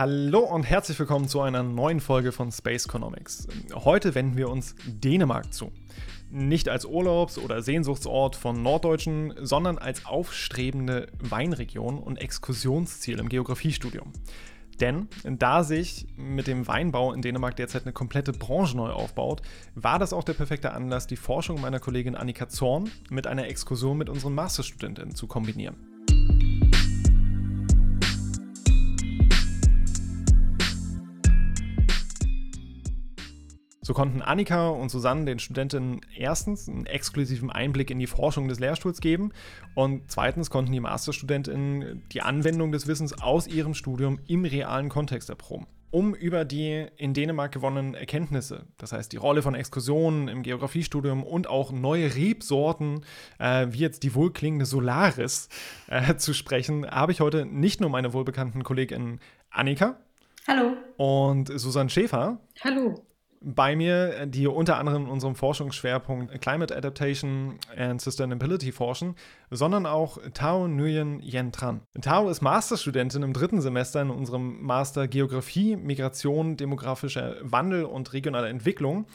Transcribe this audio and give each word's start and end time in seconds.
Hallo 0.00 0.38
und 0.38 0.62
herzlich 0.62 0.98
willkommen 0.98 1.28
zu 1.28 1.42
einer 1.42 1.62
neuen 1.62 2.00
Folge 2.00 2.32
von 2.32 2.50
Space 2.50 2.86
Economics. 2.86 3.46
Heute 3.74 4.14
wenden 4.14 4.34
wir 4.34 4.48
uns 4.48 4.74
Dänemark 4.86 5.52
zu. 5.52 5.72
Nicht 6.30 6.70
als 6.70 6.86
Urlaubs- 6.86 7.36
oder 7.36 7.60
Sehnsuchtsort 7.60 8.34
von 8.34 8.62
Norddeutschen, 8.62 9.34
sondern 9.42 9.76
als 9.76 10.06
aufstrebende 10.06 11.08
Weinregion 11.18 11.98
und 11.98 12.16
Exkursionsziel 12.16 13.18
im 13.18 13.28
Geografiestudium. 13.28 14.10
Denn 14.80 15.08
da 15.22 15.64
sich 15.64 16.06
mit 16.16 16.46
dem 16.46 16.66
Weinbau 16.66 17.12
in 17.12 17.20
Dänemark 17.20 17.56
derzeit 17.56 17.82
eine 17.82 17.92
komplette 17.92 18.32
Branche 18.32 18.78
neu 18.78 18.92
aufbaut, 18.92 19.42
war 19.74 19.98
das 19.98 20.14
auch 20.14 20.24
der 20.24 20.32
perfekte 20.32 20.72
Anlass, 20.72 21.08
die 21.08 21.16
Forschung 21.16 21.60
meiner 21.60 21.78
Kollegin 21.78 22.14
Annika 22.14 22.48
Zorn 22.48 22.90
mit 23.10 23.26
einer 23.26 23.48
Exkursion 23.48 23.98
mit 23.98 24.08
unseren 24.08 24.34
Masterstudentinnen 24.34 25.14
zu 25.14 25.26
kombinieren. 25.26 25.76
So 33.82 33.94
konnten 33.94 34.20
Annika 34.20 34.68
und 34.68 34.90
Susanne 34.90 35.24
den 35.24 35.38
Studentinnen 35.38 36.02
erstens 36.14 36.68
einen 36.68 36.84
exklusiven 36.84 37.50
Einblick 37.50 37.90
in 37.90 37.98
die 37.98 38.06
Forschung 38.06 38.46
des 38.46 38.60
Lehrstuhls 38.60 39.00
geben 39.00 39.32
und 39.74 40.10
zweitens 40.10 40.50
konnten 40.50 40.72
die 40.72 40.80
Masterstudentinnen 40.80 42.02
die 42.12 42.20
Anwendung 42.20 42.72
des 42.72 42.86
Wissens 42.86 43.22
aus 43.22 43.46
ihrem 43.46 43.72
Studium 43.72 44.18
im 44.26 44.44
realen 44.44 44.90
Kontext 44.90 45.30
erproben 45.30 45.66
um 45.92 46.14
über 46.14 46.44
die 46.44 46.86
in 46.98 47.14
Dänemark 47.14 47.50
gewonnenen 47.50 47.94
Erkenntnisse, 47.94 48.66
das 48.76 48.92
heißt 48.92 49.12
die 49.12 49.16
Rolle 49.16 49.42
von 49.42 49.56
Exkursionen 49.56 50.28
im 50.28 50.44
Geografiestudium 50.44 51.24
und 51.24 51.48
auch 51.48 51.72
neue 51.72 52.14
Rebsorten, 52.14 53.04
äh, 53.40 53.66
wie 53.70 53.78
jetzt 53.78 54.04
die 54.04 54.14
wohlklingende 54.14 54.66
Solaris, 54.66 55.48
äh, 55.88 56.14
zu 56.14 56.32
sprechen, 56.32 56.88
habe 56.88 57.10
ich 57.10 57.20
heute 57.20 57.44
nicht 57.44 57.80
nur 57.80 57.90
meine 57.90 58.12
wohlbekannten 58.12 58.62
Kolleginnen 58.62 59.18
Annika. 59.50 59.96
Hallo. 60.46 60.76
Und 60.96 61.50
Susanne 61.58 61.90
Schäfer. 61.90 62.38
Hallo 62.62 63.04
bei 63.42 63.74
mir, 63.74 64.26
die 64.26 64.46
unter 64.46 64.76
anderem 64.76 65.04
in 65.04 65.08
unserem 65.08 65.34
Forschungsschwerpunkt 65.34 66.40
Climate 66.42 66.76
Adaptation 66.76 67.58
and 67.74 68.00
Sustainability 68.00 68.70
forschen, 68.70 69.14
sondern 69.50 69.86
auch 69.86 70.18
Tao 70.34 70.68
Nguyen 70.68 71.20
Yen 71.22 71.50
Tran. 71.50 71.80
Tao 72.02 72.28
ist 72.28 72.42
Masterstudentin 72.42 73.22
im 73.22 73.32
dritten 73.32 73.62
Semester 73.62 74.02
in 74.02 74.10
unserem 74.10 74.62
Master 74.62 75.08
Geografie, 75.08 75.76
Migration, 75.76 76.58
demografischer 76.58 77.36
Wandel 77.40 77.84
und 77.84 78.12
regionale 78.12 78.48
Entwicklung 78.48 79.06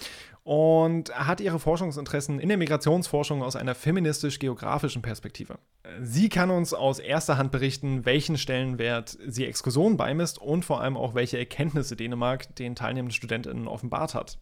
und 0.45 1.11
hat 1.15 1.41
ihre 1.41 1.57
Forschungsinteressen 1.57 2.39
in 2.39 2.49
der 2.49 2.59
Migrationsforschung 2.59 3.41
aus 3.41 3.55
einer 3.55 3.73
feministisch-geografischen 3.73 5.01
Perspektive. 5.01 5.57
Sie 5.99 6.29
kann 6.29 6.51
uns 6.51 6.71
aus 6.71 6.99
erster 6.99 7.39
Hand 7.39 7.51
berichten, 7.51 8.05
welchen 8.05 8.37
Stellenwert 8.37 9.17
sie 9.25 9.45
Exkursionen 9.45 9.97
beimisst 9.97 10.37
und 10.39 10.63
vor 10.63 10.81
allem 10.81 10.97
auch 10.97 11.15
welche 11.15 11.39
Erkenntnisse 11.39 11.95
Dänemark 11.95 12.55
den 12.57 12.75
teilnehmenden 12.75 13.15
StudentInnen 13.15 13.67
offenbart 13.67 14.13
hat. 14.13 14.37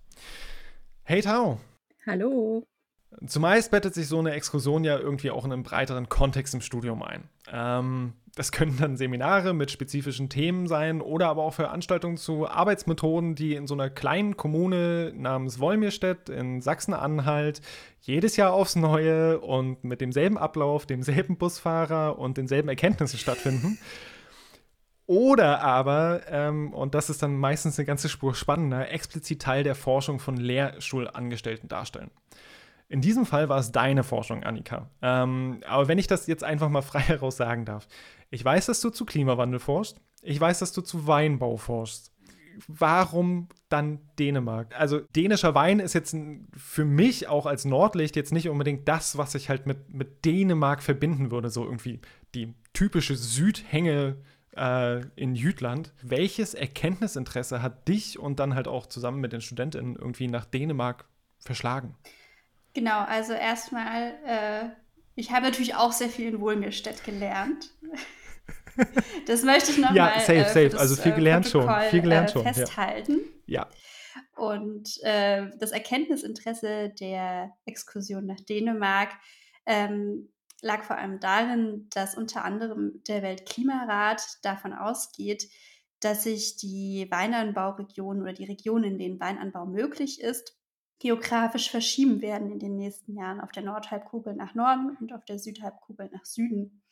Hey 1.04 1.22
Tao! 1.22 1.62
Hallo! 2.06 2.68
Zumeist 3.26 3.72
bettet 3.72 3.94
sich 3.94 4.08
so 4.08 4.20
eine 4.20 4.32
Exkursion 4.32 4.84
ja 4.84 5.00
irgendwie 5.00 5.32
auch 5.32 5.46
in 5.46 5.54
einen 5.54 5.64
breiteren 5.64 6.10
Kontext 6.10 6.54
im 6.54 6.60
Studium 6.60 7.02
ein. 7.02 7.30
Ähm, 7.50 8.14
das 8.36 8.52
können 8.52 8.78
dann 8.80 8.98
Seminare 8.98 9.54
mit 9.54 9.70
spezifischen 9.70 10.28
Themen 10.28 10.68
sein 10.68 11.02
oder 11.02 11.28
aber 11.30 11.44
auch 11.44 11.54
Veranstaltungen 11.54 12.18
zu 12.18 12.48
Arbeitsmethoden, 12.48 13.36
die 13.36 13.54
in 13.54 13.68
so 13.68 13.76
einer 13.76 13.92
kleinen 13.92 14.38
Kommune 14.38 15.14
namens 15.16 15.60
Wolmirstedt 15.60 16.30
in 16.30 16.60
Sachsen-Anhalt 16.60 17.62
jedes 18.02 18.36
Jahr 18.36 18.54
aufs 18.54 18.76
Neue 18.76 19.40
und 19.40 19.84
mit 19.84 20.02
demselben 20.02 20.40
Ablauf, 20.40 20.88
demselben 20.88 21.38
Busfahrer 21.38 22.18
und 22.18 22.38
denselben 22.38 22.70
Erkenntnissen 22.70 23.20
stattfinden. 23.20 23.78
Oder 25.06 25.62
aber, 25.62 26.22
ähm, 26.28 26.74
und 26.74 26.96
das 26.96 27.12
ist 27.12 27.22
dann 27.22 27.36
meistens 27.38 27.78
eine 27.78 27.86
ganze 27.86 28.10
Spur 28.10 28.34
spannender, 28.34 28.90
explizit 28.90 29.44
Teil 29.44 29.64
der 29.64 29.76
Forschung 29.76 30.20
von 30.20 30.38
Lehrstuhlangestellten 30.38 31.70
darstellen. 31.70 32.10
In 32.90 33.02
diesem 33.02 33.26
Fall 33.26 33.50
war 33.50 33.60
es 33.60 33.72
deine 33.72 34.04
Forschung, 34.04 34.44
Annika. 34.44 34.90
Ähm, 35.02 35.62
aber 35.68 35.88
wenn 35.88 35.98
ich 35.98 36.08
das 36.08 36.28
jetzt 36.28 36.44
einfach 36.44 36.70
mal 36.70 36.82
frei 36.82 37.00
heraus 37.08 37.38
sagen 37.38 37.66
darf. 37.66 37.88
Ich 38.34 38.44
weiß, 38.44 38.66
dass 38.66 38.82
du 38.82 38.90
zu 38.90 39.06
Klimawandel 39.06 39.60
forschst. 39.60 40.02
Ich 40.24 40.42
weiß, 40.42 40.58
dass 40.58 40.72
du 40.74 40.82
zu 40.82 41.06
Weinbau 41.06 41.56
forschst. 41.56 42.12
Warum 42.68 43.48
dann 43.70 44.00
Dänemark? 44.18 44.74
Also 44.76 45.02
dänischer 45.16 45.54
Wein 45.54 45.80
ist 45.80 45.94
jetzt 45.94 46.16
für 46.58 46.84
mich 46.84 47.28
auch 47.28 47.46
als 47.46 47.64
Nordlicht 47.64 48.16
jetzt 48.16 48.34
nicht 48.34 48.50
unbedingt 48.50 48.88
das, 48.88 49.20
was 49.20 49.36
ich 49.36 49.50
halt 49.50 49.68
mit, 49.68 49.94
mit 49.94 50.26
Dänemark 50.26 50.82
verbinden 50.82 51.30
würde. 51.30 51.52
So 51.52 51.64
irgendwie 51.64 52.00
die 52.34 52.56
typische 52.74 53.16
Südhänge 53.16 54.18
äh, 54.58 55.02
in 55.16 55.36
Jütland. 55.36 55.94
Welches 56.02 56.56
Erkenntnisinteresse 56.56 57.62
hat 57.62 57.88
dich 57.88 58.18
und 58.18 58.40
dann 58.40 58.56
halt 58.56 58.68
auch 58.68 58.88
zusammen 58.88 59.22
mit 59.22 59.32
den 59.32 59.42
Studentinnen 59.42 59.96
irgendwie 59.96 60.28
nach 60.28 60.46
Dänemark 60.46 61.06
verschlagen? 61.38 61.94
Genau, 62.74 63.02
also 63.02 63.34
erstmal, 63.34 64.16
äh, 64.26 64.70
ich 65.14 65.30
habe 65.30 65.46
natürlich 65.46 65.76
auch 65.76 65.92
sehr 65.92 66.10
viel 66.10 66.30
in 66.30 66.40
Wohlmirstedt 66.40 67.04
gelernt. 67.04 67.70
Das 69.28 69.44
möchte 69.44 69.72
ich 69.72 69.78
nochmal 69.78 69.96
ja, 69.96 70.20
safe, 70.20 70.34
äh, 70.34 70.70
safe. 70.70 70.80
also 70.80 70.96
viel 70.96 71.12
äh, 71.12 71.16
gelernt 71.16 71.48
schon, 71.48 71.70
viel 71.90 72.02
gelernt 72.02 72.30
äh, 72.30 72.34
schon, 72.34 72.44
festhalten. 72.44 73.20
Ja. 73.46 73.70
Und 74.36 74.90
äh, 75.04 75.50
das 75.60 75.72
Erkenntnisinteresse 75.72 76.92
der 77.00 77.52
Exkursion 77.66 78.26
nach 78.26 78.40
Dänemark 78.40 79.10
ähm, 79.66 80.34
lag 80.62 80.84
vor 80.84 80.98
allem 80.98 81.20
darin, 81.20 81.88
dass 81.94 82.16
unter 82.18 82.44
anderem 82.44 83.02
der 83.08 83.22
Weltklimarat 83.22 84.24
davon 84.42 84.74
ausgeht, 84.74 85.50
dass 86.00 86.24
sich 86.24 86.58
die 86.58 87.08
Weinanbauregionen 87.10 88.24
oder 88.24 88.34
die 88.34 88.46
Regionen, 88.46 88.84
in 88.84 88.98
denen 88.98 89.20
Weinanbau 89.20 89.66
möglich 89.66 90.22
ist, 90.22 90.58
geografisch 91.00 91.70
verschieben 91.70 92.22
werden 92.22 92.52
in 92.52 92.60
den 92.60 92.76
nächsten 92.76 93.16
Jahren 93.16 93.42
auf 93.42 93.52
der 93.52 93.64
Nordhalbkugel 93.64 94.36
nach 94.36 94.56
Norden 94.56 94.96
und 95.00 95.14
auf 95.14 95.26
der 95.26 95.40
Südhalbkugel 95.40 96.10
nach 96.12 96.26
Süden, 96.26 96.83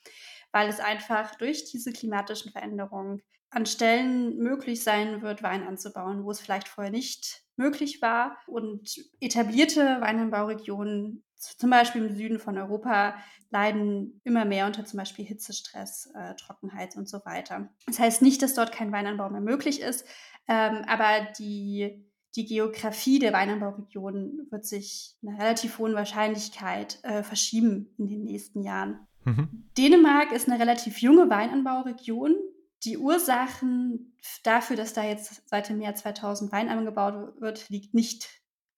weil 0.51 0.69
es 0.69 0.79
einfach 0.79 1.35
durch 1.35 1.66
diese 1.66 1.91
klimatischen 1.91 2.51
Veränderungen 2.51 3.22
an 3.50 3.66
Stellen 3.66 4.38
möglich 4.38 4.84
sein 4.84 5.22
wird, 5.22 5.44
Wein 5.44 5.67
anzubauen, 5.67 6.23
wo 6.23 6.31
es 6.31 6.39
vielleicht 6.39 6.67
vorher 6.67 6.91
nicht 6.91 7.44
möglich 7.57 8.01
war. 8.01 8.38
Und 8.47 8.95
etablierte 9.19 10.00
Weinanbauregionen, 10.00 11.23
zum 11.35 11.69
Beispiel 11.69 12.06
im 12.06 12.16
Süden 12.16 12.39
von 12.39 12.57
Europa, 12.57 13.16
leiden 13.50 14.22
immer 14.23 14.45
mehr 14.45 14.67
unter 14.67 14.85
zum 14.85 15.00
Beispiel 15.00 15.25
Hitzestress, 15.25 16.09
äh, 16.16 16.35
Trockenheit 16.35 16.95
und 16.95 17.09
so 17.09 17.19
weiter. 17.25 17.69
Das 17.88 18.00
heißt 18.00 18.22
nicht, 18.22 18.41
dass 18.41 18.53
dort 18.53 18.72
kein 18.72 18.94
Weinanbau 18.94 19.29
mehr 19.29 19.41
möglich 19.41 19.81
ist, 19.81 20.06
ähm, 20.47 20.83
aber 20.88 21.28
die 21.38 22.07
die 22.35 22.45
Geografie 22.45 23.19
der 23.19 23.33
Weinanbauregionen 23.33 24.47
wird 24.51 24.66
sich 24.66 25.18
in 25.22 25.29
einer 25.29 25.44
relativ 25.44 25.79
hohen 25.79 25.95
Wahrscheinlichkeit 25.95 27.00
äh, 27.03 27.23
verschieben 27.23 27.94
in 27.97 28.07
den 28.07 28.23
nächsten 28.23 28.63
Jahren. 28.63 29.06
Mhm. 29.26 29.70
Dänemark 29.78 30.32
ist 30.32 30.50
eine 30.50 30.59
relativ 30.59 31.00
junge 31.00 31.30
Weinanbauregion. 31.30 32.36
Die 32.84 32.98
Ursachen 32.98 34.18
dafür, 34.44 34.76
dass 34.76 34.94
da 34.94 35.04
jetzt 35.04 35.48
seit 35.48 35.70
dem 35.70 35.82
Jahr 35.82 35.96
2000 35.96 36.52
Wein 36.52 36.70
angebaut 36.70 37.40
wird, 37.40 37.70
liegt 37.70 37.94
nicht 37.94 38.30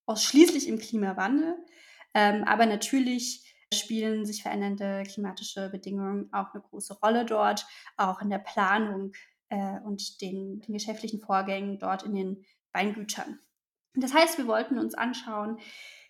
ausschließlich 0.06 0.68
im 0.68 0.80
Klimawandel. 0.80 1.56
Ähm, 2.14 2.44
aber 2.44 2.66
natürlich 2.66 3.56
spielen 3.74 4.26
sich 4.26 4.44
verändernde 4.44 5.04
klimatische 5.04 5.70
Bedingungen 5.70 6.32
auch 6.32 6.54
eine 6.54 6.62
große 6.62 7.00
Rolle 7.00 7.26
dort, 7.26 7.66
auch 7.98 8.22
in 8.22 8.30
der 8.30 8.40
Planung 8.40 9.14
äh, 9.50 9.80
und 9.80 10.22
den, 10.22 10.60
den 10.60 10.74
geschäftlichen 10.74 11.20
Vorgängen 11.20 11.80
dort 11.80 12.04
in 12.04 12.14
den 12.14 12.46
Weingütern. 12.74 13.40
Das 13.96 14.14
heißt, 14.14 14.38
wir 14.38 14.48
wollten 14.48 14.78
uns 14.78 14.96
anschauen, 14.96 15.60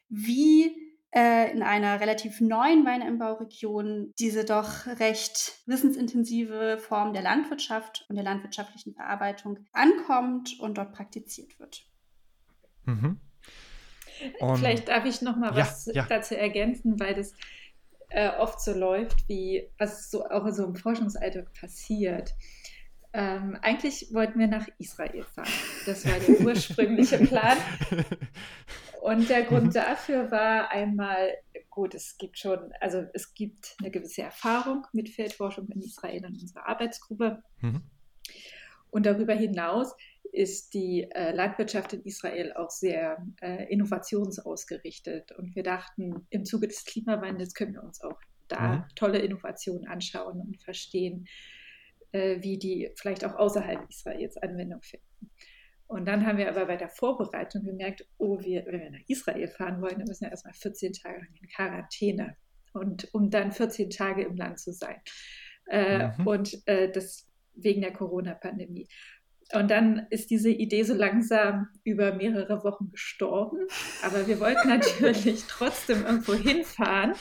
wie 0.09 0.82
in 1.13 1.61
einer 1.61 1.99
relativ 1.99 2.41
neuen 2.41 2.85
Weinanbauregion 2.85 4.13
diese 4.17 4.45
doch 4.45 4.87
recht 4.87 5.59
wissensintensive 5.67 6.79
Form 6.79 7.13
der 7.13 7.21
Landwirtschaft 7.21 8.05
und 8.09 8.15
der 8.15 8.23
landwirtschaftlichen 8.23 8.95
Verarbeitung 8.95 9.59
ankommt 9.73 10.59
und 10.59 10.77
dort 10.79 10.91
praktiziert 10.93 11.59
wird. 11.59 11.85
Mhm. 12.85 13.19
Vielleicht 14.55 14.89
darf 14.89 15.05
ich 15.05 15.21
noch 15.21 15.35
mal 15.35 15.55
was 15.55 15.85
ja. 15.93 16.05
dazu 16.07 16.35
ergänzen, 16.35 16.99
weil 16.99 17.13
das 17.13 17.33
äh, 18.09 18.29
oft 18.29 18.61
so 18.61 18.73
läuft, 18.73 19.27
wie 19.27 19.69
was 19.77 20.09
so 20.09 20.25
auch 20.25 20.45
in 20.45 20.53
so 20.53 20.65
einem 20.65 20.75
Forschungsalltag 20.75 21.53
passiert. 21.53 22.33
Ähm, 23.11 23.57
eigentlich 23.61 24.07
wollten 24.11 24.39
wir 24.39 24.47
nach 24.47 24.67
Israel 24.79 25.23
fahren. 25.23 25.49
Das 25.85 26.05
war 26.07 26.19
der 26.19 26.39
ursprüngliche 26.45 27.19
Plan. 27.19 27.57
Und 29.03 29.29
der 29.29 29.43
Grund 29.43 29.65
mhm. 29.65 29.73
dafür 29.73 30.31
war 30.31 30.71
einmal, 30.71 31.33
gut, 31.69 31.93
es 31.93 32.17
gibt 32.17 32.39
schon, 32.39 32.71
also 32.79 33.03
es 33.13 33.33
gibt 33.33 33.75
eine 33.81 33.91
gewisse 33.91 34.21
Erfahrung 34.21 34.87
mit 34.93 35.09
Feldforschung 35.09 35.67
in 35.67 35.81
Israel 35.81 36.23
in 36.23 36.39
unserer 36.39 36.69
Arbeitsgruppe. 36.69 37.43
Mhm. 37.59 37.81
Und 38.91 39.05
darüber 39.05 39.33
hinaus 39.33 39.93
ist 40.31 40.73
die 40.73 41.03
äh, 41.11 41.35
Landwirtschaft 41.35 41.91
in 41.91 42.03
Israel 42.03 42.53
auch 42.53 42.69
sehr 42.69 43.27
äh, 43.41 43.65
innovationsausgerichtet. 43.65 45.33
Und 45.33 45.53
wir 45.53 45.63
dachten, 45.63 46.25
im 46.29 46.45
Zuge 46.45 46.69
des 46.69 46.85
Klimawandels 46.85 47.55
können 47.55 47.73
wir 47.73 47.83
uns 47.83 48.01
auch 48.01 48.21
da 48.47 48.77
mhm. 48.77 48.83
tolle 48.95 49.19
Innovationen 49.19 49.85
anschauen 49.85 50.39
und 50.39 50.63
verstehen, 50.63 51.27
äh, 52.13 52.41
wie 52.41 52.57
die 52.57 52.89
vielleicht 52.95 53.25
auch 53.25 53.35
außerhalb 53.35 53.85
Israels 53.89 54.37
Anwendung 54.37 54.81
finden. 54.81 55.29
Und 55.87 56.05
dann 56.05 56.25
haben 56.25 56.37
wir 56.37 56.49
aber 56.49 56.65
bei 56.65 56.77
der 56.77 56.89
Vorbereitung 56.89 57.63
gemerkt, 57.63 58.05
oh, 58.17 58.39
wir, 58.39 58.65
wenn 58.65 58.79
wir 58.79 58.91
nach 58.91 59.07
Israel 59.07 59.47
fahren 59.47 59.81
wollen, 59.81 59.97
dann 59.97 60.07
müssen 60.07 60.25
wir 60.25 60.31
erstmal 60.31 60.53
14 60.53 60.93
Tage 60.93 61.27
in 61.39 61.47
Quarantäne 61.49 62.35
und 62.73 63.13
um 63.13 63.29
dann 63.29 63.51
14 63.51 63.89
Tage 63.89 64.23
im 64.23 64.35
Land 64.35 64.59
zu 64.59 64.73
sein. 64.73 65.01
Äh, 65.69 66.07
mhm. 66.07 66.27
Und 66.27 66.67
äh, 66.67 66.91
das 66.91 67.29
wegen 67.55 67.81
der 67.81 67.93
Corona-Pandemie. 67.93 68.87
Und 69.53 69.69
dann 69.69 70.07
ist 70.09 70.31
diese 70.31 70.49
Idee 70.49 70.83
so 70.83 70.93
langsam 70.93 71.67
über 71.83 72.13
mehrere 72.13 72.63
Wochen 72.63 72.89
gestorben. 72.89 73.59
Aber 74.03 74.25
wir 74.25 74.39
wollten 74.39 74.67
natürlich 74.69 75.43
trotzdem 75.47 76.05
irgendwo 76.05 76.33
hinfahren. 76.33 77.13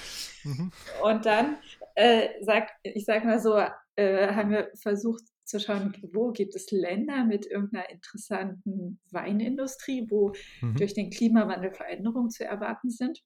Mhm. 0.45 0.73
Und 1.03 1.27
dann, 1.27 1.59
äh, 1.95 2.29
sag, 2.41 2.71
ich 2.83 3.05
sag 3.05 3.25
mal 3.25 3.41
so, 3.41 3.63
äh, 3.97 4.29
haben 4.29 4.51
wir 4.51 4.71
versucht 4.75 5.23
zu 5.53 5.61
schauen, 5.61 5.97
wo 6.13 6.33
gibt 6.33 6.55
es 6.57 6.71
Länder 6.71 7.25
mit 7.25 7.47
irgendeiner 7.47 7.89
interessanten 7.91 9.01
Weinindustrie, 9.11 10.07
wo 10.11 10.33
mhm. 10.61 10.77
durch 10.77 10.95
den 10.95 11.11
Klimawandel 11.11 11.73
Veränderungen 11.73 12.31
zu 12.31 12.45
erwarten 12.45 12.91
sind 12.91 13.23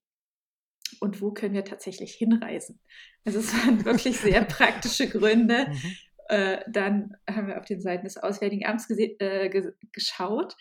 und 1.00 1.20
wo 1.20 1.32
können 1.32 1.54
wir 1.54 1.64
tatsächlich 1.64 2.14
hinreisen. 2.14 2.80
Also 3.24 3.38
es 3.38 3.52
waren 3.54 3.84
wirklich 3.84 4.18
sehr 4.18 4.42
praktische 4.44 5.08
Gründe. 5.08 5.66
Mhm. 5.68 5.96
Äh, 6.28 6.58
dann 6.68 7.16
haben 7.28 7.48
wir 7.48 7.58
auf 7.58 7.66
den 7.66 7.80
Seiten 7.80 8.04
des 8.04 8.16
Auswärtigen 8.16 8.66
Amts 8.66 8.90
äh, 8.90 9.72
geschaut. 9.92 10.56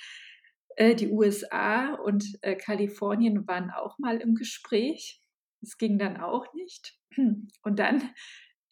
Äh, 0.76 0.96
die 0.96 1.10
USA 1.10 1.96
und 1.96 2.26
äh, 2.42 2.56
Kalifornien 2.56 3.48
waren 3.48 3.72
auch 3.72 3.98
mal 3.98 4.18
im 4.18 4.36
Gespräch. 4.36 5.22
Es 5.62 5.78
ging 5.78 5.98
dann 5.98 6.18
auch 6.18 6.54
nicht. 6.54 7.00
Und 7.64 7.80
dann, 7.80 8.12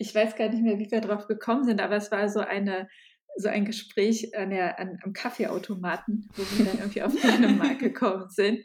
ich 0.03 0.13
weiß 0.13 0.35
gar 0.35 0.49
nicht 0.49 0.61
mehr, 0.61 0.79
wie 0.79 0.91
wir 0.91 0.99
drauf 0.99 1.27
gekommen 1.27 1.63
sind, 1.63 1.79
aber 1.79 1.95
es 1.95 2.11
war 2.11 2.27
so 2.27 2.41
eine 2.41 2.89
so 3.35 3.47
ein 3.47 3.65
Gespräch 3.65 4.37
an 4.37 4.51
der, 4.51 4.79
an, 4.79 4.99
am 5.01 5.13
Kaffeeautomaten, 5.13 6.29
wo 6.35 6.43
wir 6.43 6.65
dann 6.65 6.77
irgendwie 6.77 7.01
auf 7.01 7.13
Dänemark 7.21 7.79
gekommen 7.79 8.29
sind. 8.29 8.63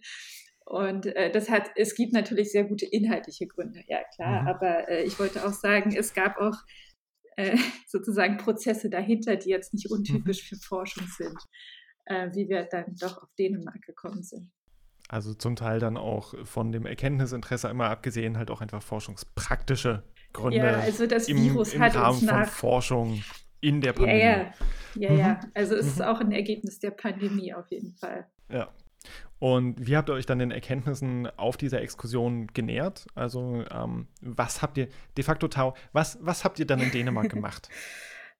Und 0.67 1.07
äh, 1.07 1.31
das 1.31 1.49
hat, 1.49 1.71
es 1.77 1.95
gibt 1.95 2.13
natürlich 2.13 2.53
sehr 2.53 2.65
gute 2.65 2.85
inhaltliche 2.85 3.47
Gründe, 3.47 3.83
ja 3.87 4.01
klar, 4.15 4.43
mhm. 4.43 4.49
aber 4.49 4.89
äh, 4.91 5.05
ich 5.05 5.19
wollte 5.19 5.47
auch 5.47 5.55
sagen, 5.55 5.97
es 5.97 6.13
gab 6.13 6.37
auch 6.37 6.57
äh, 7.37 7.57
sozusagen 7.87 8.37
Prozesse 8.37 8.91
dahinter, 8.91 9.37
die 9.37 9.49
jetzt 9.49 9.73
nicht 9.73 9.91
untypisch 9.91 10.43
mhm. 10.43 10.57
für 10.57 10.63
Forschung 10.63 11.07
sind, 11.07 11.39
äh, 12.07 12.29
wie 12.35 12.51
wir 12.51 12.65
dann 12.65 12.97
doch 13.01 13.23
auf 13.23 13.31
Dänemark 13.39 13.81
gekommen 13.83 14.23
sind. 14.23 14.51
Also 15.09 15.33
zum 15.33 15.57
Teil 15.57 15.79
dann 15.79 15.97
auch 15.97 16.35
von 16.45 16.73
dem 16.73 16.85
Erkenntnisinteresse 16.85 17.71
einmal 17.71 17.89
abgesehen, 17.91 18.37
halt 18.37 18.51
auch 18.51 18.61
einfach 18.61 18.83
forschungspraktische 18.83 20.03
Gründe. 20.39 20.59
Ja, 20.59 20.79
also 20.79 21.07
das 21.07 21.29
im, 21.29 21.43
Virus 21.43 21.75
im 21.75 21.83
hat 21.83 21.95
Rahmen 21.95 22.17
uns 22.17 22.23
nach, 22.23 22.47
von 22.47 22.71
Forschung 22.71 23.23
in 23.61 23.81
der 23.81 23.93
Pandemie. 23.93 24.21
Ja, 24.21 24.37
ja, 24.39 24.53
ja, 24.95 25.11
mhm. 25.11 25.19
ja. 25.19 25.41
also 25.55 25.75
es 25.75 25.87
ist 25.87 25.99
mhm. 25.99 26.05
auch 26.05 26.21
ein 26.21 26.33
Ergebnis 26.33 26.79
der 26.79 26.91
Pandemie 26.91 27.53
auf 27.55 27.71
jeden 27.71 27.95
Fall. 27.95 28.27
Ja. 28.51 28.69
Und 29.41 29.87
wie 29.87 29.97
habt 29.97 30.11
ihr 30.11 30.15
euch 30.15 30.27
dann 30.27 30.41
den 30.41 30.51
Erkenntnissen 30.51 31.29
auf 31.37 31.57
dieser 31.57 31.81
Exkursion 31.81 32.49
genähert? 32.49 33.07
Also, 33.15 33.65
ähm, 33.71 34.09
was 34.21 34.63
habt 34.63 34.79
ihr, 34.79 34.89
de 35.17 35.25
facto 35.25 35.47
Tau, 35.47 35.75
was, 35.93 36.19
was 36.21 36.45
habt 36.45 36.59
ihr 36.59 36.67
dann 36.67 36.81
in 36.81 36.91
Dänemark 36.91 37.29
gemacht? 37.31 37.69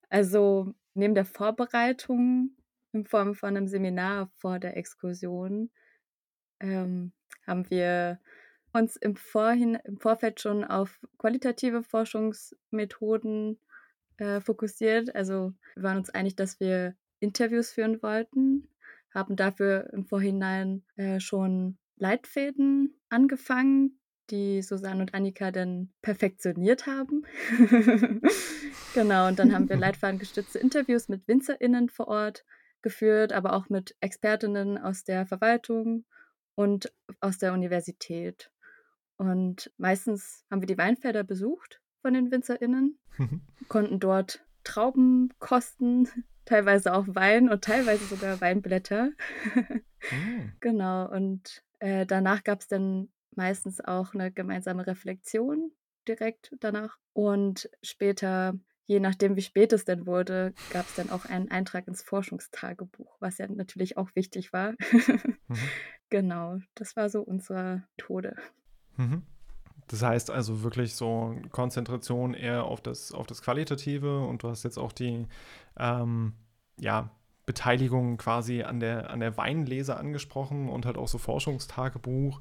Also, 0.09 0.75
neben 0.95 1.15
der 1.15 1.25
Vorbereitung 1.25 2.51
in 2.93 3.05
Form 3.05 3.35
von 3.35 3.57
einem 3.57 3.69
Seminar 3.69 4.29
vor 4.39 4.59
der 4.59 4.77
Exkursion 4.77 5.71
ähm, 6.61 7.13
haben 7.47 7.71
wir 7.71 8.19
uns 8.73 8.97
im, 8.97 9.17
Vorhin, 9.17 9.79
im 9.85 9.99
Vorfeld 9.99 10.41
schon 10.41 10.65
auf 10.65 11.01
qualitative 11.19 11.83
Forschungsmethoden 11.83 13.59
äh, 14.19 14.41
fokussiert. 14.41 15.15
Also, 15.15 15.55
wir 15.75 15.83
waren 15.83 15.99
uns 15.99 16.11
einig, 16.11 16.37
dass 16.37 16.61
wir 16.61 16.95
Interviews 17.21 17.73
führen 17.73 18.03
wollten 18.03 18.69
haben 19.19 19.37
dafür 19.37 19.91
im 19.93 20.07
Vorhinein 20.07 20.85
äh, 20.97 21.21
schon 21.21 21.79
Leitfäden 21.97 22.95
angefangen, 23.09 23.99
die 24.31 24.63
Susanne 24.63 25.01
und 25.01 25.15
Annika 25.15 25.51
dann 25.51 25.91
perfektioniert 26.03 26.87
haben. 26.87 27.25
genau, 28.95 29.29
und 29.29 29.39
dann 29.39 29.55
haben 29.55 29.69
wir 29.69 29.77
leitfadengestützte 29.79 30.59
Interviews 30.59 31.09
mit 31.09 31.27
WinzerInnen 31.27 31.89
vor 31.89 32.09
Ort 32.09 32.45
geführt, 32.83 33.33
aber 33.33 33.55
auch 33.55 33.69
mit 33.69 33.97
Expertinnen 34.01 34.79
aus 34.79 35.05
der 35.05 35.27
Verwaltung 35.27 36.05
und 36.55 36.93
aus 37.21 37.39
der 37.39 37.53
Universität. 37.53 38.51
Und 39.19 39.73
meistens 39.77 40.45
haben 40.51 40.63
wir 40.63 40.67
die 40.67 40.79
Weinfelder 40.79 41.25
besucht 41.25 41.81
von 42.01 42.15
den 42.15 42.31
WinzerInnen, 42.31 42.99
konnten 43.69 44.01
dort 44.01 44.45
Trauben 44.65 45.35
kosten, 45.39 46.09
teilweise 46.45 46.95
auch 46.95 47.05
Wein 47.09 47.51
und 47.51 47.63
teilweise 47.63 48.05
sogar 48.05 48.41
Weinblätter. 48.41 49.11
mm. 49.55 50.53
Genau, 50.61 51.11
und 51.11 51.63
äh, 51.81 52.07
danach 52.07 52.45
gab 52.45 52.61
es 52.61 52.69
dann 52.69 53.09
meistens 53.35 53.81
auch 53.81 54.15
eine 54.15 54.33
gemeinsame 54.33 54.87
Reflexion 54.87 55.73
direkt 56.07 56.55
danach. 56.61 56.99
Und 57.13 57.71
später, 57.83 58.55
je 58.87 59.01
nachdem, 59.01 59.37
wie 59.37 59.43
spät 59.43 59.73
es 59.73 59.85
denn 59.85 60.07
wurde, 60.07 60.55
gab 60.71 60.87
es 60.87 60.95
dann 60.95 61.11
auch 61.11 61.25
einen 61.25 61.51
Eintrag 61.51 61.89
ins 61.89 62.03
Forschungstagebuch, 62.03 63.17
was 63.21 63.39
ja 63.39 63.47
natürlich 63.49 63.97
auch 63.97 64.11
wichtig 64.15 64.53
war. 64.53 64.75
mhm. 65.49 65.59
Genau, 66.11 66.59
das 66.75 66.97
war 66.97 67.11
so 67.11 67.21
unsere 67.21 67.85
Tode. 67.97 68.37
Mhm. 68.99 69.23
Das 69.89 70.03
heißt 70.03 70.31
also 70.31 70.63
wirklich 70.63 70.95
so 70.95 71.35
Konzentration 71.51 72.35
eher 72.35 72.65
auf 72.65 72.83
das, 72.83 73.13
auf 73.13 73.27
das 73.27 73.41
Qualitative 73.41 74.21
und 74.21 74.43
du 74.43 74.51
hast 74.51 74.63
jetzt 74.63 74.79
auch 74.79 74.93
die 74.93 75.27
ähm, 75.79 76.35
ja, 76.79 77.11
Beteiligung 77.47 78.19
quasi 78.19 78.63
an 78.63 78.81
der, 78.81 79.09
an 79.11 79.21
der 79.21 79.39
Weinlese 79.39 79.97
angesprochen 79.97 80.69
und 80.69 80.85
halt 80.85 80.99
auch 80.99 81.09
so 81.09 81.17
Forschungstagebuch. 81.17 82.41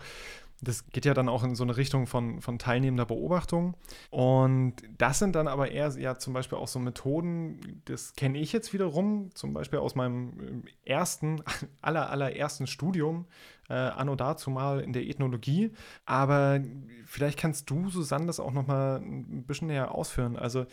Das 0.60 0.90
geht 0.90 1.06
ja 1.06 1.14
dann 1.14 1.30
auch 1.30 1.44
in 1.44 1.56
so 1.56 1.64
eine 1.64 1.78
Richtung 1.78 2.08
von, 2.08 2.42
von 2.42 2.60
teilnehmender 2.60 3.06
Beobachtung. 3.06 3.78
Und 4.10 4.76
das 4.98 5.20
sind 5.20 5.36
dann 5.36 5.48
aber 5.48 5.72
eher 5.72 5.90
ja 5.98 6.18
zum 6.18 6.34
Beispiel 6.34 6.58
auch 6.58 6.68
so 6.68 6.80
Methoden, 6.80 7.82
das 7.86 8.14
kenne 8.16 8.40
ich 8.40 8.52
jetzt 8.52 8.74
wiederum, 8.74 9.30
zum 9.34 9.54
Beispiel 9.54 9.80
aus 9.80 9.96
meinem 9.96 10.66
äh, 10.66 10.92
ersten, 10.92 11.42
aller, 11.82 12.10
allerersten 12.10 12.68
Studium, 12.68 13.28
äh, 13.70 13.74
anno 13.74 14.16
dazu 14.16 14.50
mal 14.50 14.80
in 14.80 14.94
der 14.94 15.06
Ethnologie. 15.06 15.72
Aber 16.06 16.62
vielleicht 17.06 17.40
kannst 17.40 17.70
du, 17.70 17.90
Susanne, 17.90 18.28
das 18.28 18.40
auch 18.40 18.54
nochmal 18.54 18.98
ein 18.98 19.46
bisschen 19.46 19.68
näher 19.68 19.94
ausführen. 19.94 20.38
Also, 20.38 20.66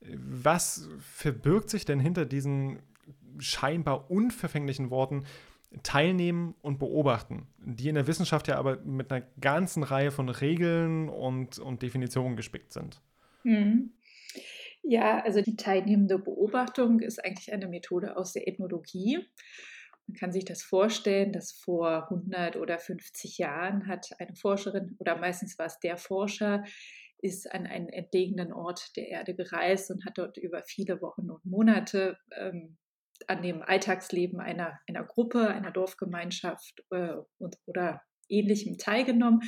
was 0.00 0.88
verbirgt 1.00 1.70
sich 1.70 1.84
denn 1.84 2.00
hinter 2.00 2.26
diesen 2.26 2.78
scheinbar 3.38 4.10
unverfänglichen 4.10 4.90
Worten 4.90 5.24
teilnehmen 5.82 6.54
und 6.62 6.78
beobachten, 6.78 7.46
die 7.58 7.88
in 7.88 7.96
der 7.96 8.06
Wissenschaft 8.06 8.48
ja 8.48 8.56
aber 8.56 8.78
mit 8.78 9.12
einer 9.12 9.26
ganzen 9.40 9.82
Reihe 9.82 10.10
von 10.10 10.28
Regeln 10.28 11.08
und, 11.08 11.58
und 11.58 11.82
Definitionen 11.82 12.36
gespickt 12.36 12.72
sind. 12.72 13.02
Mhm. 13.42 13.92
Ja, 14.82 15.22
also 15.24 15.42
die 15.42 15.56
teilnehmende 15.56 16.18
Beobachtung 16.18 17.00
ist 17.00 17.22
eigentlich 17.24 17.52
eine 17.52 17.66
Methode 17.66 18.16
aus 18.16 18.32
der 18.32 18.46
Ethnologie. 18.46 19.18
Man 20.06 20.16
kann 20.16 20.32
sich 20.32 20.44
das 20.44 20.62
vorstellen, 20.62 21.32
dass 21.32 21.52
vor 21.52 22.04
100 22.04 22.56
oder 22.56 22.78
50 22.78 23.38
Jahren 23.38 23.86
hat 23.88 24.10
eine 24.18 24.36
Forscherin 24.36 24.96
oder 24.98 25.16
meistens 25.16 25.58
war 25.58 25.66
es 25.66 25.78
der 25.80 25.96
Forscher, 25.96 26.64
ist 27.18 27.50
an 27.52 27.66
einen 27.66 27.88
entlegenen 27.88 28.52
Ort 28.52 28.96
der 28.96 29.08
Erde 29.08 29.34
gereist 29.34 29.90
und 29.90 30.04
hat 30.04 30.18
dort 30.18 30.36
über 30.36 30.62
viele 30.64 31.00
Wochen 31.00 31.30
und 31.30 31.44
Monate 31.44 32.18
ähm, 32.36 32.76
an 33.26 33.42
dem 33.42 33.62
Alltagsleben 33.62 34.40
einer, 34.40 34.78
einer 34.86 35.04
Gruppe, 35.04 35.48
einer 35.48 35.70
Dorfgemeinschaft 35.70 36.84
äh, 36.90 37.16
und, 37.38 37.56
oder 37.66 38.02
ähnlichem 38.28 38.78
teilgenommen 38.78 39.40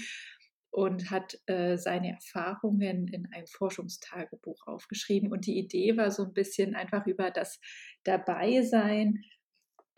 und 0.71 1.11
hat 1.11 1.39
äh, 1.47 1.77
seine 1.77 2.13
Erfahrungen 2.13 3.09
in 3.09 3.27
einem 3.33 3.47
Forschungstagebuch 3.47 4.67
aufgeschrieben. 4.67 5.33
Und 5.33 5.47
die 5.47 5.59
Idee 5.59 5.97
war 5.97 6.11
so 6.11 6.25
ein 6.25 6.33
bisschen 6.33 6.75
einfach 6.75 7.07
über 7.07 7.31
das 7.31 7.61
Dabeisein 8.05 9.25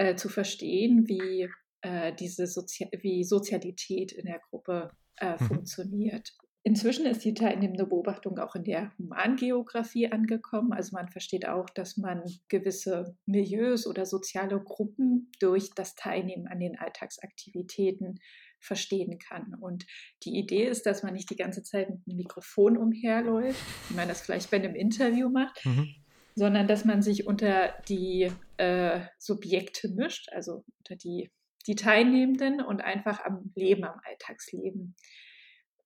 äh, 0.00 0.16
zu 0.16 0.30
verstehen, 0.30 1.07
wie 1.09 1.50
äh, 1.83 2.14
diese 2.14 2.47
Sozi 2.47 2.88
wie 3.02 3.23
Sozialität 3.23 4.12
in 4.12 4.25
der 4.25 4.40
Gruppe 4.49 4.90
äh, 5.16 5.33
mhm. 5.33 5.47
funktioniert. 5.47 6.33
Inzwischen 6.62 7.04
ist 7.04 7.23
die 7.25 7.35
teilnehmende 7.35 7.87
Beobachtung 7.87 8.38
auch 8.38 8.54
in 8.54 8.64
der 8.64 8.92
Humangeografie 8.99 10.11
angekommen. 10.11 10.73
Also 10.73 10.95
man 10.95 11.09
versteht 11.09 11.47
auch, 11.47 11.69
dass 11.69 11.99
man 11.99 12.23
gewisse 12.49 13.14
Milieus 13.26 13.87
oder 13.87 14.07
soziale 14.07 14.59
Gruppen 14.62 15.30
durch 15.38 15.71
das 15.75 15.95
Teilnehmen 15.95 16.47
an 16.47 16.61
den 16.61 16.78
Alltagsaktivitäten 16.78 18.21
verstehen 18.59 19.19
kann. 19.19 19.54
Und 19.54 19.87
die 20.25 20.38
Idee 20.38 20.66
ist, 20.66 20.87
dass 20.87 21.02
man 21.02 21.14
nicht 21.14 21.30
die 21.30 21.37
ganze 21.37 21.62
Zeit 21.62 21.90
mit 21.90 22.00
einem 22.07 22.16
Mikrofon 22.16 22.76
umherläuft, 22.76 23.61
wie 23.88 23.95
man 23.97 24.09
das 24.09 24.23
vielleicht 24.23 24.50
bei 24.50 24.59
einem 24.59 24.75
Interview 24.75 25.28
macht, 25.30 25.64
mhm. 25.64 25.95
Sondern 26.40 26.66
dass 26.66 26.87
man 26.87 27.02
sich 27.02 27.26
unter 27.26 27.75
die 27.87 28.32
äh, 28.56 29.00
Subjekte 29.18 29.90
mischt, 29.90 30.32
also 30.32 30.64
unter 30.78 30.97
die, 30.97 31.30
die 31.66 31.75
Teilnehmenden 31.75 32.62
und 32.62 32.80
einfach 32.80 33.23
am 33.26 33.52
Leben, 33.54 33.85
am 33.85 34.00
Alltagsleben 34.02 34.97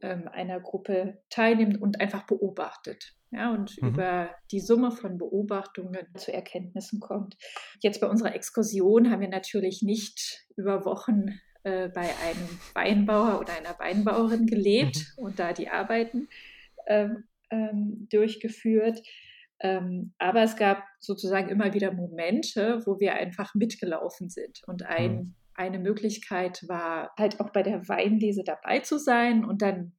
ähm, 0.01 0.29
einer 0.29 0.61
Gruppe 0.61 1.21
teilnimmt 1.29 1.83
und 1.83 2.01
einfach 2.01 2.25
beobachtet. 2.29 3.17
ja, 3.33 3.53
und 3.53 3.83
mhm. 3.83 3.89
über 3.89 4.31
die 4.53 4.61
Summe 4.61 4.93
von 4.93 5.19
Beobachtungen 5.19 6.07
zu 6.17 6.33
Erkenntnissen 6.33 7.01
kommt. 7.01 7.37
Jetzt 7.83 8.01
bei 8.01 8.07
unserer 8.07 8.37
Exkursion 8.37 9.11
haben 9.11 9.23
wir 9.23 9.29
natürlich 9.29 9.83
nicht 9.83 10.47
über 10.57 10.85
Wochen 10.85 11.41
äh, 11.65 11.89
bei 11.89 12.03
einem 12.03 12.49
Weinbauer 12.75 13.41
oder 13.41 13.55
einer 13.55 13.77
Weinbauerin 13.81 14.47
gelebt 14.47 14.99
mhm. 15.17 15.25
und 15.25 15.41
da 15.41 15.53
die 15.53 15.69
Arbeiten 15.69 16.29
ähm, 16.87 17.25
ähm, 17.51 18.07
durchgeführt. 18.09 19.03
Ähm, 19.61 20.15
aber 20.19 20.43
es 20.43 20.57
gab 20.57 20.85
sozusagen 21.01 21.49
immer 21.49 21.75
wieder 21.75 21.93
Momente, 21.93 22.83
wo 22.87 22.99
wir 23.01 23.15
einfach 23.15 23.55
mitgelaufen 23.55 24.29
sind. 24.29 24.63
Und 24.67 24.85
ein, 24.85 25.15
mhm. 25.15 25.35
eine 25.55 25.79
Möglichkeit 25.79 26.65
war 26.69 27.13
halt 27.19 27.41
auch 27.41 27.51
bei 27.51 27.63
der 27.63 27.89
Weinlese 27.89 28.45
dabei 28.45 28.81
zu 28.81 28.99
sein 28.99 29.45
und 29.45 29.63
dann 29.63 29.93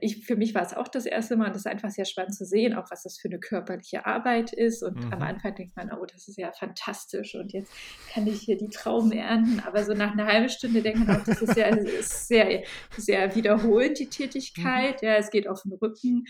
ich, 0.00 0.26
für 0.26 0.36
mich 0.36 0.54
war 0.54 0.62
es 0.62 0.74
auch 0.74 0.88
das 0.88 1.06
erste 1.06 1.36
Mal 1.36 1.46
und 1.46 1.54
das 1.54 1.64
ist 1.64 1.66
einfach 1.66 1.90
sehr 1.90 2.04
spannend 2.04 2.34
zu 2.34 2.44
sehen, 2.44 2.74
auch 2.74 2.90
was 2.90 3.04
das 3.04 3.18
für 3.18 3.28
eine 3.28 3.40
körperliche 3.40 4.04
Arbeit 4.04 4.52
ist. 4.52 4.82
Und 4.82 5.02
mhm. 5.02 5.12
am 5.12 5.22
Anfang 5.22 5.54
denkt 5.54 5.74
man, 5.74 5.90
oh, 5.92 6.04
das 6.04 6.28
ist 6.28 6.36
ja 6.36 6.52
fantastisch 6.52 7.34
und 7.34 7.52
jetzt 7.52 7.72
kann 8.12 8.26
ich 8.26 8.42
hier 8.42 8.58
die 8.58 8.68
Trauben 8.68 9.12
ernten. 9.12 9.60
Aber 9.60 9.82
so 9.84 9.94
nach 9.94 10.12
einer 10.12 10.26
halben 10.26 10.50
Stunde 10.50 10.82
denkt 10.82 11.06
man 11.06 11.16
auch, 11.16 11.24
das 11.24 11.40
ist 11.40 11.56
ja 11.56 11.66
ist 11.68 12.28
sehr, 12.28 12.62
sehr 12.96 13.34
wiederholend, 13.34 13.98
die 13.98 14.08
Tätigkeit. 14.08 15.00
Mhm. 15.00 15.08
Ja, 15.08 15.16
es 15.16 15.30
geht 15.30 15.48
auf 15.48 15.62
den 15.62 15.72
Rücken. 15.72 16.24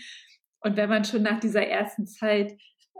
Und 0.65 0.77
wenn 0.77 0.89
man 0.89 1.05
schon 1.05 1.21
nach 1.21 1.39
dieser 1.39 1.67
ersten 1.67 2.07
Zeit 2.07 2.57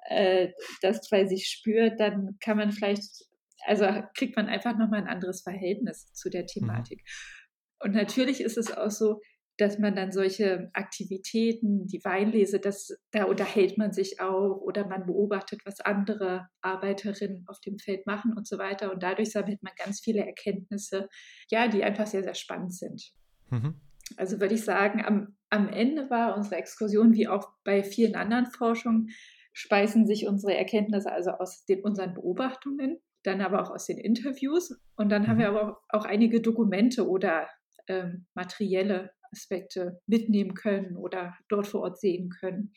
äh, 0.08 0.50
das 0.84 1.10
bei 1.10 1.26
sich 1.26 1.48
spürt, 1.48 2.00
dann 2.00 2.38
kann 2.40 2.58
man 2.58 2.72
vielleicht, 2.72 3.26
also 3.66 3.88
kriegt 4.16 4.36
man 4.38 4.46
einfach 4.46 4.78
nochmal 4.78 5.02
ein 5.02 5.08
anderes 5.08 5.42
Verhältnis 5.42 6.14
zu 6.14 6.30
der 6.30 6.44
mhm. 6.44 6.48
Thematik. 6.48 7.00
Mhm. 7.00 7.88
Und 7.88 7.96
natürlich 7.96 8.42
ist 8.42 8.60
es 8.60 8.72
auch 8.72 8.92
so, 8.92 9.20
dass 9.58 9.80
man 9.80 9.96
dann 9.96 10.12
solche 10.12 10.70
Aktivitäten, 10.74 11.88
die 11.88 12.04
Weinlese, 12.04 12.60
das, 12.60 12.96
da 13.10 13.24
unterhält 13.24 13.80
man 13.80 13.94
sich 13.94 14.20
auch 14.20 14.58
oder 14.58 14.86
man 14.86 15.08
beobachtet, 15.08 15.62
was 15.66 15.80
andere 15.80 16.48
Arbeiterinnen 16.62 17.46
auf 17.48 17.60
dem 17.62 17.80
Feld 17.80 18.06
machen 18.06 18.34
und 18.38 18.48
so 18.48 18.60
weiter. 18.60 18.92
Und 18.94 19.02
dadurch 19.02 19.32
sammelt 19.32 19.64
man 19.64 19.74
ganz 19.76 20.02
viele 20.02 20.24
Erkenntnisse, 20.24 21.10
ja, 21.50 21.68
die 21.68 21.84
einfach 21.84 22.06
sehr, 22.06 22.22
sehr 22.22 22.36
spannend 22.36 22.76
sind. 22.76 23.12
Mhm. 23.50 23.82
Also 24.18 24.40
würde 24.40 24.56
ich 24.56 24.64
sagen, 24.64 25.04
am, 25.04 25.36
am 25.50 25.68
Ende 25.70 26.10
war 26.10 26.36
unsere 26.36 26.56
Exkursion, 26.56 27.14
wie 27.14 27.28
auch 27.28 27.50
bei 27.64 27.84
vielen 27.84 28.16
anderen 28.16 28.46
Forschungen, 28.46 29.10
speisen 29.54 30.06
sich 30.06 30.28
unsere 30.28 30.56
Erkenntnisse 30.56 31.12
also 31.12 31.32
aus 31.32 31.66
den, 31.66 31.82
unseren 31.82 32.14
Beobachtungen, 32.14 33.00
dann 33.24 33.42
aber 33.42 33.62
auch 33.62 33.72
aus 33.72 33.86
den 33.86 33.98
Interviews. 33.98 34.78
Und 34.96 35.10
dann 35.10 35.28
haben 35.28 35.40
wir 35.40 35.50
mhm. 35.50 35.58
aber 35.58 35.72
auch, 35.72 35.82
auch 35.90 36.06
einige 36.06 36.42
Dokumente 36.42 37.08
oder 37.08 37.48
ähm, 37.88 38.28
materielle 38.34 39.12
Aspekte 39.32 40.00
mitnehmen 40.08 40.54
können 40.54 40.98
oder 40.98 41.36
dort 41.50 41.68
vor 41.68 41.82
Ort 41.82 42.00
sehen 42.00 42.30
können. 42.30 42.74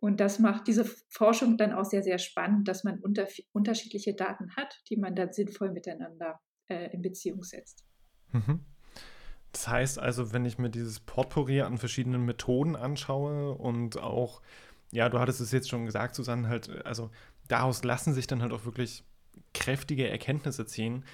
Und 0.00 0.20
das 0.20 0.38
macht 0.38 0.66
diese 0.66 0.84
Forschung 1.08 1.56
dann 1.56 1.72
auch 1.72 1.84
sehr, 1.84 2.02
sehr 2.02 2.18
spannend, 2.18 2.68
dass 2.68 2.84
man 2.84 3.00
unter, 3.00 3.26
unterschiedliche 3.52 4.14
Daten 4.14 4.54
hat, 4.56 4.82
die 4.90 4.96
man 4.96 5.14
dann 5.14 5.32
sinnvoll 5.32 5.72
miteinander 5.72 6.40
äh, 6.68 6.92
in 6.92 7.02
Beziehung 7.02 7.42
setzt. 7.42 7.84
Mhm. 8.32 8.60
Das 9.56 9.68
heißt 9.68 9.98
also, 9.98 10.34
wenn 10.34 10.44
ich 10.44 10.58
mir 10.58 10.68
dieses 10.68 11.00
Potpourri 11.00 11.62
an 11.62 11.78
verschiedenen 11.78 12.26
Methoden 12.26 12.76
anschaue 12.76 13.54
und 13.54 13.98
auch, 13.98 14.42
ja, 14.92 15.08
du 15.08 15.18
hattest 15.18 15.40
es 15.40 15.50
jetzt 15.50 15.70
schon 15.70 15.86
gesagt, 15.86 16.14
Susanne, 16.14 16.46
halt, 16.46 16.84
also 16.84 17.10
daraus 17.48 17.82
lassen 17.82 18.12
sich 18.12 18.26
dann 18.26 18.42
halt 18.42 18.52
auch 18.52 18.66
wirklich 18.66 19.02
kräftige 19.54 20.10
Erkenntnisse 20.10 20.66
ziehen 20.66 21.06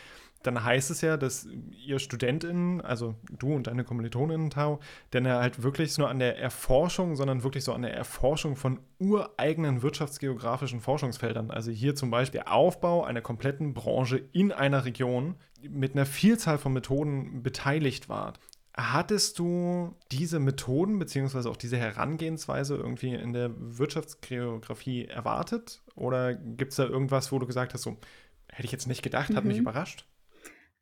dann 0.43 0.65
heißt 0.65 0.91
es 0.91 1.01
ja, 1.01 1.17
dass 1.17 1.49
ihr 1.87 1.99
StudentInnen, 1.99 2.81
also 2.81 3.15
du 3.31 3.55
und 3.55 3.67
deine 3.67 3.85
KommilitonInnen, 3.85 4.51
Tau, 4.51 4.81
denn 5.13 5.27
er 5.27 5.41
halt 5.41 5.63
wirklich 5.63 5.97
nur 5.99 6.09
an 6.09 6.19
der 6.19 6.39
Erforschung, 6.39 7.17
sondern 7.17 7.43
wirklich 7.43 7.65
so 7.65 7.73
an 7.73 7.83
der 7.83 7.95
Erforschung 7.95 8.57
von 8.57 8.81
ureigenen 8.99 9.83
wirtschaftsgeografischen 9.83 10.81
Forschungsfeldern, 10.81 11.51
also 11.51 11.71
hier 11.71 11.95
zum 11.95 12.11
Beispiel 12.11 12.41
der 12.41 12.53
Aufbau 12.53 13.05
einer 13.05 13.21
kompletten 13.21 13.75
Branche 13.75 14.23
in 14.33 14.53
einer 14.53 14.85
Region 14.85 15.37
mit 15.69 15.95
einer 15.95 16.07
Vielzahl 16.07 16.59
von 16.59 16.73
Methoden 16.73 17.43
beteiligt 17.43 18.09
wart. 18.09 18.41
Hattest 18.75 19.39
du 19.39 19.95
diese 20.11 20.39
Methoden 20.39 20.99
beziehungsweise 20.99 21.51
auch 21.51 21.59
diese 21.59 21.77
Herangehensweise 21.77 22.77
irgendwie 22.77 23.15
in 23.15 23.35
der 23.35 23.51
Wirtschaftsgeografie 23.57 25.05
erwartet? 25.05 25.83
Oder 25.95 26.35
gibt 26.35 26.71
es 26.71 26.77
da 26.77 26.85
irgendwas, 26.85 27.33
wo 27.33 27.39
du 27.39 27.47
gesagt 27.47 27.75
hast, 27.75 27.83
so 27.83 27.99
hätte 28.49 28.65
ich 28.65 28.73
jetzt 28.73 28.87
nicht 28.87 29.03
gedacht, 29.03 29.35
hat 29.35 29.45
mhm. 29.45 29.49
mich 29.49 29.59
überrascht? 29.59 30.07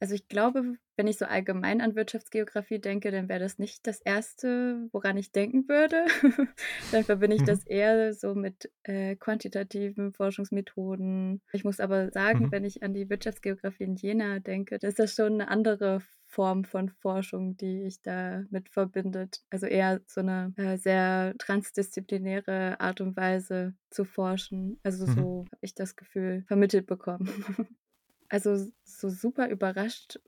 Also 0.00 0.14
ich 0.14 0.28
glaube, 0.28 0.76
wenn 0.96 1.06
ich 1.06 1.18
so 1.18 1.26
allgemein 1.26 1.82
an 1.82 1.94
Wirtschaftsgeografie 1.94 2.78
denke, 2.78 3.10
dann 3.10 3.28
wäre 3.28 3.38
das 3.38 3.58
nicht 3.58 3.86
das 3.86 4.00
Erste, 4.00 4.88
woran 4.92 5.18
ich 5.18 5.30
denken 5.30 5.68
würde. 5.68 6.06
dann 6.92 7.04
verbinde 7.04 7.36
ich 7.36 7.42
mhm. 7.42 7.46
das 7.46 7.66
eher 7.66 8.14
so 8.14 8.34
mit 8.34 8.72
äh, 8.84 9.16
quantitativen 9.16 10.12
Forschungsmethoden. 10.12 11.42
Ich 11.52 11.64
muss 11.64 11.80
aber 11.80 12.10
sagen, 12.12 12.46
mhm. 12.46 12.52
wenn 12.52 12.64
ich 12.64 12.82
an 12.82 12.94
die 12.94 13.10
Wirtschaftsgeografie 13.10 13.84
in 13.84 13.96
Jena 13.96 14.38
denke, 14.40 14.78
das 14.78 14.90
ist 14.90 14.98
das 14.98 15.14
schon 15.14 15.34
eine 15.34 15.48
andere 15.48 16.00
Form 16.24 16.64
von 16.64 16.88
Forschung, 16.88 17.58
die 17.58 17.82
ich 17.82 18.00
da 18.00 18.44
mit 18.50 18.70
verbindet. 18.70 19.42
Also 19.50 19.66
eher 19.66 20.00
so 20.06 20.20
eine 20.20 20.54
äh, 20.56 20.78
sehr 20.78 21.34
transdisziplinäre 21.38 22.80
Art 22.80 23.02
und 23.02 23.16
Weise 23.16 23.74
zu 23.90 24.04
forschen. 24.06 24.80
Also 24.82 25.06
mhm. 25.06 25.14
so 25.14 25.44
habe 25.52 25.60
ich 25.60 25.74
das 25.74 25.96
Gefühl 25.96 26.44
vermittelt 26.46 26.86
bekommen. 26.86 27.28
Also 28.30 28.56
so 28.84 29.10
super 29.10 29.48
überrascht 29.50 30.20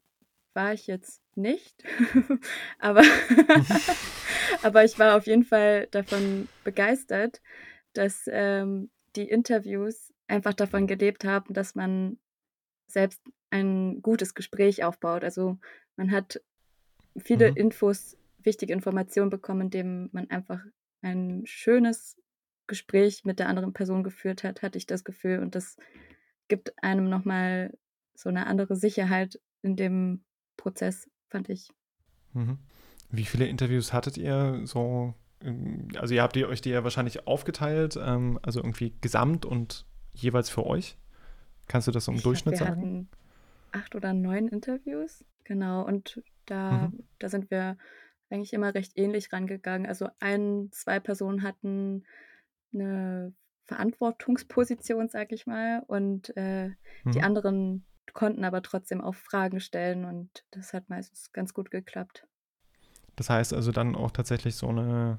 war 0.54 0.75
ich 0.75 0.87
jetzt 0.87 1.23
nicht, 1.35 1.82
aber, 2.78 3.02
aber 4.62 4.85
ich 4.85 4.99
war 4.99 5.16
auf 5.16 5.26
jeden 5.26 5.44
Fall 5.44 5.87
davon 5.87 6.49
begeistert, 6.64 7.40
dass 7.94 8.25
ähm, 8.26 8.90
die 9.16 9.28
Interviews 9.28 10.12
einfach 10.26 10.52
davon 10.52 10.87
gelebt 10.87 11.25
haben, 11.25 11.54
dass 11.54 11.75
man 11.75 12.18
selbst 12.87 13.23
ein 13.50 14.02
gutes 14.02 14.35
Gespräch 14.35 14.85
aufbaut. 14.85 15.25
Also 15.25 15.59
man 15.97 16.11
hat 16.11 16.42
viele 17.16 17.50
mhm. 17.50 17.56
Infos, 17.56 18.16
wichtige 18.38 18.73
Informationen 18.73 19.30
bekommen, 19.30 19.62
indem 19.62 20.09
man 20.12 20.28
einfach 20.30 20.61
ein 21.02 21.42
schönes 21.44 22.16
Gespräch 22.66 23.25
mit 23.25 23.38
der 23.38 23.49
anderen 23.49 23.73
Person 23.73 24.02
geführt 24.02 24.44
hat, 24.44 24.62
hatte 24.62 24.78
ich 24.78 24.87
das 24.87 25.04
Gefühl. 25.04 25.40
Und 25.40 25.54
das 25.54 25.76
gibt 26.49 26.73
einem 26.82 27.09
nochmal 27.09 27.76
so 28.23 28.29
eine 28.29 28.47
andere 28.47 28.76
Sicherheit 28.76 29.41
in 29.62 29.76
dem 29.76 30.25
Prozess, 30.57 31.09
fand 31.29 31.49
ich. 31.49 31.71
Mhm. 32.33 32.59
Wie 33.11 33.25
viele 33.25 33.47
Interviews 33.47 33.93
hattet 33.93 34.17
ihr 34.17 34.61
so? 34.64 35.14
Also 35.97 36.14
ihr 36.14 36.23
habt 36.23 36.37
ihr 36.37 36.49
euch 36.49 36.61
die 36.61 36.71
ja 36.71 36.85
wahrscheinlich 36.85 37.26
aufgeteilt, 37.26 37.99
ähm, 38.00 38.38
also 38.43 38.61
irgendwie 38.61 38.95
gesamt 39.00 39.45
und 39.45 39.87
jeweils 40.12 40.50
für 40.50 40.64
euch. 40.64 40.97
Kannst 41.67 41.88
du 41.88 41.93
das 41.93 42.05
so 42.05 42.12
im 42.12 42.19
ich 42.19 42.23
Durchschnitt 42.23 42.57
glaub, 42.57 42.69
wir 42.69 42.75
sagen? 42.75 42.81
Hatten 42.81 43.09
acht 43.73 43.95
oder 43.95 44.12
neun 44.12 44.49
Interviews, 44.49 45.25
genau. 45.45 45.85
Und 45.85 46.23
da, 46.47 46.88
mhm. 46.88 47.05
da 47.19 47.29
sind 47.29 47.50
wir 47.50 47.76
eigentlich 48.31 48.52
immer 48.52 48.75
recht 48.75 48.93
ähnlich 48.97 49.33
rangegangen. 49.33 49.87
Also 49.87 50.09
ein, 50.21 50.69
zwei 50.73 51.00
Personen 51.00 51.43
hatten 51.43 52.05
eine 52.73 53.35
Verantwortungsposition, 53.64 55.09
sag 55.09 55.33
ich 55.33 55.47
mal, 55.47 55.83
und 55.87 56.33
äh, 56.37 56.69
mhm. 57.05 57.12
die 57.12 57.23
anderen 57.23 57.85
konnten 58.12 58.44
aber 58.44 58.62
trotzdem 58.62 59.00
auch 59.00 59.14
Fragen 59.14 59.61
stellen 59.61 60.04
und 60.04 60.44
das 60.50 60.73
hat 60.73 60.88
meistens 60.88 61.32
ganz 61.32 61.54
gut 61.54 61.71
geklappt. 61.71 62.26
Das 63.16 63.28
heißt 63.28 63.52
also 63.52 63.73
dann 63.73 63.94
auch 63.94 64.11
tatsächlich 64.11 64.56
so 64.56 64.68
eine, 64.68 65.18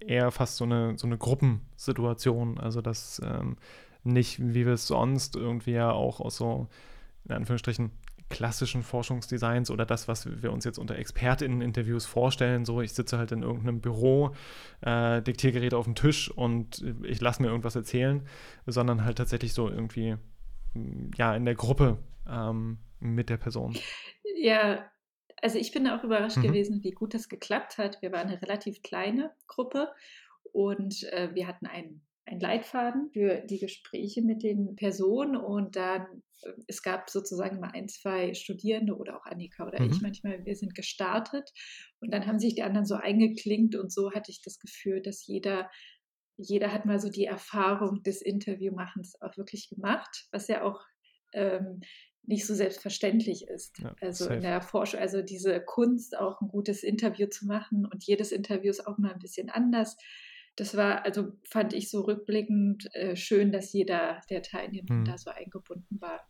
eher 0.00 0.30
fast 0.30 0.56
so 0.56 0.64
eine, 0.64 0.98
so 0.98 1.06
eine 1.06 1.16
Gruppensituation, 1.16 2.58
also 2.58 2.82
dass 2.82 3.20
ähm, 3.24 3.56
nicht, 4.02 4.38
wie 4.40 4.66
wir 4.66 4.74
es 4.74 4.86
sonst 4.86 5.34
irgendwie 5.36 5.72
ja 5.72 5.90
auch 5.90 6.20
aus 6.20 6.36
so, 6.36 6.68
in 7.24 7.32
Anführungsstrichen, 7.32 7.92
klassischen 8.28 8.82
Forschungsdesigns 8.82 9.70
oder 9.70 9.86
das, 9.86 10.08
was 10.08 10.42
wir 10.42 10.52
uns 10.52 10.64
jetzt 10.64 10.78
unter 10.78 10.96
ExpertInnen-Interviews 10.96 12.06
vorstellen, 12.06 12.64
so 12.64 12.80
ich 12.80 12.92
sitze 12.92 13.18
halt 13.18 13.32
in 13.32 13.42
irgendeinem 13.42 13.80
Büro, 13.80 14.34
äh, 14.80 15.22
Diktiergerät 15.22 15.74
auf 15.74 15.84
dem 15.84 15.94
Tisch 15.94 16.30
und 16.30 16.84
ich 17.02 17.20
lasse 17.20 17.42
mir 17.42 17.48
irgendwas 17.48 17.76
erzählen, 17.76 18.22
sondern 18.66 19.04
halt 19.04 19.18
tatsächlich 19.18 19.52
so 19.52 19.68
irgendwie 19.68 20.16
ja, 21.16 21.34
in 21.34 21.44
der 21.44 21.54
Gruppe 21.54 21.98
ähm, 22.28 22.78
mit 23.00 23.30
der 23.30 23.36
Person. 23.36 23.76
Ja, 24.36 24.90
also 25.42 25.58
ich 25.58 25.72
bin 25.72 25.86
auch 25.88 26.02
überrascht 26.04 26.38
mhm. 26.38 26.42
gewesen, 26.42 26.82
wie 26.82 26.92
gut 26.92 27.14
das 27.14 27.28
geklappt 27.28 27.78
hat. 27.78 28.00
Wir 28.02 28.12
waren 28.12 28.28
eine 28.28 28.40
relativ 28.40 28.82
kleine 28.82 29.32
Gruppe 29.46 29.88
und 30.52 31.02
äh, 31.12 31.34
wir 31.34 31.46
hatten 31.46 31.66
einen, 31.66 32.02
einen 32.24 32.40
Leitfaden 32.40 33.10
für 33.12 33.42
die 33.48 33.58
Gespräche 33.58 34.22
mit 34.22 34.42
den 34.42 34.76
Personen 34.76 35.36
und 35.36 35.76
dann, 35.76 36.22
äh, 36.42 36.52
es 36.66 36.82
gab 36.82 37.10
sozusagen 37.10 37.60
mal 37.60 37.72
ein, 37.74 37.88
zwei 37.88 38.34
Studierende 38.34 38.96
oder 38.96 39.18
auch 39.18 39.26
Annika 39.26 39.66
oder 39.66 39.82
mhm. 39.82 39.90
ich 39.90 40.00
manchmal, 40.00 40.44
wir 40.46 40.56
sind 40.56 40.74
gestartet 40.74 41.52
und 42.00 42.12
dann 42.12 42.26
haben 42.26 42.38
sich 42.38 42.54
die 42.54 42.62
anderen 42.62 42.86
so 42.86 42.94
eingeklinkt 42.94 43.76
und 43.76 43.92
so 43.92 44.12
hatte 44.12 44.30
ich 44.30 44.40
das 44.42 44.58
Gefühl, 44.58 45.02
dass 45.02 45.26
jeder 45.26 45.70
jeder 46.36 46.72
hat 46.72 46.84
mal 46.84 46.98
so 46.98 47.10
die 47.10 47.26
Erfahrung 47.26 48.02
des 48.02 48.22
Interviewmachens 48.22 49.20
auch 49.20 49.36
wirklich 49.36 49.68
gemacht, 49.68 50.26
was 50.32 50.48
ja 50.48 50.62
auch 50.62 50.80
ähm, 51.32 51.80
nicht 52.26 52.46
so 52.46 52.54
selbstverständlich 52.54 53.46
ist. 53.48 53.78
Ja, 53.78 53.94
also 54.00 54.24
safe. 54.24 54.36
in 54.36 54.42
der 54.42 54.62
Forschung, 54.62 55.00
also 55.00 55.22
diese 55.22 55.60
Kunst, 55.60 56.16
auch 56.16 56.40
ein 56.40 56.48
gutes 56.48 56.82
Interview 56.82 57.26
zu 57.26 57.46
machen 57.46 57.86
und 57.86 58.04
jedes 58.04 58.32
Interview 58.32 58.70
ist 58.70 58.86
auch 58.86 58.98
mal 58.98 59.12
ein 59.12 59.18
bisschen 59.18 59.50
anders. 59.50 59.96
das 60.56 60.76
war, 60.76 61.04
also 61.04 61.32
fand 61.48 61.72
ich 61.72 61.90
so 61.90 62.02
rückblickend 62.02 62.94
äh, 62.94 63.16
schön, 63.16 63.52
dass 63.52 63.72
jeder 63.72 64.20
der 64.30 64.42
Teilnehmer 64.42 64.94
mhm. 64.94 65.04
da 65.04 65.18
so 65.18 65.30
eingebunden 65.30 66.00
war. 66.00 66.28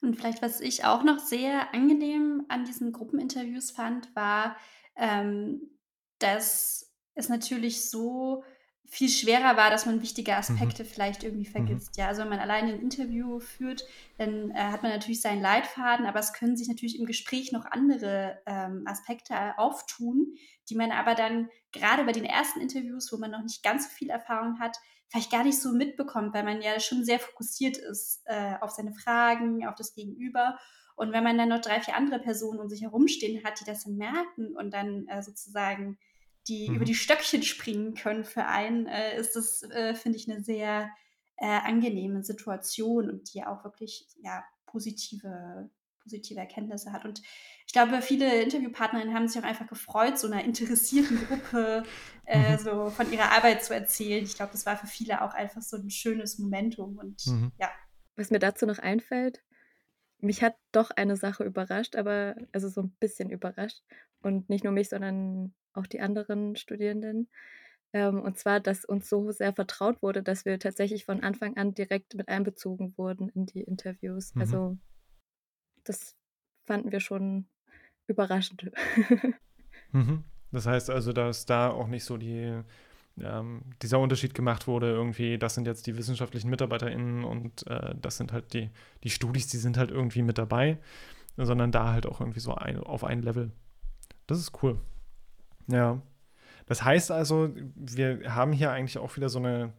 Und 0.00 0.16
vielleicht, 0.16 0.42
was 0.42 0.60
ich 0.60 0.84
auch 0.84 1.04
noch 1.04 1.18
sehr 1.18 1.72
angenehm 1.72 2.44
an 2.48 2.64
diesen 2.64 2.92
Gruppeninterviews 2.92 3.70
fand, 3.70 4.14
war, 4.14 4.56
ähm, 4.96 5.70
dass 6.18 6.92
es 7.14 7.28
natürlich 7.28 7.88
so 7.88 8.44
viel 8.92 9.08
schwerer 9.08 9.56
war, 9.56 9.70
dass 9.70 9.86
man 9.86 10.02
wichtige 10.02 10.32
mhm. 10.32 10.36
Aspekte 10.36 10.84
mhm. 10.84 10.86
vielleicht 10.86 11.24
irgendwie 11.24 11.46
vergisst. 11.46 11.96
Mhm. 11.96 12.02
Ja, 12.02 12.08
also 12.08 12.20
wenn 12.20 12.28
man 12.28 12.40
alleine 12.40 12.74
ein 12.74 12.80
Interview 12.80 13.40
führt, 13.40 13.86
dann 14.18 14.50
äh, 14.50 14.54
hat 14.54 14.82
man 14.82 14.92
natürlich 14.92 15.22
seinen 15.22 15.40
Leitfaden, 15.40 16.04
aber 16.04 16.18
es 16.18 16.34
können 16.34 16.58
sich 16.58 16.68
natürlich 16.68 16.98
im 16.98 17.06
Gespräch 17.06 17.52
noch 17.52 17.64
andere 17.64 18.42
ähm, 18.44 18.82
Aspekte 18.86 19.34
auftun, 19.56 20.34
die 20.68 20.74
man 20.74 20.90
aber 20.90 21.14
dann 21.14 21.48
gerade 21.72 22.04
bei 22.04 22.12
den 22.12 22.26
ersten 22.26 22.60
Interviews, 22.60 23.10
wo 23.10 23.16
man 23.16 23.30
noch 23.30 23.42
nicht 23.42 23.62
ganz 23.62 23.84
so 23.84 23.88
viel 23.88 24.10
Erfahrung 24.10 24.60
hat, 24.60 24.76
vielleicht 25.08 25.32
gar 25.32 25.42
nicht 25.42 25.58
so 25.58 25.72
mitbekommt, 25.72 26.34
weil 26.34 26.44
man 26.44 26.60
ja 26.60 26.78
schon 26.78 27.02
sehr 27.02 27.18
fokussiert 27.18 27.78
ist 27.78 28.20
äh, 28.26 28.56
auf 28.60 28.72
seine 28.72 28.92
Fragen, 28.92 29.66
auf 29.66 29.74
das 29.74 29.94
Gegenüber. 29.94 30.58
Und 30.96 31.12
wenn 31.12 31.24
man 31.24 31.38
dann 31.38 31.48
noch 31.48 31.62
drei, 31.62 31.80
vier 31.80 31.96
andere 31.96 32.18
Personen 32.18 32.60
um 32.60 32.68
sich 32.68 32.82
herumstehen 32.82 33.42
hat, 33.42 33.58
die 33.58 33.64
das 33.64 33.84
dann 33.84 33.96
merken 33.96 34.54
und 34.54 34.74
dann 34.74 35.08
äh, 35.08 35.22
sozusagen 35.22 35.96
die 36.48 36.68
mhm. 36.68 36.76
über 36.76 36.84
die 36.84 36.94
Stöckchen 36.94 37.42
springen 37.42 37.94
können 37.94 38.24
für 38.24 38.46
einen, 38.46 38.86
äh, 38.86 39.18
ist 39.18 39.36
das, 39.36 39.62
äh, 39.62 39.94
finde 39.94 40.18
ich, 40.18 40.30
eine 40.30 40.42
sehr 40.42 40.90
äh, 41.36 41.46
angenehme 41.46 42.22
Situation 42.22 43.10
und 43.10 43.32
die 43.32 43.44
auch 43.44 43.64
wirklich 43.64 44.06
ja, 44.22 44.44
positive 44.66 45.70
positive 46.02 46.40
Erkenntnisse 46.40 46.92
hat. 46.92 47.04
Und 47.04 47.22
ich 47.66 47.72
glaube, 47.72 48.02
viele 48.02 48.42
Interviewpartnerinnen 48.42 49.14
haben 49.14 49.28
sich 49.28 49.40
auch 49.40 49.46
einfach 49.46 49.66
gefreut, 49.66 50.18
so 50.18 50.26
einer 50.26 50.44
interessierten 50.44 51.18
Gruppe 51.26 51.84
äh, 52.26 52.52
mhm. 52.52 52.58
so 52.58 52.90
von 52.90 53.12
ihrer 53.12 53.30
Arbeit 53.32 53.64
zu 53.64 53.74
erzählen. 53.74 54.24
Ich 54.24 54.36
glaube, 54.36 54.52
das 54.52 54.66
war 54.66 54.76
für 54.76 54.86
viele 54.86 55.22
auch 55.22 55.34
einfach 55.34 55.62
so 55.62 55.76
ein 55.76 55.90
schönes 55.90 56.38
Momentum. 56.38 56.98
Und 56.98 57.26
mhm. 57.26 57.52
ja. 57.58 57.70
Was 58.16 58.30
mir 58.30 58.38
dazu 58.38 58.66
noch 58.66 58.78
einfällt, 58.78 59.42
mich 60.18 60.42
hat 60.42 60.56
doch 60.70 60.90
eine 60.90 61.16
Sache 61.16 61.44
überrascht, 61.44 61.96
aber 61.96 62.36
also 62.52 62.68
so 62.68 62.82
ein 62.82 62.90
bisschen 63.00 63.30
überrascht. 63.30 63.82
Und 64.22 64.48
nicht 64.48 64.64
nur 64.64 64.72
mich, 64.72 64.88
sondern 64.88 65.54
auch 65.74 65.86
die 65.86 66.00
anderen 66.00 66.56
Studierenden. 66.56 67.28
Ähm, 67.92 68.20
und 68.22 68.38
zwar, 68.38 68.60
dass 68.60 68.84
uns 68.84 69.08
so 69.08 69.32
sehr 69.32 69.52
vertraut 69.52 70.02
wurde, 70.02 70.22
dass 70.22 70.44
wir 70.44 70.58
tatsächlich 70.58 71.04
von 71.04 71.22
Anfang 71.22 71.56
an 71.56 71.74
direkt 71.74 72.14
mit 72.14 72.28
einbezogen 72.28 72.96
wurden 72.96 73.28
in 73.28 73.46
die 73.46 73.62
Interviews. 73.62 74.34
Mhm. 74.34 74.40
Also 74.40 74.78
das 75.84 76.16
fanden 76.66 76.92
wir 76.92 77.00
schon 77.00 77.46
überraschend. 78.06 78.70
mhm. 79.92 80.24
Das 80.52 80.66
heißt 80.66 80.90
also, 80.90 81.12
dass 81.12 81.46
da 81.46 81.70
auch 81.70 81.86
nicht 81.86 82.04
so 82.04 82.16
die, 82.16 82.62
ähm, 83.20 83.62
dieser 83.82 83.98
Unterschied 83.98 84.34
gemacht 84.34 84.66
wurde, 84.66 84.90
irgendwie, 84.90 85.38
das 85.38 85.54
sind 85.54 85.66
jetzt 85.66 85.86
die 85.86 85.96
wissenschaftlichen 85.96 86.50
MitarbeiterInnen 86.50 87.24
und 87.24 87.66
äh, 87.66 87.94
das 88.00 88.16
sind 88.16 88.32
halt 88.32 88.52
die, 88.54 88.70
die 89.02 89.10
Studis, 89.10 89.48
die 89.48 89.58
sind 89.58 89.76
halt 89.76 89.90
irgendwie 89.90 90.22
mit 90.22 90.38
dabei, 90.38 90.78
sondern 91.36 91.72
da 91.72 91.92
halt 91.92 92.06
auch 92.06 92.20
irgendwie 92.20 92.40
so 92.40 92.54
ein, 92.54 92.78
auf 92.78 93.04
ein 93.04 93.22
Level. 93.22 93.50
Das 94.26 94.38
ist 94.38 94.62
cool. 94.62 94.78
Ja. 95.66 96.00
Das 96.66 96.84
heißt 96.84 97.10
also, 97.10 97.50
wir 97.74 98.34
haben 98.34 98.52
hier 98.52 98.70
eigentlich 98.70 98.98
auch 98.98 99.16
wieder 99.16 99.28
so 99.28 99.38
eine 99.38 99.72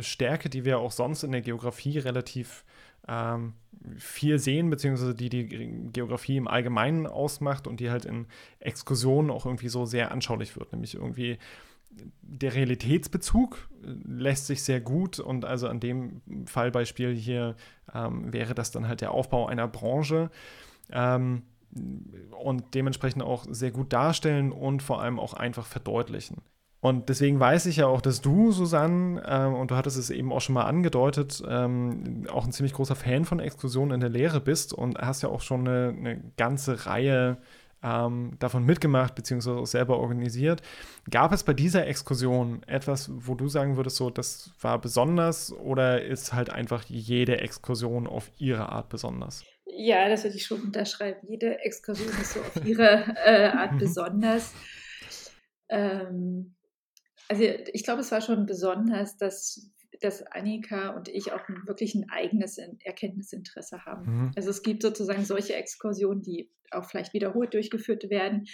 Stärke, 0.00 0.48
die 0.48 0.64
wir 0.64 0.78
auch 0.78 0.92
sonst 0.92 1.22
in 1.22 1.32
der 1.32 1.42
Geografie 1.42 1.98
relativ 1.98 2.64
ähm, 3.06 3.54
viel 3.96 4.38
sehen, 4.38 4.70
beziehungsweise 4.70 5.14
die 5.14 5.28
die 5.28 5.46
Geografie 5.92 6.36
im 6.36 6.48
Allgemeinen 6.48 7.06
ausmacht 7.06 7.66
und 7.66 7.80
die 7.80 7.90
halt 7.90 8.04
in 8.04 8.26
Exkursionen 8.58 9.30
auch 9.30 9.46
irgendwie 9.46 9.68
so 9.68 9.86
sehr 9.86 10.10
anschaulich 10.10 10.56
wird. 10.56 10.72
Nämlich 10.72 10.94
irgendwie 10.94 11.38
der 12.22 12.54
Realitätsbezug 12.54 13.68
lässt 13.82 14.46
sich 14.46 14.62
sehr 14.62 14.80
gut 14.80 15.18
und 15.18 15.44
also 15.44 15.68
an 15.68 15.80
dem 15.80 16.20
Fallbeispiel 16.46 17.14
hier 17.14 17.56
ähm, 17.94 18.32
wäre 18.32 18.54
das 18.54 18.70
dann 18.70 18.88
halt 18.88 19.00
der 19.00 19.12
Aufbau 19.12 19.46
einer 19.46 19.68
Branche 19.68 20.30
ähm, 20.90 21.42
und 21.72 22.74
dementsprechend 22.74 23.22
auch 23.22 23.46
sehr 23.48 23.70
gut 23.70 23.92
darstellen 23.92 24.52
und 24.52 24.82
vor 24.82 25.00
allem 25.00 25.18
auch 25.18 25.34
einfach 25.34 25.66
verdeutlichen. 25.66 26.42
Und 26.80 27.08
deswegen 27.08 27.40
weiß 27.40 27.66
ich 27.66 27.78
ja 27.78 27.88
auch, 27.88 28.00
dass 28.00 28.20
du, 28.20 28.52
Susanne, 28.52 29.22
ähm, 29.26 29.54
und 29.54 29.72
du 29.72 29.74
hattest 29.74 29.98
es 29.98 30.10
eben 30.10 30.32
auch 30.32 30.40
schon 30.40 30.54
mal 30.54 30.64
angedeutet, 30.64 31.42
ähm, 31.48 32.26
auch 32.32 32.44
ein 32.44 32.52
ziemlich 32.52 32.72
großer 32.72 32.94
Fan 32.94 33.24
von 33.24 33.40
Exkursionen 33.40 33.94
in 33.94 34.00
der 34.00 34.10
Lehre 34.10 34.40
bist 34.40 34.72
und 34.72 34.96
hast 34.98 35.22
ja 35.22 35.28
auch 35.28 35.40
schon 35.40 35.66
eine, 35.66 35.88
eine 35.88 36.22
ganze 36.36 36.86
Reihe 36.86 37.38
ähm, 37.82 38.32
davon 38.38 38.64
mitgemacht, 38.64 39.16
beziehungsweise 39.16 39.58
auch 39.58 39.66
selber 39.66 39.98
organisiert. 39.98 40.62
Gab 41.10 41.32
es 41.32 41.42
bei 41.42 41.54
dieser 41.54 41.86
Exkursion 41.86 42.62
etwas, 42.64 43.10
wo 43.12 43.34
du 43.34 43.48
sagen 43.48 43.76
würdest, 43.76 43.96
so, 43.96 44.10
das 44.10 44.52
war 44.60 44.80
besonders 44.80 45.52
oder 45.52 46.02
ist 46.02 46.32
halt 46.32 46.50
einfach 46.50 46.84
jede 46.84 47.40
Exkursion 47.40 48.06
auf 48.06 48.30
ihre 48.38 48.70
Art 48.70 48.88
besonders? 48.88 49.44
Ja, 49.80 50.08
das 50.08 50.24
würde 50.24 50.36
ich 50.36 50.44
schon 50.44 50.60
unterschreiben. 50.60 51.20
Jede 51.28 51.60
Exkursion 51.60 52.08
ist 52.08 52.34
so 52.34 52.40
auf 52.40 52.66
ihre 52.66 53.14
äh, 53.24 53.46
Art 53.46 53.74
mhm. 53.74 53.78
besonders. 53.78 54.52
Ähm, 55.68 56.56
also 57.28 57.44
ich 57.44 57.84
glaube, 57.84 58.00
es 58.00 58.10
war 58.10 58.20
schon 58.20 58.44
besonders, 58.44 59.16
dass, 59.18 59.70
dass 60.00 60.26
Annika 60.26 60.96
und 60.96 61.08
ich 61.08 61.30
auch 61.30 61.42
wirklich 61.66 61.94
ein 61.94 62.10
eigenes 62.10 62.58
Erkenntnisinteresse 62.58 63.84
haben. 63.84 64.04
Mhm. 64.04 64.30
Also 64.34 64.50
es 64.50 64.64
gibt 64.64 64.82
sozusagen 64.82 65.24
solche 65.24 65.54
Exkursionen, 65.54 66.22
die 66.22 66.50
auch 66.72 66.84
vielleicht 66.84 67.14
wiederholt 67.14 67.54
durchgeführt 67.54 68.10
werden, 68.10 68.46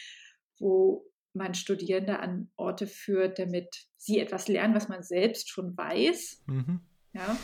wo 0.59 1.11
man 1.33 1.55
Studierende 1.55 2.19
an 2.19 2.51
Orte 2.57 2.87
führt, 2.87 3.39
damit 3.39 3.87
sie 3.97 4.21
etwas 4.21 4.47
lernen, 4.47 4.75
was 4.75 4.89
man 4.89 5.03
selbst 5.03 5.49
schon 5.49 5.75
weiß. 5.75 6.43
Mhm. 6.49 6.81
Ja. 7.15 7.39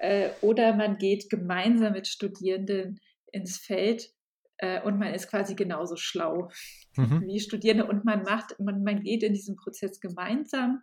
Äh, 0.00 0.30
oder 0.40 0.74
man 0.74 0.98
geht 0.98 1.30
gemeinsam 1.30 1.92
mit 1.92 2.06
Studierenden 2.06 3.00
ins 3.32 3.58
Feld 3.58 4.10
äh, 4.58 4.80
und 4.82 4.98
man 4.98 5.14
ist 5.14 5.28
quasi 5.28 5.54
genauso 5.54 5.96
schlau 5.96 6.50
mhm. 6.96 7.22
wie 7.26 7.40
Studierende 7.40 7.86
und 7.86 8.04
man 8.04 8.22
macht, 8.22 8.58
man, 8.58 8.82
man 8.82 9.02
geht 9.02 9.22
in 9.22 9.34
diesen 9.34 9.56
Prozess 9.56 10.00
gemeinsam 10.00 10.82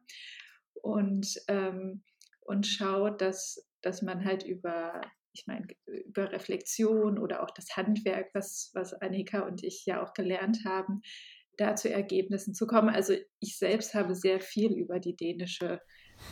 und, 0.82 1.41
ähm, 1.47 2.04
und 2.41 2.67
schaut, 2.67 3.21
dass, 3.21 3.67
dass 3.82 4.01
man 4.01 4.23
halt 4.25 4.43
über, 4.43 5.01
ich 5.34 5.45
meine, 5.47 5.67
über 5.86 6.32
Reflexion 6.32 7.17
oder 7.17 7.43
auch 7.43 7.51
das 7.51 7.75
Handwerk, 7.75 8.30
was, 8.34 8.71
was 8.73 8.93
Annika 8.93 9.41
und 9.41 9.63
ich 9.63 9.86
ja 9.86 10.04
auch 10.04 10.13
gelernt 10.13 10.60
haben, 10.65 11.01
da 11.58 11.75
zu 11.75 11.89
Ergebnissen 11.89 12.54
zu 12.54 12.67
kommen. 12.67 12.89
Also 12.89 13.15
ich 13.39 13.58
selbst 13.58 13.93
habe 13.93 14.13
sehr 14.13 14.39
viel 14.41 14.73
über 14.73 14.99
die 14.99 15.15
dänische 15.15 15.80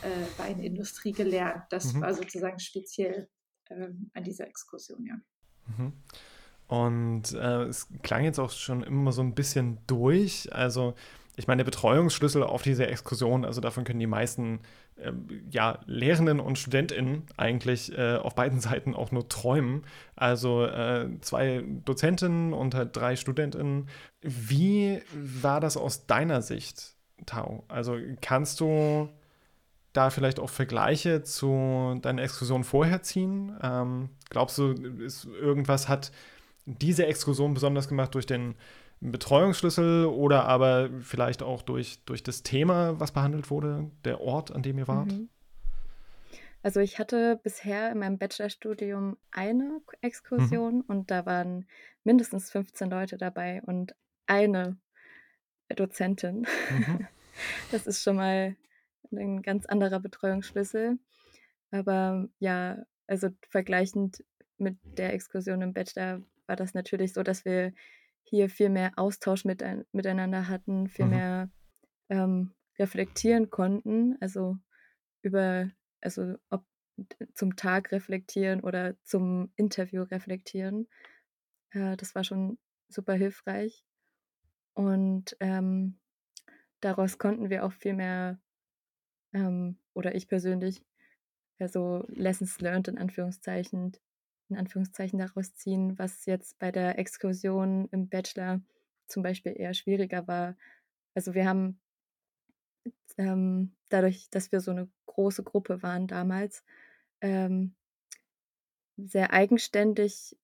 äh, 0.02 0.38
Weinindustrie 0.38 1.12
gelernt. 1.12 1.64
Das 1.70 1.92
mhm. 1.92 2.02
war 2.02 2.14
sozusagen 2.14 2.58
speziell 2.58 3.28
ähm, 3.70 4.10
an 4.14 4.24
dieser 4.24 4.46
Exkursion, 4.46 5.04
ja. 5.06 5.14
Mhm. 5.76 5.92
Und 6.66 7.32
äh, 7.34 7.64
es 7.64 7.88
klang 8.02 8.24
jetzt 8.24 8.38
auch 8.38 8.50
schon 8.50 8.82
immer 8.82 9.12
so 9.12 9.22
ein 9.22 9.34
bisschen 9.34 9.78
durch. 9.86 10.52
Also, 10.52 10.94
ich 11.36 11.46
meine, 11.46 11.58
der 11.58 11.70
Betreuungsschlüssel 11.70 12.42
auf 12.42 12.62
diese 12.62 12.86
Exkursion, 12.86 13.44
also 13.44 13.60
davon 13.60 13.84
können 13.84 14.00
die 14.00 14.06
meisten 14.06 14.60
äh, 14.96 15.12
ja, 15.50 15.80
Lehrenden 15.86 16.40
und 16.40 16.58
StudentInnen 16.58 17.24
eigentlich 17.36 17.96
äh, 17.96 18.16
auf 18.16 18.34
beiden 18.34 18.60
Seiten 18.60 18.94
auch 18.94 19.10
nur 19.12 19.28
träumen. 19.28 19.84
Also 20.16 20.64
äh, 20.64 21.08
zwei 21.20 21.64
Dozentinnen 21.84 22.52
und 22.52 22.74
halt 22.74 22.96
drei 22.96 23.16
StudentInnen. 23.16 23.88
Wie 24.22 25.02
war 25.12 25.60
das 25.60 25.76
aus 25.76 26.06
deiner 26.06 26.40
Sicht, 26.42 26.96
Tau? 27.26 27.64
Also 27.68 27.98
kannst 28.20 28.60
du 28.60 29.08
da 29.94 30.10
vielleicht 30.10 30.38
auch 30.40 30.50
Vergleiche 30.50 31.22
zu 31.22 31.98
deiner 32.02 32.22
Exkursion 32.22 32.64
vorher 32.64 33.02
ziehen? 33.02 33.56
Ähm, 33.62 34.10
glaubst 34.28 34.58
du, 34.58 34.72
ist, 34.72 35.24
irgendwas 35.24 35.88
hat 35.88 36.12
diese 36.66 37.06
Exkursion 37.06 37.54
besonders 37.54 37.88
gemacht 37.88 38.14
durch 38.14 38.26
den 38.26 38.56
Betreuungsschlüssel 39.00 40.06
oder 40.06 40.46
aber 40.46 40.90
vielleicht 41.00 41.42
auch 41.42 41.62
durch, 41.62 42.04
durch 42.04 42.22
das 42.22 42.42
Thema, 42.42 42.98
was 42.98 43.12
behandelt 43.12 43.50
wurde, 43.50 43.90
der 44.04 44.20
Ort, 44.20 44.50
an 44.50 44.62
dem 44.62 44.78
ihr 44.78 44.88
wart? 44.88 45.12
Mhm. 45.12 45.28
Also 46.62 46.80
ich 46.80 46.98
hatte 46.98 47.38
bisher 47.42 47.92
in 47.92 47.98
meinem 47.98 48.18
Bachelorstudium 48.18 49.18
eine 49.30 49.80
Exkursion 50.00 50.76
mhm. 50.76 50.84
und 50.86 51.10
da 51.10 51.26
waren 51.26 51.66
mindestens 52.04 52.50
15 52.50 52.88
Leute 52.88 53.18
dabei 53.18 53.62
und 53.66 53.94
eine 54.26 54.76
Dozentin. 55.74 56.46
Mhm. 56.70 57.06
Das 57.72 57.88
ist 57.88 58.04
schon 58.04 58.14
mal 58.14 58.54
ein 59.18 59.42
ganz 59.42 59.66
anderer 59.66 60.00
Betreuungsschlüssel. 60.00 60.98
Aber 61.70 62.28
ja, 62.38 62.84
also 63.06 63.28
vergleichend 63.48 64.24
mit 64.58 64.78
der 64.82 65.12
Exkursion 65.12 65.62
im 65.62 65.72
Bachelor 65.72 66.22
war 66.46 66.56
das 66.56 66.74
natürlich 66.74 67.12
so, 67.12 67.22
dass 67.22 67.44
wir 67.44 67.72
hier 68.22 68.48
viel 68.48 68.70
mehr 68.70 68.92
Austausch 68.96 69.44
mit, 69.44 69.62
miteinander 69.92 70.48
hatten, 70.48 70.88
viel 70.88 71.06
mhm. 71.06 71.10
mehr 71.10 71.50
ähm, 72.08 72.54
reflektieren 72.78 73.50
konnten, 73.50 74.16
also 74.20 74.56
über, 75.22 75.70
also 76.00 76.34
ob 76.50 76.64
zum 77.34 77.56
Tag 77.56 77.92
reflektieren 77.92 78.60
oder 78.60 78.94
zum 79.02 79.52
Interview 79.56 80.02
reflektieren. 80.02 80.88
Äh, 81.70 81.96
das 81.96 82.14
war 82.14 82.24
schon 82.24 82.58
super 82.88 83.14
hilfreich. 83.14 83.84
Und 84.74 85.36
ähm, 85.40 85.98
daraus 86.80 87.18
konnten 87.18 87.50
wir 87.50 87.64
auch 87.64 87.72
viel 87.72 87.94
mehr 87.94 88.40
ähm, 89.34 89.76
oder 89.92 90.14
ich 90.14 90.28
persönlich 90.28 90.82
ja 91.58 91.68
so 91.68 92.04
Lessons 92.08 92.60
learned 92.60 92.88
in 92.88 92.98
Anführungszeichen, 92.98 93.92
in 94.48 94.56
Anführungszeichen 94.56 95.18
daraus 95.18 95.54
ziehen, 95.54 95.98
was 95.98 96.26
jetzt 96.26 96.58
bei 96.58 96.72
der 96.72 96.98
Exkursion 96.98 97.88
im 97.90 98.08
Bachelor 98.08 98.60
zum 99.06 99.22
Beispiel 99.22 99.54
eher 99.56 99.74
schwieriger 99.74 100.26
war. 100.26 100.56
Also 101.14 101.34
wir 101.34 101.46
haben 101.46 101.80
ähm, 103.18 103.74
dadurch, 103.88 104.28
dass 104.30 104.52
wir 104.52 104.60
so 104.60 104.70
eine 104.70 104.88
große 105.06 105.42
Gruppe 105.42 105.82
waren 105.82 106.06
damals, 106.06 106.64
ähm, 107.20 107.74
sehr 108.96 109.32
eigenständig 109.32 110.36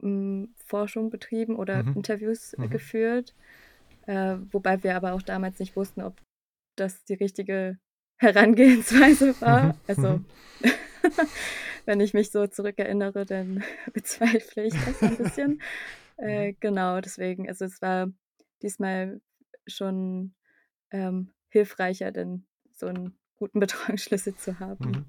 hm, 0.00 0.54
Forschung 0.64 1.10
betrieben 1.10 1.56
oder 1.56 1.82
mhm. 1.82 1.96
Interviews 1.96 2.54
äh, 2.54 2.62
mhm. 2.62 2.70
geführt, 2.70 3.34
äh, 4.06 4.36
wobei 4.50 4.82
wir 4.82 4.96
aber 4.96 5.12
auch 5.12 5.22
damals 5.22 5.58
nicht 5.58 5.76
wussten, 5.76 6.02
ob 6.02 6.20
das 6.76 7.04
die 7.04 7.14
richtige 7.14 7.78
Herangehensweise 8.18 9.34
war. 9.40 9.76
Also 9.86 10.20
wenn 11.86 12.00
ich 12.00 12.14
mich 12.14 12.30
so 12.30 12.46
zurückerinnere, 12.46 13.24
dann 13.24 13.64
bezweifle 13.92 14.64
ich 14.64 14.74
das 14.74 15.02
ein 15.02 15.16
bisschen. 15.16 15.62
äh, 16.18 16.48
mhm. 16.48 16.56
genau, 16.60 17.00
deswegen, 17.00 17.48
also 17.48 17.64
es 17.64 17.80
war 17.80 18.08
diesmal 18.62 19.20
schon 19.66 20.34
ähm, 20.90 21.32
hilfreicher, 21.48 22.12
denn 22.12 22.46
so 22.72 22.86
einen 22.86 23.18
guten 23.36 23.60
Betreuungsschlüssel 23.60 24.36
zu 24.36 24.60
haben. 24.60 25.06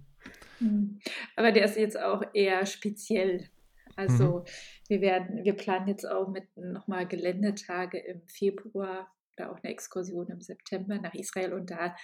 Mhm. 0.59 0.67
mhm. 0.67 0.99
Aber 1.35 1.51
der 1.51 1.65
ist 1.65 1.77
jetzt 1.77 1.99
auch 1.99 2.23
eher 2.33 2.65
speziell. 2.65 3.49
Also 3.95 4.39
mhm. 4.39 4.43
wir 4.87 5.01
werden, 5.01 5.43
wir 5.43 5.53
planen 5.53 5.87
jetzt 5.87 6.05
auch 6.05 6.29
mit 6.29 6.45
nochmal 6.55 7.07
Geländetage 7.07 7.97
im 7.97 8.21
Februar 8.27 9.11
oder 9.35 9.51
auch 9.51 9.57
eine 9.61 9.71
Exkursion 9.71 10.27
im 10.27 10.41
September 10.41 10.97
nach 10.99 11.13
Israel 11.13 11.53
und 11.53 11.71
da 11.71 11.95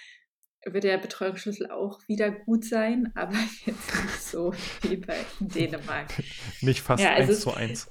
wird 0.64 0.84
der 0.84 0.98
Betreuungsschlüssel 0.98 1.70
auch 1.70 2.00
wieder 2.08 2.30
gut 2.30 2.64
sein, 2.64 3.12
aber 3.14 3.36
jetzt 3.64 4.02
nicht 4.02 4.22
so 4.22 4.54
wie 4.82 4.96
bei 4.96 5.18
Dänemark. 5.40 6.08
Nicht 6.60 6.80
fast 6.80 7.02
ja, 7.02 7.12
also 7.14 7.32
eins 7.32 7.40
zu 7.40 7.54
eins. 7.54 7.90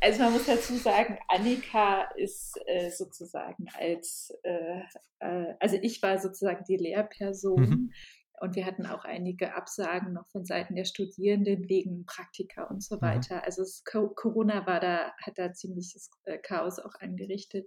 Also 0.00 0.22
man 0.22 0.32
muss 0.34 0.44
dazu 0.44 0.74
sagen, 0.76 1.18
Annika 1.28 2.02
ist 2.16 2.58
äh, 2.66 2.90
sozusagen 2.90 3.66
als, 3.72 4.36
äh, 4.42 4.80
äh, 5.20 5.54
also 5.60 5.78
ich 5.80 6.02
war 6.02 6.18
sozusagen 6.18 6.62
die 6.68 6.76
Lehrperson 6.76 7.60
mhm. 7.60 7.92
und 8.40 8.54
wir 8.54 8.66
hatten 8.66 8.84
auch 8.84 9.06
einige 9.06 9.54
Absagen 9.54 10.12
noch 10.12 10.28
von 10.28 10.44
Seiten 10.44 10.74
der 10.74 10.84
Studierenden 10.84 11.70
wegen 11.70 12.04
Praktika 12.04 12.64
und 12.64 12.82
so 12.82 12.96
mhm. 12.96 13.00
weiter. 13.00 13.36
Mhm. 13.36 13.42
Also 13.44 13.62
es, 13.62 13.82
Corona 13.84 14.66
war 14.66 14.80
da, 14.80 15.14
hat 15.22 15.38
da 15.38 15.54
ziemliches 15.54 16.10
äh, 16.24 16.36
Chaos 16.36 16.78
auch 16.80 16.96
angerichtet. 17.00 17.66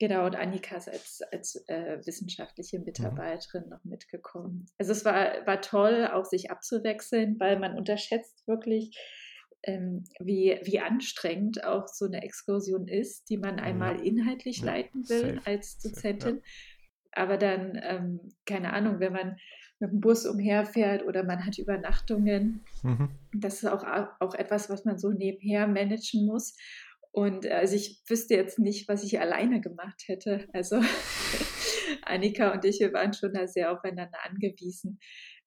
Genau, 0.00 0.26
und 0.26 0.34
Annika 0.34 0.76
ist 0.76 0.88
als, 0.88 1.22
als 1.30 1.68
äh, 1.68 1.98
wissenschaftliche 2.04 2.78
mhm. 2.78 2.86
Mitarbeiterin 2.86 3.64
mhm. 3.64 3.70
noch 3.70 3.84
mitgekommen. 3.84 4.66
Also 4.78 4.92
es 4.92 5.04
war, 5.04 5.46
war 5.46 5.60
toll, 5.60 6.08
auch 6.12 6.24
sich 6.24 6.50
abzuwechseln, 6.50 7.38
weil 7.38 7.58
man 7.58 7.76
unterschätzt 7.76 8.46
wirklich, 8.46 8.98
ähm, 9.62 10.04
wie, 10.18 10.58
wie 10.64 10.80
anstrengend 10.80 11.64
auch 11.64 11.86
so 11.86 12.06
eine 12.06 12.22
Exkursion 12.22 12.88
ist, 12.88 13.30
die 13.30 13.38
man 13.38 13.60
einmal 13.60 14.04
inhaltlich 14.04 14.58
ja, 14.58 14.66
leiten 14.66 15.08
will 15.08 15.36
safe, 15.36 15.46
als 15.46 15.78
Dozentin. 15.78 16.36
Safe, 16.36 16.36
ja. 16.36 16.42
Aber 17.12 17.38
dann, 17.38 17.80
ähm, 17.82 18.20
keine 18.44 18.72
Ahnung, 18.72 18.98
wenn 18.98 19.12
man 19.12 19.36
mit 19.78 19.90
dem 19.90 20.00
Bus 20.00 20.26
umherfährt 20.26 21.04
oder 21.04 21.22
man 21.22 21.46
hat 21.46 21.58
Übernachtungen, 21.58 22.64
mhm. 22.82 23.10
das 23.32 23.62
ist 23.62 23.66
auch, 23.66 23.84
auch 24.20 24.34
etwas, 24.34 24.68
was 24.70 24.84
man 24.84 24.98
so 24.98 25.10
nebenher 25.10 25.68
managen 25.68 26.26
muss. 26.26 26.56
Und 27.14 27.44
äh, 27.44 27.50
also 27.50 27.76
ich 27.76 28.02
wüsste 28.08 28.34
jetzt 28.34 28.58
nicht, 28.58 28.88
was 28.88 29.04
ich 29.04 29.20
alleine 29.20 29.60
gemacht 29.60 30.02
hätte. 30.06 30.48
Also 30.52 30.80
Annika 32.02 32.52
und 32.52 32.64
ich, 32.64 32.80
wir 32.80 32.92
waren 32.92 33.12
schon 33.12 33.32
da 33.32 33.46
sehr 33.46 33.70
aufeinander 33.70 34.18
angewiesen. 34.24 34.98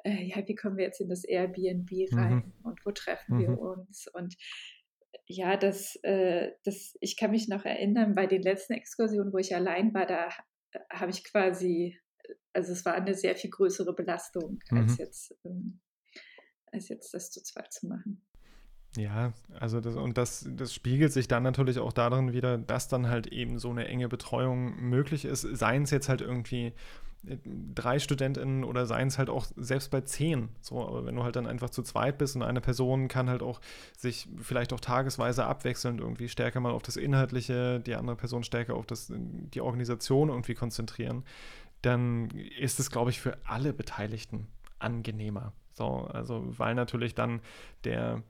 Äh, 0.05 0.23
ja, 0.23 0.47
wie 0.47 0.55
kommen 0.55 0.77
wir 0.77 0.85
jetzt 0.85 1.01
in 1.01 1.09
das 1.09 1.25
Airbnb 1.25 1.91
mhm. 1.91 2.17
rein 2.17 2.33
mhm. 2.35 2.53
und 2.63 2.85
wo 2.85 2.91
treffen 2.91 3.35
mhm. 3.35 3.39
wir 3.41 3.59
uns? 3.59 4.07
Und 4.13 4.37
ja, 5.25 5.57
das, 5.57 5.97
äh, 6.03 6.53
das, 6.63 6.95
ich 7.01 7.17
kann 7.17 7.31
mich 7.31 7.49
noch 7.49 7.65
erinnern, 7.65 8.15
bei 8.15 8.27
den 8.27 8.43
letzten 8.43 8.71
Exkursionen, 8.71 9.33
wo 9.33 9.37
ich 9.37 9.53
allein 9.53 9.93
war, 9.93 10.05
da 10.05 10.29
äh, 10.71 10.79
habe 10.89 11.11
ich 11.11 11.25
quasi, 11.25 11.99
also 12.53 12.71
es 12.71 12.85
war 12.85 12.93
eine 12.93 13.13
sehr 13.13 13.35
viel 13.35 13.49
größere 13.49 13.93
Belastung, 13.93 14.59
mhm. 14.71 14.77
als, 14.77 14.97
jetzt, 14.99 15.35
ähm, 15.43 15.81
als 16.71 16.87
jetzt 16.87 17.13
das 17.13 17.29
zu 17.29 17.43
zweit 17.43 17.73
zu 17.73 17.87
machen. 17.87 18.25
Ja, 18.95 19.33
also 19.59 19.79
das, 19.79 19.95
und 19.95 20.17
das, 20.17 20.47
das 20.49 20.73
spiegelt 20.73 21.13
sich 21.13 21.27
dann 21.27 21.43
natürlich 21.43 21.77
auch 21.77 21.93
darin 21.93 22.33
wieder, 22.33 22.57
dass 22.57 22.87
dann 22.87 23.07
halt 23.09 23.27
eben 23.27 23.59
so 23.59 23.69
eine 23.69 23.87
enge 23.87 24.07
Betreuung 24.09 24.81
möglich 24.81 25.25
ist. 25.25 25.41
Seien 25.41 25.83
es 25.83 25.91
jetzt 25.91 26.09
halt 26.09 26.21
irgendwie 26.21 26.73
äh, 27.27 27.37
drei 27.75 27.99
StudentInnen 27.99 28.63
oder 28.63 28.87
seien 28.87 29.07
es 29.07 29.19
halt 29.19 29.29
auch 29.29 29.45
selbst 29.55 29.91
bei 29.91 30.01
zehn. 30.01 30.49
So, 30.61 30.87
aber 30.87 31.05
wenn 31.05 31.15
du 31.15 31.23
halt 31.23 31.35
dann 31.35 31.45
einfach 31.45 31.69
zu 31.69 31.83
zweit 31.83 32.17
bist 32.17 32.35
und 32.35 32.41
eine 32.41 32.61
Person 32.61 33.07
kann 33.07 33.29
halt 33.29 33.43
auch 33.43 33.61
sich 33.95 34.27
vielleicht 34.41 34.73
auch 34.73 34.79
tagesweise 34.79 35.45
abwechselnd 35.45 35.99
irgendwie 35.99 36.29
stärker 36.29 36.59
mal 36.59 36.71
auf 36.71 36.81
das 36.81 36.95
Inhaltliche, 36.95 37.79
die 37.79 37.93
andere 37.95 38.15
Person 38.15 38.43
stärker 38.43 38.73
auf 38.73 38.87
das, 38.87 39.11
die 39.13 39.61
Organisation 39.61 40.29
irgendwie 40.29 40.55
konzentrieren, 40.55 41.23
dann 41.83 42.29
ist 42.59 42.79
es, 42.79 42.89
glaube 42.89 43.11
ich, 43.11 43.19
für 43.19 43.37
alle 43.43 43.73
Beteiligten 43.73 44.47
angenehmer. 44.79 45.53
So, 45.73 46.07
also 46.11 46.43
weil 46.57 46.73
natürlich 46.73 47.13
dann 47.13 47.41
der 47.83 48.23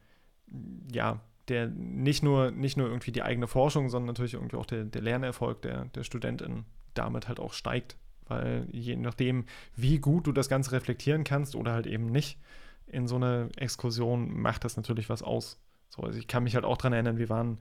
ja, 0.92 1.22
der 1.48 1.68
nicht 1.68 2.24
nur, 2.24 2.52
nicht 2.52 2.78
nur 2.78 2.88
irgendwie 2.88 3.12
die 3.12 3.24
eigene 3.24 3.48
Forschung, 3.48 3.90
sondern 3.90 4.08
natürlich 4.08 4.34
irgendwie 4.34 4.58
auch 4.58 4.66
der, 4.66 4.84
der 4.84 5.02
Lernerfolg 5.02 5.62
der, 5.62 5.86
der 5.86 6.04
Studentin 6.04 6.66
damit 6.94 7.28
halt 7.28 7.40
auch 7.40 7.54
steigt. 7.54 7.98
Weil 8.28 8.68
je 8.72 8.96
nachdem, 8.98 9.46
wie 9.76 10.00
gut 10.00 10.28
du 10.28 10.34
das 10.34 10.50
Ganze 10.50 10.74
reflektieren 10.74 11.24
kannst 11.24 11.56
oder 11.56 11.72
halt 11.72 11.88
eben 11.88 12.08
nicht, 12.08 12.40
in 12.86 13.08
so 13.08 13.16
einer 13.16 13.50
Exkursion 13.58 14.38
macht 14.38 14.66
das 14.66 14.78
natürlich 14.78 15.10
was 15.10 15.24
aus. 15.24 15.60
So, 15.90 16.04
also 16.04 16.20
ich 16.20 16.28
kann 16.28 16.44
mich 16.44 16.56
halt 16.56 16.66
auch 16.66 16.78
daran 16.78 16.94
erinnern, 16.94 17.18
wir 17.18 17.30
waren 17.30 17.60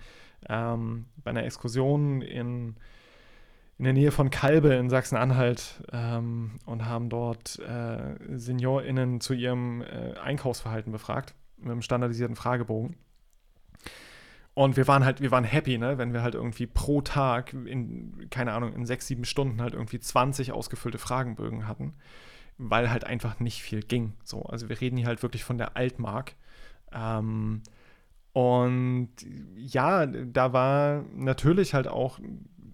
ähm, 0.49 1.07
bei 1.22 1.31
einer 1.31 1.44
Exkursion 1.44 2.22
in, 2.22 2.77
in 3.79 3.85
der 3.85 3.92
Nähe 3.92 4.11
von 4.11 4.31
Kalbe 4.31 4.75
in 4.75 4.90
Sachsen-Anhalt 4.90 5.83
ähm, 5.92 6.59
und 6.64 6.85
haben 6.85 7.09
dort 7.09 7.61
äh, 7.61 8.16
SeniorInnen 8.37 9.20
zu 9.20 9.35
ihrem 9.35 9.83
äh, 9.83 10.14
Einkaufsverhalten 10.18 10.90
befragt 10.90 11.35
mit 11.59 11.71
einem 11.71 11.83
standardisierten 11.83 12.37
Fragebogen. 12.37 12.97
Und 14.55 14.79
wir 14.79 14.88
waren 14.88 15.05
halt, 15.05 15.21
wir 15.21 15.31
waren 15.31 15.45
happy, 15.45 15.77
ne, 15.77 15.99
wenn 15.99 16.14
wir 16.14 16.23
halt 16.23 16.35
irgendwie 16.35 16.66
pro 16.66 17.03
Tag 17.03 17.53
in, 17.53 18.29
keine 18.31 18.53
Ahnung, 18.53 18.73
in 18.73 18.87
sechs, 18.87 19.07
sieben 19.07 19.27
Stunden 19.27 19.61
halt 19.61 19.75
irgendwie 19.75 20.01
20 20.01 20.53
ausgefüllte 20.53 20.97
Fragenbögen 20.97 21.69
hatten, 21.69 21.92
weil 22.57 22.90
halt 22.90 23.05
einfach 23.05 23.38
nicht 23.38 23.61
viel 23.61 23.81
ging. 23.81 24.14
So, 24.25 24.45
also 24.45 24.71
wir 24.71 24.81
reden 24.81 24.97
hier 24.97 25.09
halt 25.09 25.23
wirklich 25.23 25.45
von 25.45 25.59
der 25.59 25.77
Altmark. 25.77 26.37
Ähm, 26.90 27.62
und 28.33 29.11
ja, 29.57 30.07
da 30.07 30.53
war 30.55 31.05
natürlich 31.14 31.75
halt 31.75 31.87
auch 31.88 32.19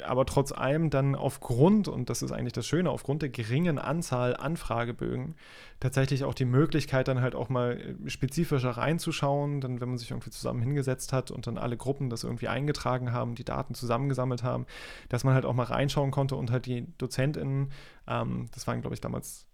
aber 0.04 0.26
trotz 0.26 0.52
allem 0.52 0.90
dann 0.90 1.14
aufgrund, 1.14 1.88
und 1.88 2.10
das 2.10 2.22
ist 2.22 2.32
eigentlich 2.32 2.52
das 2.52 2.66
Schöne, 2.66 2.90
aufgrund 2.90 3.22
der 3.22 3.28
geringen 3.28 3.78
Anzahl 3.78 4.36
Anfragebögen 4.36 5.34
tatsächlich 5.80 6.24
auch 6.24 6.34
die 6.34 6.44
Möglichkeit, 6.44 7.08
dann 7.08 7.20
halt 7.20 7.34
auch 7.34 7.48
mal 7.48 7.78
äh, 7.78 8.10
spezifischer 8.10 8.70
reinzuschauen, 8.70 9.60
dann 9.60 9.80
wenn 9.80 9.88
man 9.88 9.98
sich 9.98 10.10
irgendwie 10.10 10.30
zusammen 10.30 10.62
hingesetzt 10.62 11.12
hat 11.12 11.30
und 11.30 11.46
dann 11.46 11.58
alle 11.58 11.76
Gruppen 11.76 12.10
das 12.10 12.24
irgendwie 12.24 12.48
eingetragen 12.48 13.12
haben, 13.12 13.34
die 13.34 13.44
Daten 13.44 13.74
zusammengesammelt 13.74 14.42
haben, 14.42 14.66
dass 15.08 15.24
man 15.24 15.34
halt 15.34 15.44
auch 15.44 15.54
mal 15.54 15.64
reinschauen 15.64 16.10
konnte 16.10 16.36
und 16.36 16.50
halt 16.50 16.66
die 16.66 16.86
DozentInnen, 16.98 17.70
ähm, 18.06 18.48
das 18.54 18.66
waren 18.66 18.80
glaube 18.80 18.94
ich 18.94 19.00
damals 19.00 19.46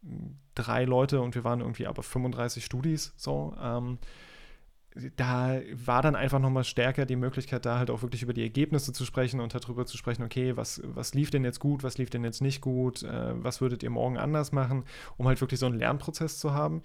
drei 0.54 0.84
Leute 0.84 1.20
und 1.20 1.34
wir 1.34 1.44
waren 1.44 1.60
irgendwie 1.60 1.86
aber 1.86 2.02
35 2.02 2.64
Studis 2.64 3.14
so, 3.16 3.54
ähm, 3.62 3.98
da 5.16 5.60
war 5.72 6.02
dann 6.02 6.16
einfach 6.16 6.38
nochmal 6.38 6.64
stärker 6.64 7.06
die 7.06 7.16
Möglichkeit, 7.16 7.66
da 7.66 7.78
halt 7.78 7.90
auch 7.90 8.02
wirklich 8.02 8.22
über 8.22 8.32
die 8.32 8.42
Ergebnisse 8.42 8.92
zu 8.92 9.04
sprechen 9.04 9.40
und 9.40 9.54
darüber 9.54 9.86
zu 9.86 9.96
sprechen, 9.96 10.22
okay, 10.22 10.56
was, 10.56 10.80
was 10.84 11.14
lief 11.14 11.30
denn 11.30 11.44
jetzt 11.44 11.60
gut, 11.60 11.82
was 11.82 11.98
lief 11.98 12.10
denn 12.10 12.24
jetzt 12.24 12.40
nicht 12.40 12.60
gut, 12.60 13.02
äh, 13.02 13.42
was 13.42 13.60
würdet 13.60 13.82
ihr 13.82 13.90
morgen 13.90 14.18
anders 14.18 14.52
machen, 14.52 14.84
um 15.16 15.26
halt 15.26 15.40
wirklich 15.40 15.60
so 15.60 15.66
einen 15.66 15.78
Lernprozess 15.78 16.38
zu 16.38 16.52
haben. 16.52 16.82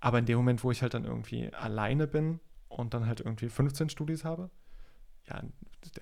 Aber 0.00 0.18
in 0.18 0.26
dem 0.26 0.36
Moment, 0.36 0.62
wo 0.62 0.70
ich 0.70 0.82
halt 0.82 0.94
dann 0.94 1.04
irgendwie 1.04 1.52
alleine 1.52 2.06
bin 2.06 2.40
und 2.68 2.94
dann 2.94 3.06
halt 3.06 3.20
irgendwie 3.20 3.48
15 3.48 3.88
Studis 3.88 4.24
habe, 4.24 4.50
ja, 5.28 5.42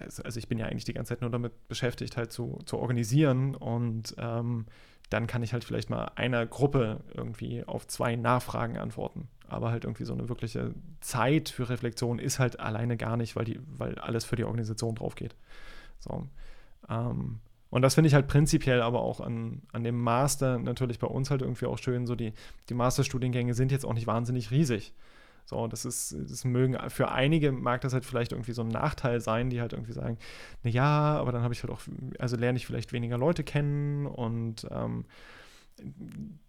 also 0.01 0.39
ich 0.39 0.49
bin 0.49 0.59
ja 0.59 0.67
eigentlich 0.67 0.85
die 0.85 0.95
ganze 0.95 1.11
Zeit 1.11 1.21
nur 1.21 1.31
damit 1.31 1.69
beschäftigt, 1.69 2.17
halt 2.17 2.33
zu, 2.33 2.61
zu 2.65 2.79
organisieren 2.79 3.55
und 3.55 4.15
ähm, 4.19 4.67
dann 5.11 5.27
kann 5.27 5.43
ich 5.43 5.53
halt 5.53 5.65
vielleicht 5.65 5.91
mal 5.91 6.11
einer 6.17 6.47
Gruppe 6.47 7.05
irgendwie 7.15 7.65
auf 7.65 7.87
zwei 7.87 8.17
Nachfragen 8.17 8.77
antworten. 8.77 9.29
Aber 9.49 9.71
halt 9.71 9.85
irgendwie 9.85 10.05
so 10.05 10.13
eine 10.13 10.29
wirkliche 10.29 10.75
Zeit 11.01 11.49
für 11.49 11.69
Reflexion 11.69 12.19
ist 12.19 12.39
halt 12.39 12.59
alleine 12.59 12.97
gar 12.97 13.17
nicht, 13.17 13.37
weil, 13.37 13.45
die, 13.45 13.61
weil 13.67 13.97
alles 13.99 14.25
für 14.25 14.37
die 14.37 14.45
Organisation 14.45 14.97
drauf 14.97 15.15
geht. 15.15 15.37
So. 16.01 16.27
Ähm, 16.89 17.39
und 17.71 17.83
das 17.83 17.95
finde 17.95 18.09
ich 18.09 18.15
halt 18.15 18.27
prinzipiell 18.27 18.81
aber 18.83 19.03
auch 19.03 19.21
an, 19.21 19.63
an 19.73 19.85
dem 19.85 20.01
Master 20.01 20.59
natürlich 20.59 20.99
bei 20.99 21.07
uns 21.07 21.31
halt 21.31 21.43
irgendwie 21.43 21.67
auch 21.67 21.79
schön. 21.79 22.07
So 22.07 22.15
die, 22.15 22.33
die 22.69 22.75
Masterstudiengänge 22.75 23.55
sind 23.55 23.71
jetzt 23.71 23.85
auch 23.85 23.95
nicht 23.95 24.07
wahnsinnig 24.07 24.51
riesig. 24.51 24.93
So, 25.47 25.69
das 25.69 25.85
ist, 25.85 26.15
das 26.29 26.45
mögen, 26.45 26.77
für 26.91 27.13
einige 27.13 27.53
mag 27.53 27.81
das 27.81 27.93
halt 27.93 28.05
vielleicht 28.05 28.33
irgendwie 28.33 28.53
so 28.53 28.63
ein 28.63 28.69
Nachteil 28.69 29.21
sein, 29.21 29.49
die 29.49 29.61
halt 29.61 29.73
irgendwie 29.73 29.93
sagen, 29.93 30.19
na 30.65 30.71
ja, 30.71 31.19
aber 31.19 31.31
dann 31.31 31.43
habe 31.43 31.55
ich 31.55 31.63
halt 31.63 31.73
auch, 31.73 31.81
also 32.19 32.37
lerne 32.37 32.57
ich 32.59 32.67
vielleicht 32.67 32.93
weniger 32.93 33.17
Leute 33.17 33.45
kennen 33.45 34.07
und 34.07 34.67
ähm, 34.71 35.05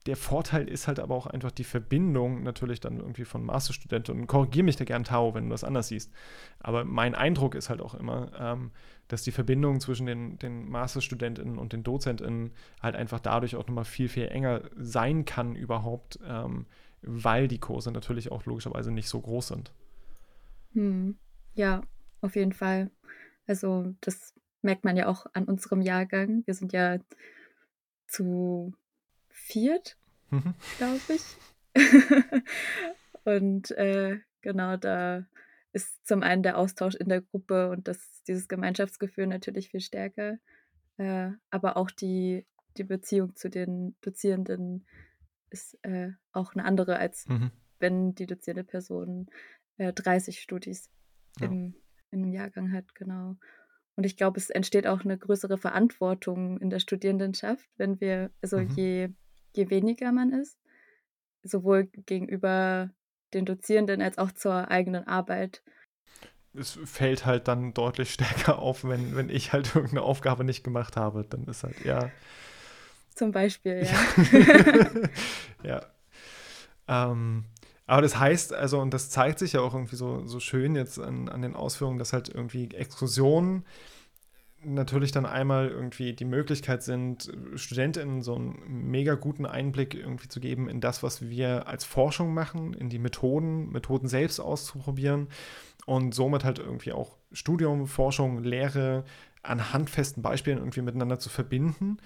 der 0.06 0.16
Vorteil 0.16 0.70
ist 0.70 0.88
halt 0.88 1.00
aber 1.00 1.14
auch 1.14 1.28
einfach 1.28 1.52
die 1.52 1.66
Verbindung 1.66 2.44
natürlich 2.44 2.80
dann 2.80 2.98
irgendwie 2.98 3.26
von 3.26 3.44
Masterstudenten. 3.44 4.22
Und 4.22 4.28
korrigiere 4.28 4.64
mich 4.64 4.78
da 4.78 4.86
gern, 4.86 5.04
Tao, 5.04 5.34
wenn 5.34 5.46
du 5.46 5.50
das 5.50 5.66
anders 5.66 5.90
siehst. 5.90 6.12
Aber 6.60 6.86
mein 6.86 7.14
Eindruck 7.14 7.56
ist 7.56 7.70
halt 7.70 7.82
auch 7.82 7.94
immer, 7.94 8.32
ähm, 8.40 8.72
dass 9.10 9.24
die 9.24 9.32
Verbindung 9.32 9.82
zwischen 9.82 10.06
den, 10.06 10.40
den 10.40 10.70
Masterstudentinnen 10.70 11.58
und 11.58 11.74
den 11.74 11.84
Dozentinnen 11.84 12.52
halt 12.82 12.96
einfach 12.96 13.20
dadurch 13.20 13.56
auch 13.58 13.68
nochmal 13.68 13.86
viel, 13.86 14.08
viel 14.08 14.30
enger 14.30 14.62
sein 14.78 15.26
kann 15.26 15.56
überhaupt, 15.56 16.20
ähm, 16.26 16.66
weil 17.02 17.48
die 17.48 17.60
Kurse 17.60 17.92
natürlich 17.92 18.32
auch 18.32 18.46
logischerweise 18.46 18.92
nicht 18.92 19.10
so 19.10 19.22
groß 19.22 19.50
sind. 19.50 19.72
Hm. 20.74 21.18
Ja, 21.56 21.82
auf 22.22 22.36
jeden 22.36 22.54
Fall. 22.54 22.92
Also 23.46 23.94
das 24.02 24.34
merkt 24.62 24.84
man 24.84 24.98
ja 24.98 25.08
auch 25.08 25.26
an 25.34 25.46
unserem 25.46 25.82
Jahrgang. 25.82 26.44
Wir 26.46 26.54
sind 26.54 26.74
ja 26.74 27.00
zu 28.08 28.74
viert, 29.30 29.98
mhm. 30.30 30.54
glaube 30.78 31.00
ich. 31.10 31.38
und 33.24 33.72
äh, 33.72 34.20
genau 34.42 34.78
da 34.78 35.26
ist 35.74 36.08
zum 36.08 36.24
einen 36.24 36.44
der 36.44 36.58
Austausch 36.58 36.96
in 36.96 37.10
der 37.10 37.22
Gruppe 37.22 37.70
und 37.70 37.88
das, 37.88 38.24
dieses 38.28 38.48
Gemeinschaftsgefühl 38.48 39.28
natürlich 39.28 39.70
viel 39.70 39.82
stärker, 39.82 40.40
äh, 40.98 41.30
aber 41.52 41.78
auch 41.78 41.92
die, 41.92 42.46
die 42.78 42.84
Beziehung 42.84 43.36
zu 43.36 43.50
den 43.50 43.96
Dozierenden 44.02 44.88
ist 45.50 45.78
äh, 45.84 46.12
auch 46.32 46.54
eine 46.54 46.66
andere, 46.66 46.98
als 46.98 47.28
mhm. 47.28 47.52
wenn 47.80 48.16
die 48.16 48.28
dozierende 48.28 48.64
Person 48.64 49.28
30 49.78 50.36
äh, 50.36 50.40
Studis 50.40 50.90
ja. 51.40 51.48
im, 51.48 51.76
in 52.12 52.24
einem 52.24 52.34
Jahrgang 52.34 52.72
hat, 52.72 52.96
genau. 52.96 53.36
Und 53.96 54.06
ich 54.06 54.16
glaube, 54.16 54.40
es 54.40 54.50
entsteht 54.50 54.86
auch 54.86 55.04
eine 55.04 55.18
größere 55.18 55.58
Verantwortung 55.58 56.60
in 56.60 56.70
der 56.70 56.80
Studierendenschaft, 56.80 57.68
wenn 57.78 58.00
wir, 58.00 58.32
also 58.42 58.60
mhm. 58.60 58.70
je, 58.76 59.10
je 59.56 59.70
weniger 59.70 60.12
man 60.12 60.32
ist, 60.32 60.58
sowohl 61.44 61.88
gegenüber 62.06 62.92
den 63.34 63.46
Dozierenden 63.46 64.02
als 64.02 64.18
auch 64.18 64.32
zur 64.32 64.70
eigenen 64.70 65.08
Arbeit. 65.08 65.64
Es 66.54 66.80
fällt 66.86 67.26
halt 67.26 67.48
dann 67.48 67.74
deutlich 67.74 68.12
stärker 68.14 68.60
auf, 68.60 68.84
wenn, 68.84 69.16
wenn 69.16 69.30
ich 69.30 69.52
halt 69.52 69.76
irgendeine 69.76 70.04
Aufgabe 70.04 70.44
nicht 70.44 70.64
gemacht 70.64 70.96
habe. 70.96 71.26
Dann 71.28 71.46
ist 71.46 71.64
halt, 71.64 71.84
ja. 71.84 72.12
Zum 73.18 73.32
Beispiel, 73.32 73.84
ja. 73.84 75.00
ja. 76.88 77.12
Ähm, 77.12 77.46
aber 77.88 78.04
das 78.04 78.20
heißt, 78.20 78.54
also, 78.54 78.80
und 78.80 78.94
das 78.94 79.10
zeigt 79.10 79.40
sich 79.40 79.54
ja 79.54 79.62
auch 79.62 79.74
irgendwie 79.74 79.96
so, 79.96 80.28
so 80.28 80.40
schön 80.40 80.76
jetzt 80.76 81.00
an, 81.00 81.28
an 81.28 81.42
den 81.42 81.56
Ausführungen, 81.56 81.98
dass 81.98 82.14
halt 82.14 82.30
irgendwie 82.30 82.70
Exkursionen 82.72 83.66
natürlich 84.64 85.12
dann 85.12 85.26
einmal 85.26 85.70
irgendwie 85.70 86.14
die 86.14 86.26
Möglichkeit 86.26 86.84
sind, 86.84 87.32
StudentInnen 87.56 88.22
so 88.22 88.36
einen 88.36 88.90
mega 88.92 89.16
guten 89.16 89.48
Einblick 89.48 89.96
irgendwie 89.96 90.28
zu 90.28 90.40
geben 90.40 90.70
in 90.70 90.80
das, 90.80 91.02
was 91.02 91.28
wir 91.28 91.68
als 91.68 91.86
Forschung 91.86 92.36
machen, 92.36 92.74
in 92.74 92.90
die 92.90 93.00
Methoden, 93.00 93.72
Methoden 93.72 94.08
selbst 94.08 94.40
auszuprobieren 94.40 95.28
und 95.88 96.14
somit 96.14 96.44
halt 96.44 96.60
irgendwie 96.60 96.92
auch 96.92 97.18
Studium, 97.32 97.88
Forschung, 97.88 98.44
Lehre 98.44 99.06
an 99.42 99.74
handfesten 99.74 100.22
Beispielen 100.22 100.58
irgendwie 100.60 100.82
miteinander 100.82 101.18
zu 101.18 101.30
verbinden. 101.30 101.98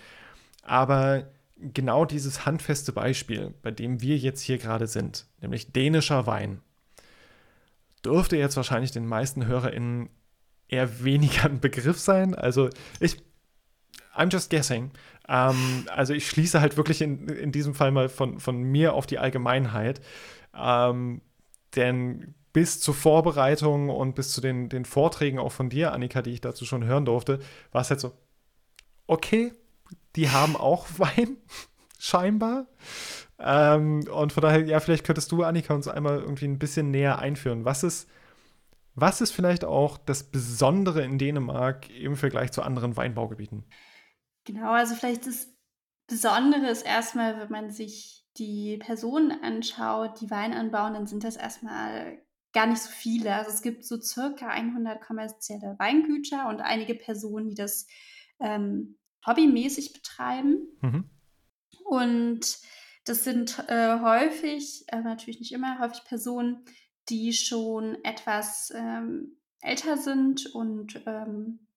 Aber 0.62 1.28
genau 1.58 2.06
dieses 2.06 2.45
handfeste 2.45 2.91
Beispiel, 2.91 3.54
bei 3.62 3.71
dem 3.71 4.02
wir 4.02 4.17
jetzt 4.17 4.41
hier 4.41 4.58
gerade 4.58 4.88
sind, 4.88 5.28
nämlich 5.41 5.71
dänischer 5.71 6.26
Wein, 6.28 6.62
dürfte 8.04 8.38
jetzt 8.38 8.58
wahrscheinlich 8.58 8.91
den 8.91 9.06
meisten 9.06 9.45
HörerInnen 9.45 10.10
eher 10.67 11.04
weniger 11.04 11.45
ein 11.45 11.60
Begriff 11.60 12.00
sein. 12.00 12.34
Also 12.34 12.69
ich, 13.00 13.21
I'm 14.15 14.32
just 14.32 14.50
guessing. 14.50 14.91
Ähm, 15.28 15.86
also 15.93 16.13
ich 16.13 16.28
schließe 16.28 16.62
halt 16.62 16.78
wirklich 16.78 17.02
in, 17.02 17.28
in 17.28 17.52
diesem 17.52 17.76
Fall 17.76 17.91
mal 17.91 18.10
von, 18.10 18.39
von 18.39 18.62
mir 18.62 18.93
auf 18.93 19.06
die 19.06 19.19
Allgemeinheit. 19.19 20.02
Ähm, 20.58 21.21
denn 21.76 22.34
bis 22.54 22.80
zur 22.82 22.93
Vorbereitung 22.93 23.89
und 23.89 24.15
bis 24.15 24.34
zu 24.34 24.41
den, 24.41 24.67
den 24.67 24.84
Vorträgen 24.84 25.39
auch 25.39 25.52
von 25.52 25.69
dir, 25.69 25.93
Annika, 25.93 26.21
die 26.21 26.32
ich 26.32 26.41
dazu 26.41 26.65
schon 26.65 26.84
hören 26.84 27.06
durfte, 27.06 27.39
war 27.71 27.82
es 27.82 27.89
halt 27.89 28.02
so, 28.02 28.12
okay, 29.08 29.54
die 30.15 30.30
haben 30.30 30.56
auch 30.56 30.88
Wein, 30.97 31.38
scheinbar. 31.99 32.67
Ähm, 33.39 34.08
und 34.13 34.34
von 34.34 34.41
daher, 34.41 34.65
ja, 34.65 34.80
vielleicht 34.80 35.06
könntest 35.06 35.32
du, 35.32 35.43
Annika, 35.43 35.73
uns 35.73 35.88
einmal 35.88 36.19
irgendwie 36.19 36.45
ein 36.45 36.60
bisschen 36.60 36.91
näher 36.91 37.19
einführen. 37.19 37.65
Was 37.65 37.84
ist, 37.84 38.08
was 38.93 39.21
ist 39.21 39.32
vielleicht 39.32 39.65
auch 39.65 39.97
das 39.97 40.23
Besondere 40.23 41.04
in 41.04 41.17
Dänemark 41.17 41.89
im 41.89 42.15
Vergleich 42.15 42.51
zu 42.51 42.62
anderen 42.62 42.97
Weinbaugebieten? 42.97 43.65
Genau, 44.45 44.71
also 44.71 44.95
vielleicht 44.95 45.27
das 45.27 45.47
Besondere 46.08 46.69
ist 46.69 46.84
erstmal, 46.84 47.39
wenn 47.39 47.49
man 47.49 47.71
sich 47.71 48.25
die 48.38 48.77
Personen 48.77 49.43
anschaut, 49.43 50.21
die 50.21 50.30
Wein 50.30 50.54
anbauen, 50.54 50.93
dann 50.93 51.08
sind 51.08 51.23
das 51.23 51.36
erstmal 51.36 52.21
gar 52.54 52.65
nicht 52.65 52.82
so 52.82 52.89
viele. 52.89 53.34
Also 53.34 53.51
es 53.51 53.62
gibt 53.62 53.86
so 53.86 53.99
circa 53.99 54.47
100 54.47 55.01
kommerzielle 55.01 55.75
Weingüter 55.80 56.49
und 56.49 56.62
einige 56.62 56.95
Personen, 56.95 57.49
die 57.49 57.56
das 57.56 57.88
ähm, 58.39 58.97
hobbymäßig 59.25 59.93
betreiben. 59.93 60.67
Mhm. 60.81 61.10
Und 61.86 62.60
das 63.05 63.23
sind 63.23 63.57
äh, 63.67 63.99
häufig, 63.99 64.84
äh, 64.88 65.01
natürlich 65.01 65.39
nicht 65.39 65.51
immer, 65.51 65.79
häufig 65.79 66.03
Personen, 66.05 66.63
die 67.10 67.34
schon 67.34 68.03
etwas 68.03 68.71
ähm, 68.75 69.38
älter 69.60 69.97
sind 69.97 70.47
und 70.53 71.01
ähm, 71.05 71.67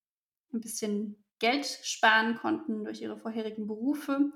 ein 0.53 0.61
bisschen 0.61 1.25
Geld 1.39 1.67
sparen 1.67 2.37
konnten 2.37 2.85
durch 2.85 3.01
ihre 3.01 3.19
vorherigen 3.19 3.67
Berufe 3.67 4.33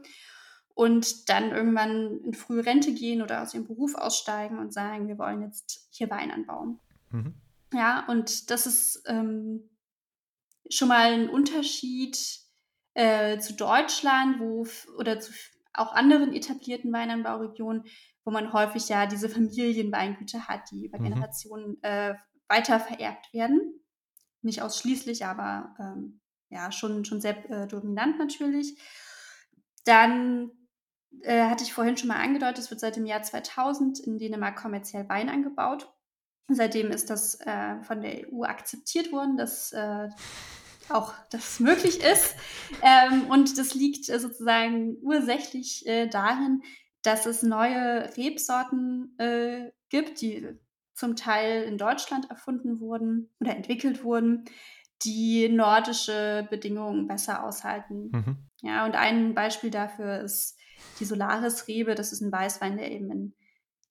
und 0.74 1.28
dann 1.28 1.50
irgendwann 1.50 2.20
in 2.24 2.34
frühe 2.34 2.64
Rente 2.64 2.92
gehen 2.92 3.22
oder 3.22 3.42
aus 3.42 3.54
ihrem 3.54 3.66
Beruf 3.66 3.94
aussteigen 3.94 4.58
und 4.58 4.72
sagen, 4.72 5.08
wir 5.08 5.18
wollen 5.18 5.42
jetzt 5.42 5.88
hier 5.90 6.10
Wein 6.10 6.30
anbauen. 6.30 6.80
Mhm. 7.10 7.34
Ja, 7.72 8.06
und 8.08 8.50
das 8.50 8.66
ist 8.66 9.02
ähm, 9.06 9.68
schon 10.70 10.88
mal 10.88 11.12
ein 11.12 11.28
Unterschied 11.28 12.18
äh, 12.98 13.38
zu 13.38 13.54
Deutschland, 13.54 14.40
wo 14.40 14.66
oder 14.98 15.20
zu 15.20 15.32
auch 15.72 15.92
anderen 15.92 16.32
etablierten 16.32 16.92
Weinanbauregionen, 16.92 17.84
wo 18.24 18.32
man 18.32 18.52
häufig 18.52 18.88
ja 18.88 19.06
diese 19.06 19.28
Familienweingüter 19.28 20.48
hat, 20.48 20.68
die 20.72 20.86
über 20.86 20.98
mhm. 20.98 21.04
Generationen 21.04 21.82
äh, 21.84 22.14
weiter 22.48 22.80
vererbt 22.80 23.32
werden. 23.32 23.80
Nicht 24.42 24.62
ausschließlich, 24.62 25.24
aber 25.24 25.76
ähm, 25.78 26.20
ja, 26.50 26.72
schon, 26.72 27.04
schon 27.04 27.20
sehr 27.20 27.48
äh, 27.48 27.68
dominant 27.68 28.18
natürlich. 28.18 28.76
Dann 29.84 30.50
äh, 31.22 31.44
hatte 31.44 31.62
ich 31.62 31.72
vorhin 31.72 31.96
schon 31.96 32.08
mal 32.08 32.20
angedeutet, 32.20 32.58
es 32.58 32.70
wird 32.70 32.80
seit 32.80 32.96
dem 32.96 33.06
Jahr 33.06 33.22
2000 33.22 34.00
in 34.00 34.18
Dänemark 34.18 34.56
kommerziell 34.56 35.08
Wein 35.08 35.28
angebaut. 35.28 35.88
Seitdem 36.48 36.90
ist 36.90 37.10
das 37.10 37.38
äh, 37.42 37.80
von 37.82 38.00
der 38.00 38.32
EU 38.32 38.42
akzeptiert 38.42 39.12
worden, 39.12 39.36
dass 39.36 39.70
äh, 39.72 40.08
auch 40.90 41.12
das 41.30 41.60
möglich 41.60 42.02
ist. 42.02 42.34
Ähm, 42.82 43.26
und 43.28 43.58
das 43.58 43.74
liegt 43.74 44.08
äh, 44.08 44.18
sozusagen 44.18 44.96
ursächlich 45.02 45.86
äh, 45.86 46.08
darin, 46.08 46.62
dass 47.02 47.26
es 47.26 47.42
neue 47.42 48.16
Rebsorten 48.16 49.16
äh, 49.18 49.70
gibt, 49.88 50.20
die 50.20 50.46
zum 50.94 51.14
Teil 51.14 51.62
in 51.62 51.78
Deutschland 51.78 52.28
erfunden 52.28 52.80
wurden 52.80 53.30
oder 53.40 53.54
entwickelt 53.56 54.02
wurden, 54.02 54.44
die 55.02 55.48
nordische 55.48 56.46
Bedingungen 56.50 57.06
besser 57.06 57.44
aushalten. 57.44 58.10
Mhm. 58.12 58.36
Ja, 58.62 58.84
und 58.84 58.96
ein 58.96 59.34
Beispiel 59.34 59.70
dafür 59.70 60.20
ist 60.20 60.58
die 60.98 61.04
Solaris-Rebe. 61.04 61.94
Das 61.94 62.12
ist 62.12 62.20
ein 62.20 62.32
Weißwein, 62.32 62.76
der 62.76 62.90
eben 62.90 63.10
in 63.12 63.34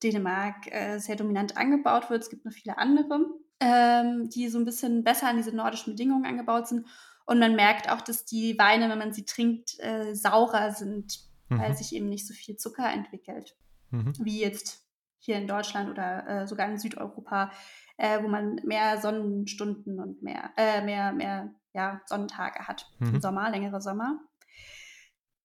Dänemark 0.02 0.70
äh, 0.70 0.98
sehr 0.98 1.16
dominant 1.16 1.56
angebaut 1.56 2.10
wird. 2.10 2.22
Es 2.22 2.30
gibt 2.30 2.44
noch 2.44 2.52
viele 2.52 2.76
andere 2.76 3.26
ähm, 3.60 4.28
die 4.28 4.48
so 4.48 4.58
ein 4.58 4.64
bisschen 4.64 5.04
besser 5.04 5.28
an 5.28 5.36
diese 5.36 5.54
nordischen 5.54 5.94
Bedingungen 5.94 6.26
angebaut 6.26 6.68
sind. 6.68 6.86
Und 7.26 7.38
man 7.38 7.56
merkt 7.56 7.90
auch, 7.90 8.00
dass 8.00 8.24
die 8.24 8.58
Weine, 8.58 8.88
wenn 8.88 8.98
man 8.98 9.12
sie 9.12 9.24
trinkt, 9.24 9.78
äh, 9.80 10.14
saurer 10.14 10.72
sind, 10.72 11.20
mhm. 11.48 11.58
weil 11.58 11.76
sich 11.76 11.94
eben 11.94 12.08
nicht 12.08 12.26
so 12.26 12.32
viel 12.32 12.56
Zucker 12.56 12.90
entwickelt, 12.90 13.56
mhm. 13.90 14.12
wie 14.18 14.40
jetzt 14.40 14.84
hier 15.18 15.36
in 15.36 15.46
Deutschland 15.46 15.90
oder 15.90 16.26
äh, 16.26 16.46
sogar 16.46 16.68
in 16.68 16.78
Südeuropa, 16.78 17.50
äh, 17.96 18.22
wo 18.22 18.28
man 18.28 18.60
mehr 18.64 18.98
Sonnenstunden 18.98 20.00
und 20.00 20.22
mehr, 20.22 20.52
äh, 20.56 20.82
mehr, 20.82 21.12
mehr 21.12 21.52
ja, 21.74 22.00
Sonnentage 22.06 22.66
hat. 22.66 22.86
Mhm. 22.98 23.14
Im 23.14 23.20
Sommer, 23.20 23.50
längere 23.50 23.80
Sommer. 23.80 24.20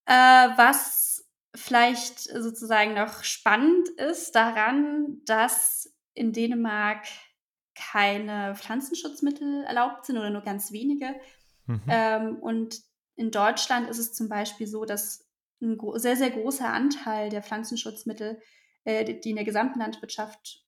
Äh, 0.06 0.12
was 0.56 1.28
vielleicht 1.54 2.20
sozusagen 2.20 2.94
noch 2.94 3.22
spannend 3.24 3.88
ist 3.90 4.34
daran, 4.34 5.20
dass 5.26 5.94
in 6.14 6.32
Dänemark 6.32 7.06
keine 7.74 8.54
Pflanzenschutzmittel 8.54 9.64
erlaubt 9.64 10.06
sind 10.06 10.16
oder 10.16 10.30
nur 10.30 10.42
ganz 10.42 10.72
wenige. 10.72 11.14
Mhm. 11.66 11.82
Ähm, 11.88 12.36
und 12.36 12.80
in 13.16 13.30
Deutschland 13.30 13.88
ist 13.88 13.98
es 13.98 14.12
zum 14.12 14.28
Beispiel 14.28 14.66
so, 14.66 14.84
dass 14.84 15.28
ein 15.60 15.78
sehr, 15.94 16.16
sehr 16.16 16.30
großer 16.30 16.72
Anteil 16.72 17.30
der 17.30 17.42
Pflanzenschutzmittel, 17.42 18.40
äh, 18.84 19.20
die 19.20 19.30
in 19.30 19.36
der 19.36 19.44
gesamten 19.44 19.78
Landwirtschaft 19.78 20.64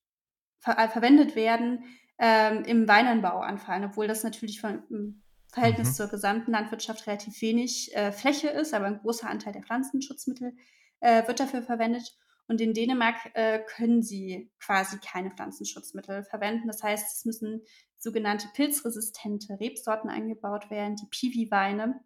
ver 0.59 0.79
äh, 0.79 0.89
verwendet 0.89 1.37
werden, 1.37 1.85
ähm, 2.19 2.65
im 2.65 2.89
Weinanbau 2.89 3.41
anfallen, 3.41 3.85
obwohl 3.85 4.09
das 4.09 4.23
natürlich 4.23 4.61
von, 4.61 4.83
im 4.91 5.23
Verhältnis 5.53 5.91
mhm. 5.91 5.95
zur 5.95 6.09
gesamten 6.09 6.53
Landwirtschaft 6.53 7.07
relativ 7.07 7.41
wenig 7.43 7.95
äh, 7.95 8.13
Fläche 8.13 8.49
ist, 8.49 8.75
aber 8.75 8.87
ein 8.87 8.99
großer 8.99 9.29
Anteil 9.29 9.53
der 9.53 9.63
Pflanzenschutzmittel 9.63 10.57
äh, 11.01 11.27
wird 11.27 11.41
dafür 11.41 11.63
verwendet. 11.63 12.17
Und 12.49 12.61
in 12.61 12.75
Dänemark 12.75 13.17
äh, 13.35 13.61
können 13.61 14.03
sie 14.03 14.51
quasi 14.61 14.99
keine 14.99 15.31
Pflanzenschutzmittel 15.31 16.25
verwenden. 16.25 16.69
Das 16.69 16.83
heißt, 16.83 17.17
es 17.19 17.25
müssen 17.25 17.63
sogenannte 17.99 18.49
pilzresistente 18.55 19.59
Rebsorten 19.59 20.11
eingebaut 20.11 20.71
werden, 20.71 20.97
die 20.97 21.07
Piwi-Weine, 21.11 22.01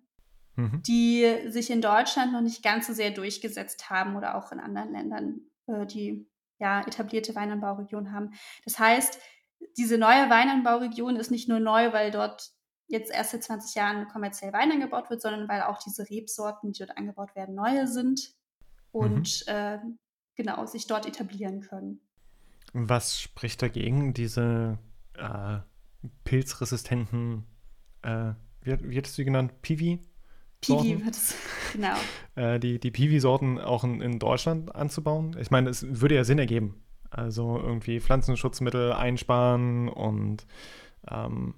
mhm. 0.57 0.83
die 0.83 1.26
sich 1.48 1.70
in 1.70 1.83
Deutschland 1.83 2.33
noch 2.33 2.40
nicht 2.40 2.62
ganz 2.62 2.87
so 2.87 2.92
sehr 2.92 3.11
durchgesetzt 3.11 3.90
haben 3.90 4.16
oder 4.16 4.37
auch 4.37 4.50
in 4.53 4.61
anderen 4.61 4.92
Ländern, 4.92 5.40
äh, 5.66 5.87
die 5.87 6.26
ja 6.59 6.81
etablierte 6.81 7.35
Weinanbauregionen 7.35 8.12
haben. 8.12 8.31
Das 8.64 8.79
heißt, 8.79 9.18
diese 9.76 9.98
neue 9.98 10.31
Weinanbauregion 10.31 11.16
ist 11.16 11.31
nicht 11.31 11.48
nur 11.48 11.61
neu, 11.61 11.92
weil 11.92 12.11
dort 12.11 12.53
jetzt 12.87 13.11
erst 13.11 13.31
seit 13.33 13.44
20 13.44 13.74
Jahren 13.74 14.09
kommerziell 14.09 14.53
Wein 14.53 14.72
angebaut 14.72 15.11
wird, 15.11 15.22
sondern 15.22 15.48
weil 15.48 15.62
auch 15.62 15.79
diese 15.79 16.09
Rebsorten, 16.09 16.72
die 16.72 16.81
dort 16.85 16.96
angebaut 16.96 17.35
werden, 17.37 17.55
neue 17.55 17.87
sind 17.87 18.35
und 18.90 19.44
mhm. 19.46 19.53
äh, 19.53 19.79
genau 20.42 20.64
sich 20.66 20.87
dort 20.87 21.07
etablieren 21.07 21.61
können. 21.61 22.00
Was 22.72 23.20
spricht 23.20 23.62
dagegen, 23.62 24.14
diese 24.14 24.79
äh, 25.14 25.59
pilzresistenten, 26.24 27.44
äh, 28.03 28.33
wie, 28.62 28.90
wie 28.90 28.96
hattest 28.96 29.14
du 29.14 29.22
sie 29.22 29.24
genannt, 29.24 29.61
Piwi? 29.62 30.00
Piwi 30.61 31.05
wird 31.05 31.14
es, 31.14 31.35
genau. 31.72 31.94
äh, 32.37 32.59
die 32.59 32.79
die 32.79 32.90
Piwi-Sorten 32.90 33.59
auch 33.59 33.85
in, 33.85 34.00
in 34.00 34.18
Deutschland 34.18 34.74
anzubauen? 34.74 35.37
Ich 35.40 35.50
meine, 35.50 35.70
es 35.70 35.85
würde 36.00 36.14
ja 36.14 36.24
Sinn 36.24 36.38
ergeben. 36.38 36.83
Also 37.11 37.59
irgendwie 37.59 38.00
Pflanzenschutzmittel 38.00 38.92
einsparen 38.92 39.88
und 39.88 40.46
ähm, 41.11 41.55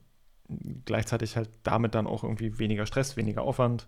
gleichzeitig 0.84 1.36
halt 1.36 1.50
damit 1.62 1.94
dann 1.94 2.06
auch 2.06 2.24
irgendwie 2.24 2.58
weniger 2.58 2.86
Stress, 2.86 3.16
weniger 3.16 3.42
Aufwand. 3.42 3.86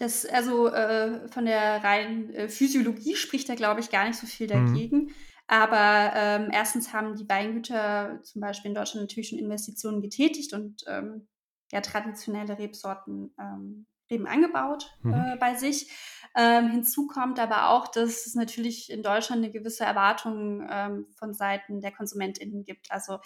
Das, 0.00 0.24
also 0.24 0.68
äh, 0.68 1.28
von 1.28 1.44
der 1.44 1.84
reinen 1.84 2.30
äh, 2.34 2.48
Physiologie 2.48 3.16
spricht 3.16 3.50
da, 3.50 3.54
glaube 3.54 3.80
ich, 3.80 3.90
gar 3.90 4.08
nicht 4.08 4.18
so 4.18 4.26
viel 4.26 4.46
mhm. 4.46 4.66
dagegen. 4.66 4.96
Mhm. 4.96 5.10
Aber 5.46 6.12
ähm, 6.14 6.48
erstens 6.52 6.94
haben 6.94 7.16
die 7.16 7.28
Weingüter 7.28 8.18
zum 8.22 8.40
Beispiel 8.40 8.70
in 8.70 8.74
Deutschland 8.74 9.02
natürlich 9.02 9.28
schon 9.28 9.38
Investitionen 9.38 10.00
getätigt 10.00 10.54
und 10.54 10.84
ähm, 10.86 11.28
ja, 11.70 11.82
traditionelle 11.82 12.58
Rebsorten 12.58 13.34
ähm, 13.38 13.86
eben 14.08 14.26
angebaut 14.26 14.90
mhm. 15.02 15.12
äh, 15.12 15.36
bei 15.38 15.54
sich. 15.54 15.90
Ähm, 16.34 16.70
hinzu 16.70 17.06
kommt 17.06 17.38
aber 17.38 17.68
auch, 17.68 17.88
dass 17.88 18.26
es 18.26 18.34
natürlich 18.34 18.90
in 18.90 19.02
Deutschland 19.02 19.44
eine 19.44 19.52
gewisse 19.52 19.84
Erwartung 19.84 20.66
ähm, 20.70 21.08
von 21.18 21.34
Seiten 21.34 21.82
der 21.82 21.92
KonsumentInnen 21.92 22.64
gibt. 22.64 22.90
Also 22.90 23.18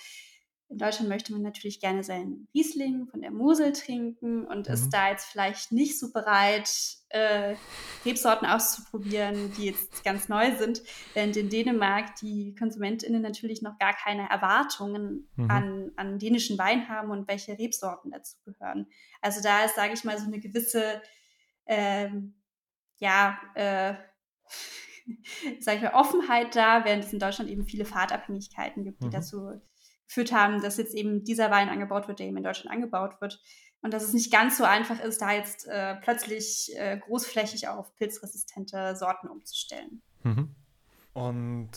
in 0.68 0.78
Deutschland 0.78 1.08
möchte 1.08 1.32
man 1.32 1.42
natürlich 1.42 1.78
gerne 1.78 2.02
seinen 2.02 2.48
Riesling 2.54 3.06
von 3.06 3.20
der 3.20 3.30
Mosel 3.30 3.72
trinken 3.72 4.46
und 4.46 4.68
mhm. 4.68 4.74
ist 4.74 4.90
da 4.90 5.10
jetzt 5.10 5.26
vielleicht 5.26 5.72
nicht 5.72 5.98
so 5.98 6.12
bereit, 6.12 6.70
äh, 7.10 7.54
Rebsorten 8.04 8.48
auszuprobieren, 8.48 9.52
die 9.56 9.66
jetzt 9.66 10.02
ganz 10.04 10.28
neu 10.28 10.56
sind, 10.56 10.82
während 11.12 11.36
in 11.36 11.50
Dänemark 11.50 12.16
die 12.16 12.54
KonsumentInnen 12.58 13.22
natürlich 13.22 13.62
noch 13.62 13.78
gar 13.78 13.94
keine 13.94 14.28
Erwartungen 14.30 15.28
mhm. 15.36 15.50
an, 15.50 15.92
an 15.96 16.18
dänischen 16.18 16.58
Wein 16.58 16.88
haben 16.88 17.10
und 17.10 17.28
welche 17.28 17.58
Rebsorten 17.58 18.10
dazu 18.10 18.36
gehören. 18.44 18.86
Also 19.20 19.42
da 19.42 19.64
ist, 19.64 19.76
sage 19.76 19.92
ich 19.92 20.04
mal, 20.04 20.18
so 20.18 20.26
eine 20.26 20.40
gewisse, 20.40 21.02
ähm, 21.66 22.34
ja, 22.98 23.38
äh, 23.54 23.94
sage 25.60 25.76
ich 25.76 25.82
mal, 25.82 25.94
Offenheit 25.94 26.56
da, 26.56 26.84
während 26.84 27.04
es 27.04 27.12
in 27.12 27.18
Deutschland 27.18 27.50
eben 27.50 27.66
viele 27.66 27.84
Fahrtabhängigkeiten 27.84 28.82
gibt, 28.82 29.02
die 29.02 29.06
mhm. 29.06 29.12
dazu 29.12 29.60
geführt 30.06 30.32
haben, 30.32 30.62
dass 30.62 30.76
jetzt 30.76 30.94
eben 30.94 31.24
dieser 31.24 31.50
Wein 31.50 31.68
angebaut 31.68 32.08
wird, 32.08 32.18
der 32.18 32.26
eben 32.26 32.36
in 32.36 32.44
Deutschland 32.44 32.74
angebaut 32.74 33.20
wird. 33.20 33.40
Und 33.82 33.92
dass 33.92 34.02
es 34.02 34.14
nicht 34.14 34.32
ganz 34.32 34.56
so 34.56 34.64
einfach 34.64 34.98
ist, 35.00 35.20
da 35.20 35.32
jetzt 35.32 35.66
äh, 35.66 35.96
plötzlich 35.96 36.70
äh, 36.76 36.98
großflächig 36.98 37.68
auf 37.68 37.94
pilzresistente 37.96 38.96
Sorten 38.96 39.28
umzustellen. 39.28 40.00
Mhm. 40.22 40.54
Und 41.14 41.70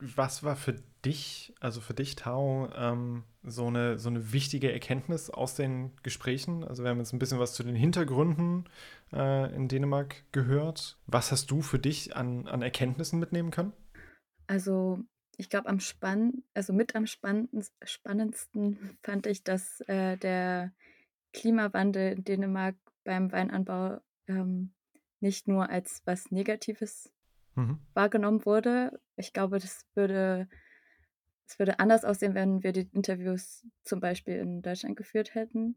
was 0.00 0.42
war 0.42 0.56
für 0.56 0.76
dich, 1.04 1.54
also 1.60 1.82
für 1.82 1.92
dich, 1.92 2.16
Tao, 2.16 2.70
ähm, 2.74 3.24
so, 3.42 3.66
eine, 3.66 3.98
so 3.98 4.08
eine 4.08 4.32
wichtige 4.32 4.72
Erkenntnis 4.72 5.28
aus 5.28 5.54
den 5.54 5.94
Gesprächen? 6.02 6.64
Also 6.64 6.84
wir 6.84 6.90
haben 6.90 6.98
jetzt 6.98 7.12
ein 7.12 7.18
bisschen 7.18 7.38
was 7.38 7.52
zu 7.52 7.62
den 7.62 7.76
Hintergründen 7.76 8.68
äh, 9.12 9.54
in 9.54 9.68
Dänemark 9.68 10.24
gehört. 10.32 10.96
Was 11.06 11.32
hast 11.32 11.50
du 11.50 11.60
für 11.60 11.78
dich 11.78 12.16
an, 12.16 12.48
an 12.48 12.62
Erkenntnissen 12.62 13.18
mitnehmen 13.18 13.50
können? 13.50 13.74
Also 14.46 15.00
ich 15.38 15.48
glaube, 15.48 15.68
am 15.68 15.80
spann 15.80 16.42
also 16.52 16.72
mit 16.72 16.94
am 16.94 17.06
spannendsten 17.06 18.98
fand 19.02 19.26
ich, 19.26 19.44
dass 19.44 19.80
äh, 19.82 20.16
der 20.18 20.72
Klimawandel 21.32 22.12
in 22.12 22.24
Dänemark 22.24 22.76
beim 23.04 23.30
Weinanbau 23.30 24.00
ähm, 24.26 24.74
nicht 25.20 25.46
nur 25.46 25.70
als 25.70 26.02
was 26.04 26.32
Negatives 26.32 27.12
mhm. 27.54 27.78
wahrgenommen 27.94 28.44
wurde. 28.44 29.00
Ich 29.16 29.32
glaube, 29.32 29.60
das 29.60 29.86
würde, 29.94 30.48
das 31.46 31.58
würde 31.60 31.78
anders 31.78 32.04
aussehen, 32.04 32.34
wenn 32.34 32.64
wir 32.64 32.72
die 32.72 32.88
Interviews 32.92 33.64
zum 33.84 34.00
Beispiel 34.00 34.36
in 34.38 34.60
Deutschland 34.62 34.96
geführt 34.96 35.34
hätten. 35.36 35.76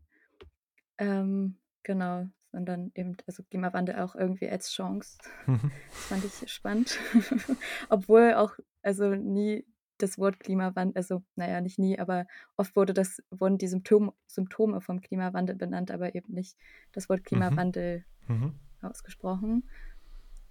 Ähm, 0.97 1.57
genau, 1.83 2.27
sondern 2.51 2.91
eben, 2.95 3.15
also 3.27 3.43
Klimawandel 3.43 3.95
auch 3.99 4.15
irgendwie 4.15 4.49
als 4.49 4.71
Chance. 4.71 5.17
Mhm. 5.45 5.71
Das 5.89 6.05
fand 6.07 6.25
ich 6.25 6.51
spannend. 6.51 6.97
Obwohl 7.89 8.33
auch, 8.33 8.57
also 8.81 9.15
nie 9.15 9.65
das 9.97 10.17
Wort 10.17 10.39
Klimawandel, 10.39 10.97
also 10.97 11.23
naja, 11.35 11.61
nicht 11.61 11.79
nie, 11.79 11.99
aber 11.99 12.25
oft 12.57 12.75
wurde 12.75 12.93
das, 12.93 13.21
wurden 13.29 13.57
die 13.57 13.67
Symptom, 13.67 14.11
Symptome 14.27 14.81
vom 14.81 15.01
Klimawandel 15.01 15.55
benannt, 15.55 15.91
aber 15.91 16.15
eben 16.15 16.33
nicht 16.33 16.57
das 16.91 17.09
Wort 17.09 17.21
mhm. 17.21 17.25
Klimawandel 17.25 18.05
mhm. 18.27 18.53
ausgesprochen. 18.81 19.69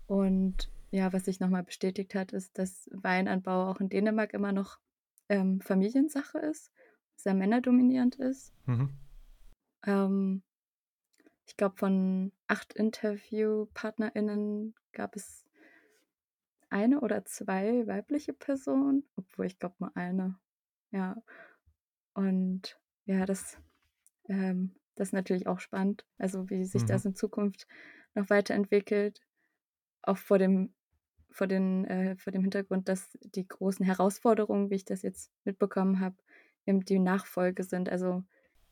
Und 0.06 0.70
ja, 0.90 1.12
was 1.12 1.24
sich 1.24 1.40
nochmal 1.40 1.62
bestätigt 1.62 2.14
hat, 2.14 2.32
ist, 2.32 2.58
dass 2.58 2.88
Weinanbau 2.92 3.70
auch 3.70 3.80
in 3.80 3.88
Dänemark 3.88 4.34
immer 4.34 4.52
noch 4.52 4.78
ähm, 5.28 5.60
Familiensache 5.60 6.38
ist, 6.38 6.72
sehr 7.16 7.34
männerdominierend 7.34 8.16
ist. 8.16 8.52
Mhm. 8.66 8.90
Ähm, 9.86 10.42
ich 11.46 11.56
glaube, 11.56 11.76
von 11.76 12.32
acht 12.46 12.72
InterviewpartnerInnen 12.72 14.74
gab 14.92 15.16
es 15.16 15.44
eine 16.70 17.00
oder 17.00 17.24
zwei 17.24 17.86
weibliche 17.86 18.32
Personen, 18.32 19.04
obwohl 19.16 19.46
ich 19.46 19.58
glaube 19.58 19.76
nur 19.78 19.96
eine. 19.96 20.38
Ja. 20.90 21.16
Und 22.14 22.78
ja, 23.04 23.26
das, 23.26 23.58
ähm, 24.28 24.74
das 24.94 25.08
ist 25.08 25.12
natürlich 25.12 25.46
auch 25.46 25.60
spannend. 25.60 26.06
Also 26.18 26.48
wie 26.48 26.64
sich 26.64 26.82
mhm. 26.82 26.86
das 26.86 27.04
in 27.04 27.14
Zukunft 27.14 27.66
noch 28.14 28.30
weiterentwickelt. 28.30 29.20
Auch 30.02 30.16
vor 30.16 30.38
dem, 30.38 30.72
vor, 31.30 31.46
den, 31.46 31.84
äh, 31.86 32.16
vor 32.16 32.32
dem 32.32 32.42
Hintergrund, 32.42 32.88
dass 32.88 33.18
die 33.20 33.46
großen 33.46 33.84
Herausforderungen, 33.84 34.70
wie 34.70 34.76
ich 34.76 34.84
das 34.84 35.02
jetzt 35.02 35.30
mitbekommen 35.44 36.00
habe, 36.00 36.16
eben 36.66 36.84
die 36.84 36.98
Nachfolge 36.98 37.64
sind. 37.64 37.88
Also 37.88 38.24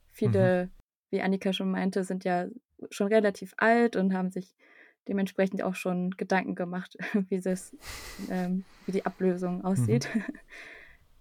viele, 0.06 0.66
mhm. 0.66 0.70
wie 1.10 1.22
Annika 1.22 1.52
schon 1.52 1.70
meinte, 1.70 2.04
sind 2.04 2.24
ja 2.24 2.48
schon 2.90 3.08
relativ 3.08 3.54
alt 3.56 3.96
und 3.96 4.14
haben 4.14 4.30
sich 4.30 4.54
dementsprechend 5.08 5.62
auch 5.62 5.74
schon 5.74 6.12
Gedanken 6.12 6.54
gemacht, 6.54 6.96
wie, 7.28 7.40
das, 7.40 7.74
ähm, 8.30 8.64
wie 8.86 8.92
die 8.92 9.06
Ablösung 9.06 9.64
aussieht. 9.64 10.08
Mhm. 10.14 10.22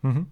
Mhm. 0.03 0.27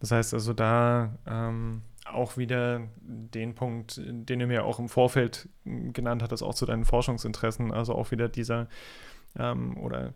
Das 0.00 0.10
heißt 0.10 0.34
also 0.34 0.52
da 0.52 1.16
ähm, 1.26 1.80
auch 2.04 2.36
wieder 2.36 2.82
den 3.00 3.54
Punkt, 3.54 4.00
den 4.04 4.38
du 4.38 4.46
mir 4.46 4.64
auch 4.64 4.78
im 4.78 4.90
Vorfeld 4.90 5.48
genannt 5.64 6.22
hattest, 6.22 6.42
auch 6.42 6.54
zu 6.54 6.66
deinen 6.66 6.84
Forschungsinteressen, 6.84 7.72
also 7.72 7.94
auch 7.94 8.10
wieder 8.10 8.28
dieser 8.28 8.68
ähm, 9.38 9.78
oder 9.78 10.14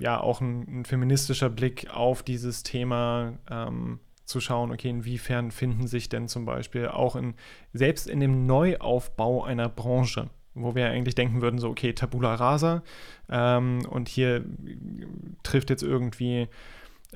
ja 0.00 0.20
auch 0.20 0.40
ein, 0.40 0.80
ein, 0.80 0.84
feministischer 0.84 1.48
Blick 1.48 1.88
auf 1.90 2.22
dieses 2.22 2.62
Thema 2.62 3.34
ähm, 3.48 4.00
zu 4.24 4.40
schauen, 4.40 4.72
okay, 4.72 4.88
inwiefern 4.88 5.52
finden 5.52 5.86
sich 5.86 6.08
denn 6.08 6.26
zum 6.26 6.44
Beispiel 6.44 6.88
auch 6.88 7.14
in, 7.14 7.34
selbst 7.72 8.08
in 8.08 8.18
dem 8.20 8.46
Neuaufbau 8.46 9.44
einer 9.44 9.68
Branche, 9.68 10.30
wo 10.56 10.74
wir 10.74 10.90
eigentlich 10.90 11.14
denken 11.14 11.42
würden, 11.42 11.58
so, 11.58 11.68
okay, 11.68 11.92
Tabula 11.92 12.34
rasa 12.34 12.82
ähm, 13.28 13.86
und 13.88 14.08
hier 14.08 14.44
trifft 15.42 15.70
jetzt 15.70 15.82
irgendwie 15.82 16.48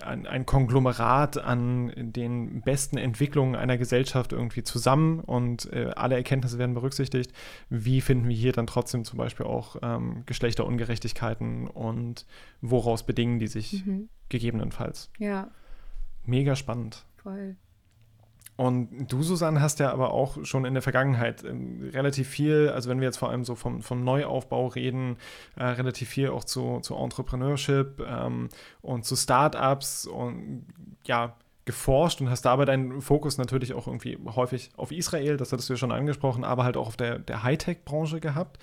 ein, 0.01 0.27
ein, 0.27 0.47
Konglomerat 0.47 1.37
an 1.37 1.93
den 1.97 2.63
besten 2.63 2.97
Entwicklungen 2.97 3.57
einer 3.57 3.77
Gesellschaft 3.77 4.33
irgendwie 4.33 4.63
zusammen 4.63 5.21
und 5.21 5.71
äh, 5.73 5.91
alle 5.97 6.15
Erkenntnisse 6.15 6.59
werden 6.59 6.75
berücksichtigt. 6.75 7.33
Wie 7.69 8.01
finden 8.01 8.29
wir 8.29 8.37
hier 8.37 8.53
dann 8.53 8.69
trotzdem 8.69 9.05
zum 9.05 9.19
Beispiel 9.19 9.47
auch 9.47 9.77
ähm, 9.83 10.23
Geschlechterungerechtigkeiten 10.27 11.67
und 11.67 12.25
woraus 12.61 13.05
bedingen 13.05 13.41
die 13.41 13.49
sich 13.49 13.85
mhm. 13.85 14.09
gegebenenfalls? 14.29 15.11
Ja, 15.19 15.51
Mega 16.25 16.55
spannend. 16.57 17.05
Voll. 17.17 17.57
Und 18.57 19.07
du, 19.11 19.23
Susanne, 19.23 19.61
hast 19.63 19.81
ja 19.81 19.91
aber 19.91 20.13
auch 20.13 20.45
schon 20.45 20.67
in 20.67 20.75
der 20.75 20.83
Vergangenheit 20.83 21.45
ähm, 21.45 21.91
relativ 21.95 22.29
viel, 22.29 22.69
also 22.69 22.91
wenn 22.91 23.01
wir 23.01 23.07
jetzt 23.07 23.17
vor 23.17 23.31
allem 23.31 23.45
so 23.45 23.55
vom, 23.55 23.81
vom 23.81 24.05
Neuaufbau 24.05 24.67
reden, 24.67 25.17
äh, 25.57 25.65
relativ 25.65 26.11
viel 26.11 26.29
auch 26.29 26.45
zu, 26.45 26.81
zu 26.81 26.95
Entrepreneurship 26.95 28.05
ähm, 28.07 28.51
und 28.83 29.07
zu 29.07 29.17
Startups 29.17 30.07
und 30.07 30.67
ja, 31.05 31.37
geforscht 31.65 32.21
und 32.21 32.31
hast 32.31 32.43
dabei 32.43 32.65
deinen 32.65 33.01
Fokus 33.01 33.39
natürlich 33.39 33.75
auch 33.75 33.87
irgendwie 33.87 34.19
häufig 34.35 34.71
auf 34.77 34.93
Israel, 34.93 35.37
das 35.37 35.53
hattest 35.53 35.69
du 35.69 35.75
ja 35.75 35.77
schon 35.79 35.93
angesprochen, 35.93 36.45
aber 36.45 36.65
halt 36.65 36.77
auch 36.77 36.89
auf 36.89 36.97
der, 36.97 37.19
der 37.19 37.43
Hightech-Branche 37.43 38.21
gehabt. 38.21 38.59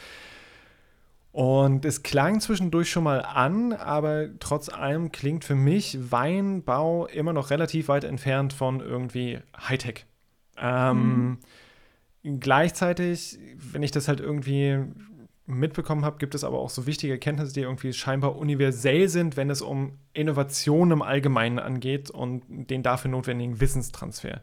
Und 1.37 1.85
es 1.85 2.01
klang 2.01 2.39
zwischendurch 2.39 2.89
schon 2.89 3.03
mal 3.03 3.19
an, 3.21 3.71
aber 3.71 4.27
trotz 4.39 4.69
allem 4.69 5.11
klingt 5.11 5.45
für 5.45 5.53
mich 5.53 6.11
Weinbau 6.11 7.05
immer 7.05 7.31
noch 7.31 7.51
relativ 7.51 7.89
weit 7.89 8.05
entfernt 8.05 8.53
von 8.53 8.79
irgendwie 8.79 9.37
Hightech. 9.55 10.07
Ähm, 10.57 11.37
mhm. 12.23 12.39
Gleichzeitig, 12.39 13.37
wenn 13.55 13.83
ich 13.83 13.91
das 13.91 14.07
halt 14.07 14.19
irgendwie 14.19 14.79
mitbekommen 15.45 16.05
habe, 16.05 16.17
gibt 16.17 16.33
es 16.33 16.43
aber 16.43 16.57
auch 16.57 16.71
so 16.71 16.87
wichtige 16.87 17.13
Erkenntnisse, 17.13 17.53
die 17.53 17.61
irgendwie 17.61 17.93
scheinbar 17.93 18.35
universell 18.35 19.07
sind, 19.07 19.37
wenn 19.37 19.51
es 19.51 19.61
um 19.61 19.99
Innovation 20.13 20.89
im 20.89 21.03
Allgemeinen 21.03 21.59
angeht 21.59 22.09
und 22.09 22.41
den 22.47 22.81
dafür 22.81 23.11
notwendigen 23.11 23.61
Wissenstransfer. 23.61 24.41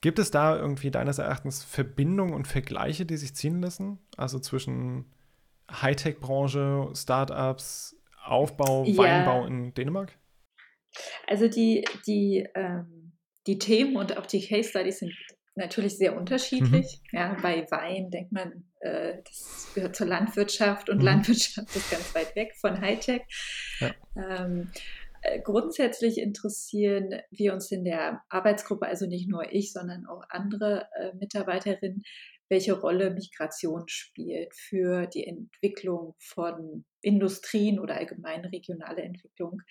Gibt 0.00 0.18
es 0.18 0.32
da 0.32 0.56
irgendwie 0.56 0.90
deines 0.90 1.18
Erachtens 1.18 1.62
Verbindungen 1.62 2.34
und 2.34 2.48
Vergleiche, 2.48 3.06
die 3.06 3.16
sich 3.16 3.36
ziehen 3.36 3.60
lassen? 3.60 4.00
Also 4.16 4.40
zwischen 4.40 5.04
Hightech-Branche, 5.70 6.90
Startups, 6.94 7.96
Aufbau, 8.24 8.84
ja. 8.84 8.96
Weinbau 8.96 9.46
in 9.46 9.74
Dänemark? 9.74 10.18
Also 11.26 11.48
die, 11.48 11.84
die, 12.06 12.46
ähm, 12.54 13.12
die 13.46 13.58
Themen 13.58 13.96
und 13.96 14.16
auch 14.16 14.26
die 14.26 14.46
Case 14.46 14.68
Studies 14.70 14.98
sind 14.98 15.12
natürlich 15.54 15.98
sehr 15.98 16.16
unterschiedlich. 16.16 17.00
Mhm. 17.12 17.18
Ja, 17.18 17.36
bei 17.42 17.66
Wein 17.70 18.10
denkt 18.10 18.32
man, 18.32 18.64
äh, 18.80 19.18
das 19.24 19.70
gehört 19.74 19.96
zur 19.96 20.06
Landwirtschaft 20.06 20.88
und 20.88 20.98
mhm. 20.98 21.04
Landwirtschaft 21.04 21.74
ist 21.74 21.90
ganz 21.90 22.14
weit 22.14 22.34
weg 22.36 22.54
von 22.60 22.80
Hightech. 22.80 23.22
Ja. 23.80 23.94
Ähm, 24.16 24.70
äh, 25.22 25.40
grundsätzlich 25.40 26.18
interessieren 26.18 27.20
wir 27.30 27.52
uns 27.52 27.70
in 27.72 27.84
der 27.84 28.22
Arbeitsgruppe, 28.28 28.86
also 28.86 29.06
nicht 29.06 29.28
nur 29.28 29.52
ich, 29.52 29.72
sondern 29.72 30.06
auch 30.06 30.22
andere 30.28 30.88
äh, 30.96 31.12
Mitarbeiterinnen, 31.16 32.02
welche 32.48 32.78
Rolle 32.78 33.10
Migration 33.10 33.84
spielt 33.86 34.54
für 34.54 35.06
die 35.06 35.26
Entwicklung 35.26 36.14
von 36.18 36.84
Industrien 37.02 37.78
oder 37.78 37.96
allgemein 37.96 38.44
regionale 38.44 39.02
Entwicklung. 39.02 39.62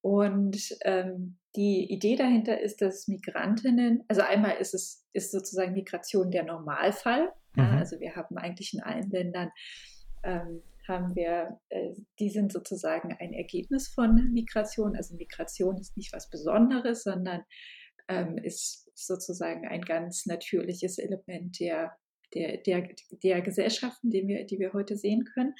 Und 0.00 0.76
ähm, 0.84 1.38
die 1.56 1.90
Idee 1.90 2.16
dahinter 2.16 2.60
ist, 2.60 2.80
dass 2.80 3.08
Migrantinnen, 3.08 4.04
also 4.08 4.22
einmal 4.22 4.56
ist 4.58 4.74
es 4.74 5.04
ist 5.12 5.32
sozusagen 5.32 5.72
Migration 5.72 6.30
der 6.30 6.44
Normalfall. 6.44 7.32
Mhm. 7.54 7.62
Ja, 7.62 7.78
also 7.78 7.98
wir 7.98 8.14
haben 8.14 8.36
eigentlich 8.36 8.74
in 8.74 8.82
allen 8.82 9.10
Ländern 9.10 9.50
ähm, 10.22 10.62
haben 10.86 11.14
wir, 11.16 11.58
äh, 11.70 11.94
die 12.18 12.30
sind 12.30 12.52
sozusagen 12.52 13.16
ein 13.18 13.32
Ergebnis 13.32 13.88
von 13.88 14.32
Migration. 14.32 14.94
Also 14.96 15.16
Migration 15.16 15.78
ist 15.78 15.96
nicht 15.96 16.12
was 16.12 16.30
Besonderes, 16.30 17.02
sondern 17.02 17.42
ähm, 18.08 18.38
ist 18.38 18.85
sozusagen 18.96 19.66
ein 19.66 19.82
ganz 19.82 20.26
natürliches 20.26 20.98
Element 20.98 21.60
der, 21.60 21.96
der, 22.34 22.58
der, 22.58 22.88
der 23.22 23.40
Gesellschaften, 23.42 24.10
die 24.10 24.26
wir, 24.26 24.44
die 24.44 24.58
wir 24.58 24.72
heute 24.72 24.96
sehen 24.96 25.24
können. 25.24 25.54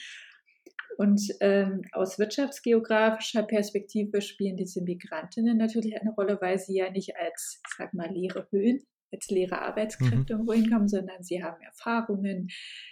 Und 0.99 1.21
ähm, 1.41 1.83
aus 1.93 2.19
wirtschaftsgeografischer 2.19 3.43
Perspektive 3.43 4.23
spielen 4.23 4.57
diese 4.57 4.83
Migrantinnen 4.83 5.59
natürlich 5.59 6.01
eine 6.01 6.13
Rolle, 6.13 6.39
weil 6.41 6.59
sie 6.59 6.77
ja 6.77 6.91
nicht 6.91 7.17
als, 7.17 7.61
sag 7.77 7.93
mal, 7.93 8.11
leere 8.11 8.49
Höhen, 8.51 8.81
als 9.13 9.29
leere 9.29 9.61
Arbeitskräfte 9.61 10.17
mhm. 10.17 10.41
irgendwo 10.41 10.53
hinkommen, 10.55 10.89
sondern 10.89 11.23
sie 11.23 11.43
haben 11.43 11.61
Erfahrungen, 11.61 12.49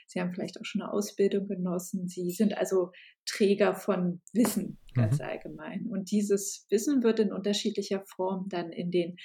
sie 0.07 0.20
haben 0.20 0.32
vielleicht 0.32 0.61
auch 0.61 0.64
schon 0.64 0.82
eine 0.82 0.92
Ausbildung 0.92 1.49
genossen, 1.49 2.09
sie 2.09 2.30
sind 2.30 2.57
also 2.57 2.90
Träger 3.26 3.74
von 3.74 4.20
Wissen 4.32 4.78
ganz 4.95 5.18
mhm. 5.18 5.24
allgemein. 5.24 5.86
Und 5.86 6.11
dieses 6.11 6.66
Wissen 6.70 7.03
wird 7.03 7.20
in 7.20 7.32
unterschiedlicher 7.32 8.05
Form 8.07 8.49
dann 8.49 8.70
in 8.70 8.90
den 8.90 9.16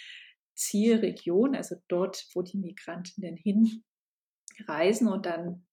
Zielregionen, 0.60 1.56
also 1.56 1.76
dort, 1.88 2.28
wo 2.34 2.42
die 2.42 2.58
Migrantinnen 2.58 3.38
hinreisen 3.38 5.08
und 5.08 5.26
dann 5.26 5.66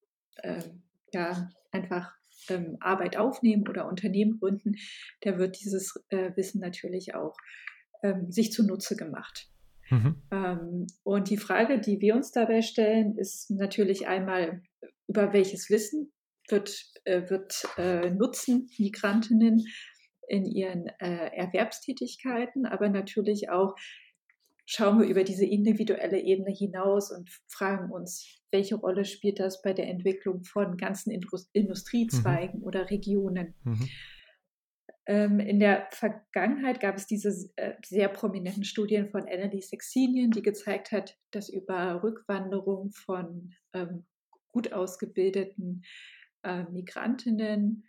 ähm, 0.44 0.82
ja 1.12 1.50
einfach 1.72 2.14
ähm, 2.48 2.76
Arbeit 2.80 3.16
aufnehmen 3.16 3.66
oder 3.68 3.88
Unternehmen 3.88 4.38
gründen, 4.38 4.76
da 5.22 5.38
wird 5.38 5.60
dieses 5.60 6.00
äh, 6.10 6.30
Wissen 6.36 6.60
natürlich 6.60 7.14
auch 7.16 7.36
ähm, 8.02 8.30
sich 8.30 8.52
zunutze 8.52 8.94
gemacht. 8.94 9.50
Mhm. 9.90 10.22
Ähm, 10.30 10.86
und 11.02 11.30
die 11.30 11.36
Frage, 11.36 11.80
die 11.80 12.00
wir 12.00 12.14
uns 12.14 12.30
dabei 12.30 12.62
stellen, 12.62 13.18
ist 13.18 13.50
natürlich 13.50 14.06
einmal, 14.06 14.62
über 15.08 15.32
welches 15.32 15.68
Wissen 15.68 16.12
wird, 16.48 16.92
äh, 17.04 17.28
wird 17.28 17.66
äh, 17.76 18.10
nutzen 18.10 18.70
Migrantinnen 18.78 19.64
in 20.28 20.44
ihren 20.44 20.86
äh, 21.00 21.30
Erwerbstätigkeiten, 21.34 22.66
aber 22.66 22.88
natürlich 22.88 23.50
auch, 23.50 23.74
schauen 24.66 25.00
wir 25.00 25.06
über 25.06 25.24
diese 25.24 25.46
individuelle 25.46 26.20
Ebene 26.20 26.50
hinaus 26.50 27.10
und 27.10 27.30
fragen 27.48 27.90
uns, 27.90 28.42
welche 28.50 28.74
Rolle 28.74 29.04
spielt 29.04 29.38
das 29.38 29.62
bei 29.62 29.72
der 29.72 29.88
Entwicklung 29.88 30.42
von 30.44 30.76
ganzen 30.76 31.10
Industriezweigen 31.52 32.60
mhm. 32.60 32.66
oder 32.66 32.90
Regionen. 32.90 33.54
Mhm. 33.62 33.88
Ähm, 35.08 35.38
in 35.38 35.60
der 35.60 35.86
Vergangenheit 35.92 36.80
gab 36.80 36.96
es 36.96 37.06
diese 37.06 37.30
äh, 37.54 37.74
sehr 37.84 38.08
prominenten 38.08 38.64
Studien 38.64 39.08
von 39.08 39.22
Annelies 39.22 39.68
Sexinien, 39.68 40.32
die 40.32 40.42
gezeigt 40.42 40.90
hat, 40.90 41.16
dass 41.30 41.48
über 41.48 42.02
Rückwanderung 42.02 42.90
von 42.90 43.54
ähm, 43.72 44.04
gut 44.48 44.72
ausgebildeten 44.72 45.84
äh, 46.42 46.64
Migrantinnen 46.64 47.84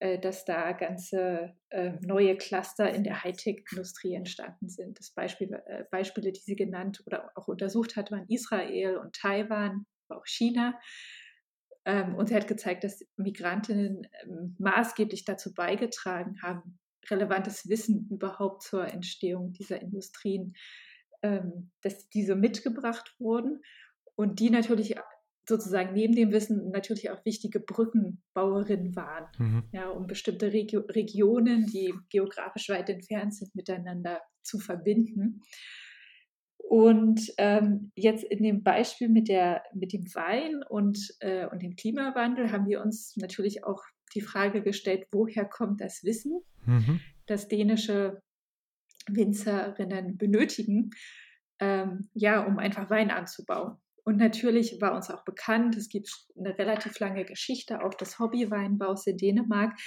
dass 0.00 0.44
da 0.44 0.72
ganze 0.72 1.54
äh, 1.70 1.92
neue 2.00 2.36
Cluster 2.36 2.92
in 2.92 3.02
der 3.02 3.24
Hightech-Industrie 3.24 4.14
entstanden 4.14 4.68
sind. 4.68 4.98
Das 4.98 5.10
Beispiel, 5.10 5.52
äh, 5.66 5.84
Beispiele, 5.90 6.30
die 6.30 6.40
sie 6.40 6.56
genannt 6.56 7.02
oder 7.06 7.32
auch 7.34 7.48
untersucht 7.48 7.96
hat, 7.96 8.12
waren 8.12 8.26
Israel 8.28 8.98
und 8.98 9.16
Taiwan, 9.16 9.86
aber 10.08 10.20
auch 10.20 10.26
China. 10.26 10.78
Ähm, 11.84 12.14
und 12.14 12.28
sie 12.28 12.36
hat 12.36 12.46
gezeigt, 12.46 12.84
dass 12.84 13.04
Migrantinnen 13.16 14.06
ähm, 14.22 14.54
maßgeblich 14.58 15.24
dazu 15.24 15.52
beigetragen 15.52 16.40
haben, 16.42 16.78
relevantes 17.10 17.68
Wissen 17.68 18.08
überhaupt 18.10 18.62
zur 18.62 18.86
Entstehung 18.86 19.52
dieser 19.52 19.80
Industrien, 19.80 20.54
ähm, 21.22 21.72
dass 21.82 22.08
diese 22.10 22.36
mitgebracht 22.36 23.16
wurden 23.18 23.62
und 24.14 24.38
die 24.38 24.50
natürlich 24.50 24.96
sozusagen 25.48 25.94
neben 25.94 26.14
dem 26.14 26.30
Wissen 26.30 26.70
natürlich 26.70 27.10
auch 27.10 27.24
wichtige 27.24 27.60
Brückenbauerinnen 27.60 28.94
waren, 28.94 29.26
mhm. 29.38 29.64
ja, 29.72 29.88
um 29.88 30.06
bestimmte 30.06 30.52
Regio 30.52 30.80
Regionen, 30.80 31.66
die 31.66 31.94
geografisch 32.10 32.68
weit 32.68 32.90
entfernt 32.90 33.34
sind, 33.34 33.54
miteinander 33.54 34.20
zu 34.42 34.58
verbinden. 34.58 35.42
Und 36.58 37.32
ähm, 37.38 37.92
jetzt 37.94 38.24
in 38.24 38.42
dem 38.42 38.62
Beispiel 38.62 39.08
mit, 39.08 39.28
der, 39.28 39.62
mit 39.72 39.94
dem 39.94 40.14
Wein 40.14 40.62
und, 40.68 41.14
äh, 41.20 41.46
und 41.46 41.62
dem 41.62 41.76
Klimawandel 41.76 42.52
haben 42.52 42.66
wir 42.66 42.82
uns 42.82 43.16
natürlich 43.16 43.64
auch 43.64 43.82
die 44.14 44.20
Frage 44.20 44.62
gestellt, 44.62 45.06
woher 45.10 45.46
kommt 45.46 45.80
das 45.80 46.04
Wissen, 46.04 46.40
mhm. 46.66 47.00
das 47.26 47.48
dänische 47.48 48.22
Winzerinnen 49.08 50.18
benötigen, 50.18 50.90
ähm, 51.58 52.10
ja, 52.12 52.44
um 52.44 52.58
einfach 52.58 52.90
Wein 52.90 53.10
anzubauen. 53.10 53.78
Und 54.08 54.16
natürlich 54.16 54.80
war 54.80 54.94
uns 54.94 55.10
auch 55.10 55.22
bekannt, 55.22 55.76
es 55.76 55.90
gibt 55.90 56.10
eine 56.34 56.56
relativ 56.56 56.98
lange 56.98 57.26
Geschichte 57.26 57.84
auch 57.84 57.92
des 57.92 58.18
Hobbyweinbaus 58.18 59.06
in 59.06 59.18
Dänemark. 59.18 59.78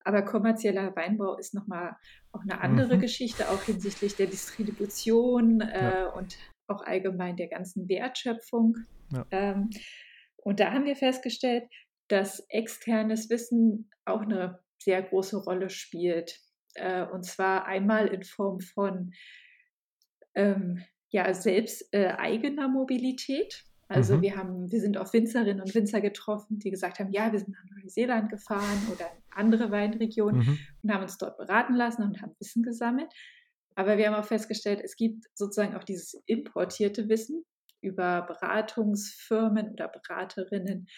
Aber 0.00 0.22
kommerzieller 0.22 0.96
Weinbau 0.96 1.36
ist 1.38 1.54
nochmal 1.54 1.96
auch 2.32 2.40
eine 2.40 2.60
andere 2.60 2.96
mhm. 2.96 3.02
Geschichte, 3.02 3.48
auch 3.48 3.62
hinsichtlich 3.62 4.16
der 4.16 4.26
Distribution 4.26 5.60
äh, 5.60 5.80
ja. 5.80 6.06
und 6.08 6.36
auch 6.66 6.82
allgemein 6.82 7.36
der 7.36 7.46
ganzen 7.46 7.88
Wertschöpfung. 7.88 8.78
Ja. 9.12 9.24
Ähm, 9.30 9.70
und 10.38 10.58
da 10.58 10.72
haben 10.72 10.84
wir 10.84 10.96
festgestellt, 10.96 11.62
dass 12.08 12.44
externes 12.48 13.30
Wissen 13.30 13.92
auch 14.06 14.22
eine 14.22 14.58
sehr 14.82 15.04
große 15.04 15.36
Rolle 15.36 15.70
spielt. 15.70 16.40
Äh, 16.74 17.06
und 17.06 17.24
zwar 17.24 17.66
einmal 17.66 18.08
in 18.08 18.24
Form 18.24 18.58
von 18.58 19.12
ähm, 20.34 20.82
ja, 21.10 21.32
selbst 21.32 21.94
äh, 21.94 22.08
eigener 22.08 22.66
Mobilität. 22.66 23.67
Also 23.88 24.16
mhm. 24.16 24.22
wir 24.22 24.36
haben, 24.36 24.70
wir 24.70 24.80
sind 24.80 24.98
auf 24.98 25.12
Winzerinnen 25.14 25.62
und 25.62 25.74
Winzer 25.74 26.00
getroffen, 26.00 26.58
die 26.58 26.70
gesagt 26.70 26.98
haben, 26.98 27.10
ja, 27.10 27.32
wir 27.32 27.38
sind 27.38 27.50
nach 27.50 27.64
Neuseeland 27.82 28.30
gefahren 28.30 28.86
oder 28.92 29.06
in 29.06 29.22
andere 29.30 29.70
Weinregionen 29.70 30.40
mhm. 30.40 30.58
und 30.82 30.92
haben 30.92 31.02
uns 31.02 31.16
dort 31.16 31.38
beraten 31.38 31.74
lassen 31.74 32.02
und 32.02 32.20
haben 32.20 32.34
Wissen 32.38 32.62
gesammelt. 32.62 33.10
Aber 33.74 33.96
wir 33.96 34.08
haben 34.08 34.14
auch 34.14 34.26
festgestellt, 34.26 34.80
es 34.84 34.96
gibt 34.96 35.26
sozusagen 35.34 35.74
auch 35.74 35.84
dieses 35.84 36.14
importierte 36.26 37.08
Wissen 37.08 37.44
über 37.80 38.22
Beratungsfirmen 38.22 39.70
oder 39.70 39.88
Beraterinnen, 39.88 40.88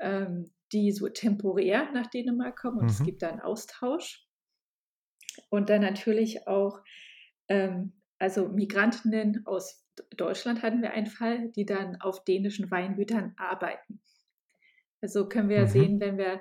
ähm, 0.00 0.50
die 0.72 0.90
so 0.90 1.08
temporär 1.08 1.92
nach 1.92 2.08
Dänemark 2.08 2.58
kommen 2.58 2.78
und 2.78 2.84
mhm. 2.84 2.90
es 2.90 3.04
gibt 3.04 3.22
da 3.22 3.28
einen 3.28 3.40
Austausch. 3.40 4.26
Und 5.50 5.68
dann 5.68 5.82
natürlich 5.82 6.48
auch 6.48 6.80
ähm, 7.48 7.92
also 8.18 8.48
Migrantinnen 8.48 9.46
aus 9.46 9.85
Deutschland 10.16 10.62
hatten 10.62 10.82
wir 10.82 10.92
einen 10.92 11.06
Fall, 11.06 11.50
die 11.52 11.66
dann 11.66 12.00
auf 12.00 12.24
dänischen 12.24 12.70
Weingütern 12.70 13.34
arbeiten. 13.36 14.00
Also 15.00 15.28
können 15.28 15.48
wir 15.48 15.62
mhm. 15.62 15.68
sehen, 15.68 16.00
wenn 16.00 16.18
wir 16.18 16.40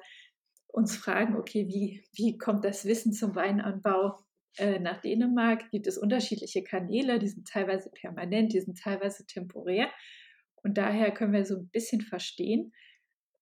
uns 0.68 0.98
fragen, 0.98 1.36
okay, 1.36 1.68
wie, 1.68 2.04
wie 2.14 2.38
kommt 2.38 2.66
das 2.66 2.86
Wissen 2.86 3.14
zum 3.14 3.36
Weinanbau 3.36 4.20
äh, 4.58 4.80
nach 4.80 5.02
Dänemark? 5.02 5.70
Gibt 5.72 5.88
es 5.88 5.98
unterschiedliche 5.98 6.64
Kanäle, 6.64 7.20
die 7.20 7.28
sind 7.28 7.48
teilweise 7.48 7.90
permanent, 7.92 8.54
die 8.54 8.62
sind 8.62 8.80
teilweise 8.80 9.26
temporär. 9.26 9.90
Und 10.64 10.78
daher 10.78 11.12
können 11.12 11.34
wir 11.34 11.46
so 11.46 11.58
ein 11.58 11.70
bisschen 11.70 12.02
verstehen, 12.02 12.74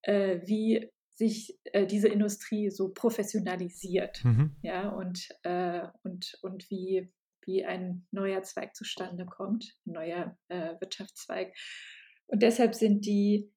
äh, 0.03 0.41
wie 0.45 0.91
sich 1.15 1.57
äh, 1.65 1.85
diese 1.85 2.07
Industrie 2.07 2.69
so 2.69 2.89
professionalisiert, 2.89 4.23
mhm. 4.23 4.55
ja, 4.61 4.89
und, 4.89 5.29
äh, 5.43 5.87
und, 6.03 6.37
und 6.41 6.69
wie, 6.69 7.11
wie 7.45 7.65
ein 7.65 8.05
neuer 8.11 8.43
Zweig 8.43 8.75
zustande 8.75 9.25
kommt, 9.25 9.75
ein 9.85 9.93
neuer 9.93 10.37
äh, 10.49 10.75
Wirtschaftszweig. 10.79 11.53
Und 12.27 12.41
deshalb 12.41 12.75
sind 12.75 13.05
die, 13.05 13.51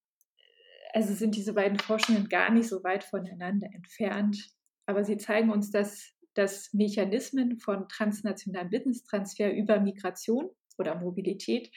also 0.92 1.14
sind 1.14 1.36
diese 1.36 1.54
beiden 1.54 1.78
Forschungen 1.78 2.28
gar 2.28 2.50
nicht 2.50 2.68
so 2.68 2.82
weit 2.84 3.04
voneinander 3.04 3.68
entfernt, 3.72 4.38
aber 4.86 5.04
sie 5.04 5.16
zeigen 5.16 5.50
uns, 5.50 5.70
dass, 5.70 6.12
dass 6.34 6.72
Mechanismen 6.72 7.58
von 7.58 7.88
transnationalem 7.88 8.70
Wissenstransfer 8.70 9.52
über 9.52 9.80
Migration 9.80 10.50
oder 10.78 10.94
Mobilität 10.94 11.70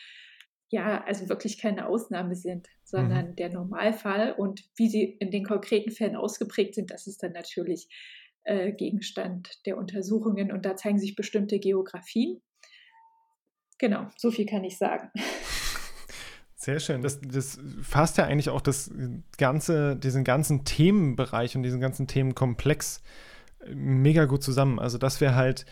ja, 0.72 1.03
also 1.03 1.30
wirklich 1.30 1.57
keine 1.57 1.88
Ausnahme 1.88 2.36
sind, 2.36 2.68
sondern 2.84 3.32
mhm. 3.32 3.36
der 3.36 3.49
Normalfall. 3.49 4.34
Und 4.34 4.64
wie 4.76 4.88
sie 4.88 5.03
in 5.03 5.32
den 5.32 5.43
konkreten 5.43 5.91
Fällen 5.91 6.16
ausgeprägt 6.16 6.76
sind, 6.76 6.91
das 6.91 7.07
ist 7.07 7.24
dann 7.24 7.32
natürlich 7.32 7.89
äh, 8.50 8.72
Gegenstand 8.72 9.66
der 9.66 9.78
Untersuchungen. 9.78 10.52
Und 10.52 10.66
da 10.66 10.76
zeigen 10.76 11.00
sich 11.00 11.16
bestimmte 11.16 11.60
Geografien. 11.60 12.41
Genau, 13.78 14.08
so 14.18 14.32
viel 14.32 14.45
kann 14.45 14.64
ich 14.64 14.78
sagen. 14.78 15.10
Sehr 16.56 16.80
schön. 16.80 17.02
Das, 17.02 17.22
das 17.22 17.60
fasst 17.82 18.18
ja 18.18 18.26
eigentlich 18.26 18.50
auch 18.50 18.62
das 18.62 18.91
ganze, 19.38 19.95
diesen 19.95 20.24
ganzen 20.24 20.66
Themenbereich 20.66 21.56
und 21.56 21.64
diesen 21.64 21.80
ganzen 21.80 22.08
Themenkomplex 22.08 23.02
äh, 23.60 23.74
mega 23.74 24.26
gut 24.26 24.43
zusammen. 24.43 24.80
Also, 24.80 24.97
dass 24.97 25.22
wir 25.22 25.36
halt 25.36 25.66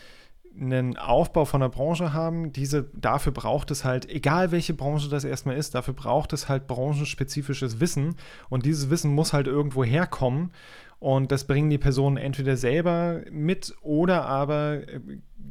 einen 0.58 0.96
Aufbau 0.96 1.44
von 1.44 1.60
der 1.60 1.68
Branche 1.68 2.12
haben, 2.12 2.52
diese, 2.52 2.90
dafür 2.94 3.32
braucht 3.32 3.70
es 3.70 3.84
halt, 3.84 4.08
egal 4.08 4.50
welche 4.50 4.74
Branche 4.74 5.08
das 5.08 5.24
erstmal 5.24 5.56
ist, 5.56 5.74
dafür 5.74 5.94
braucht 5.94 6.32
es 6.32 6.48
halt 6.48 6.66
branchenspezifisches 6.66 7.80
Wissen 7.80 8.16
und 8.48 8.66
dieses 8.66 8.90
Wissen 8.90 9.14
muss 9.14 9.32
halt 9.32 9.46
irgendwo 9.46 9.84
herkommen 9.84 10.50
und 10.98 11.30
das 11.30 11.46
bringen 11.46 11.70
die 11.70 11.78
Personen 11.78 12.16
entweder 12.16 12.56
selber 12.56 13.22
mit 13.30 13.74
oder 13.82 14.24
aber 14.24 14.88
äh, 14.88 15.00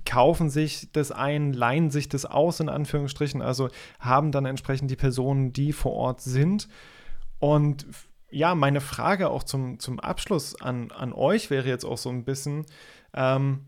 kaufen 0.06 0.50
sich 0.50 0.92
das 0.92 1.12
ein, 1.12 1.54
leihen 1.54 1.90
sich 1.90 2.10
das 2.10 2.26
aus, 2.26 2.60
in 2.60 2.70
Anführungsstrichen, 2.70 3.42
also 3.42 3.70
haben 4.00 4.32
dann 4.32 4.46
entsprechend 4.46 4.92
die 4.92 4.96
Personen, 4.96 5.54
die 5.54 5.74
vor 5.74 5.94
Ort 5.94 6.22
sind. 6.22 6.68
Und 7.40 7.86
ja, 8.30 8.56
meine 8.56 8.82
Frage 8.82 9.30
auch 9.30 9.44
zum, 9.44 9.80
zum 9.80 10.00
Abschluss 10.00 10.60
an, 10.60 10.92
an 10.92 11.14
euch 11.14 11.50
wäre 11.50 11.68
jetzt 11.68 11.86
auch 11.86 11.98
so 11.98 12.10
ein 12.10 12.26
bisschen, 12.26 12.66
ähm, 13.14 13.66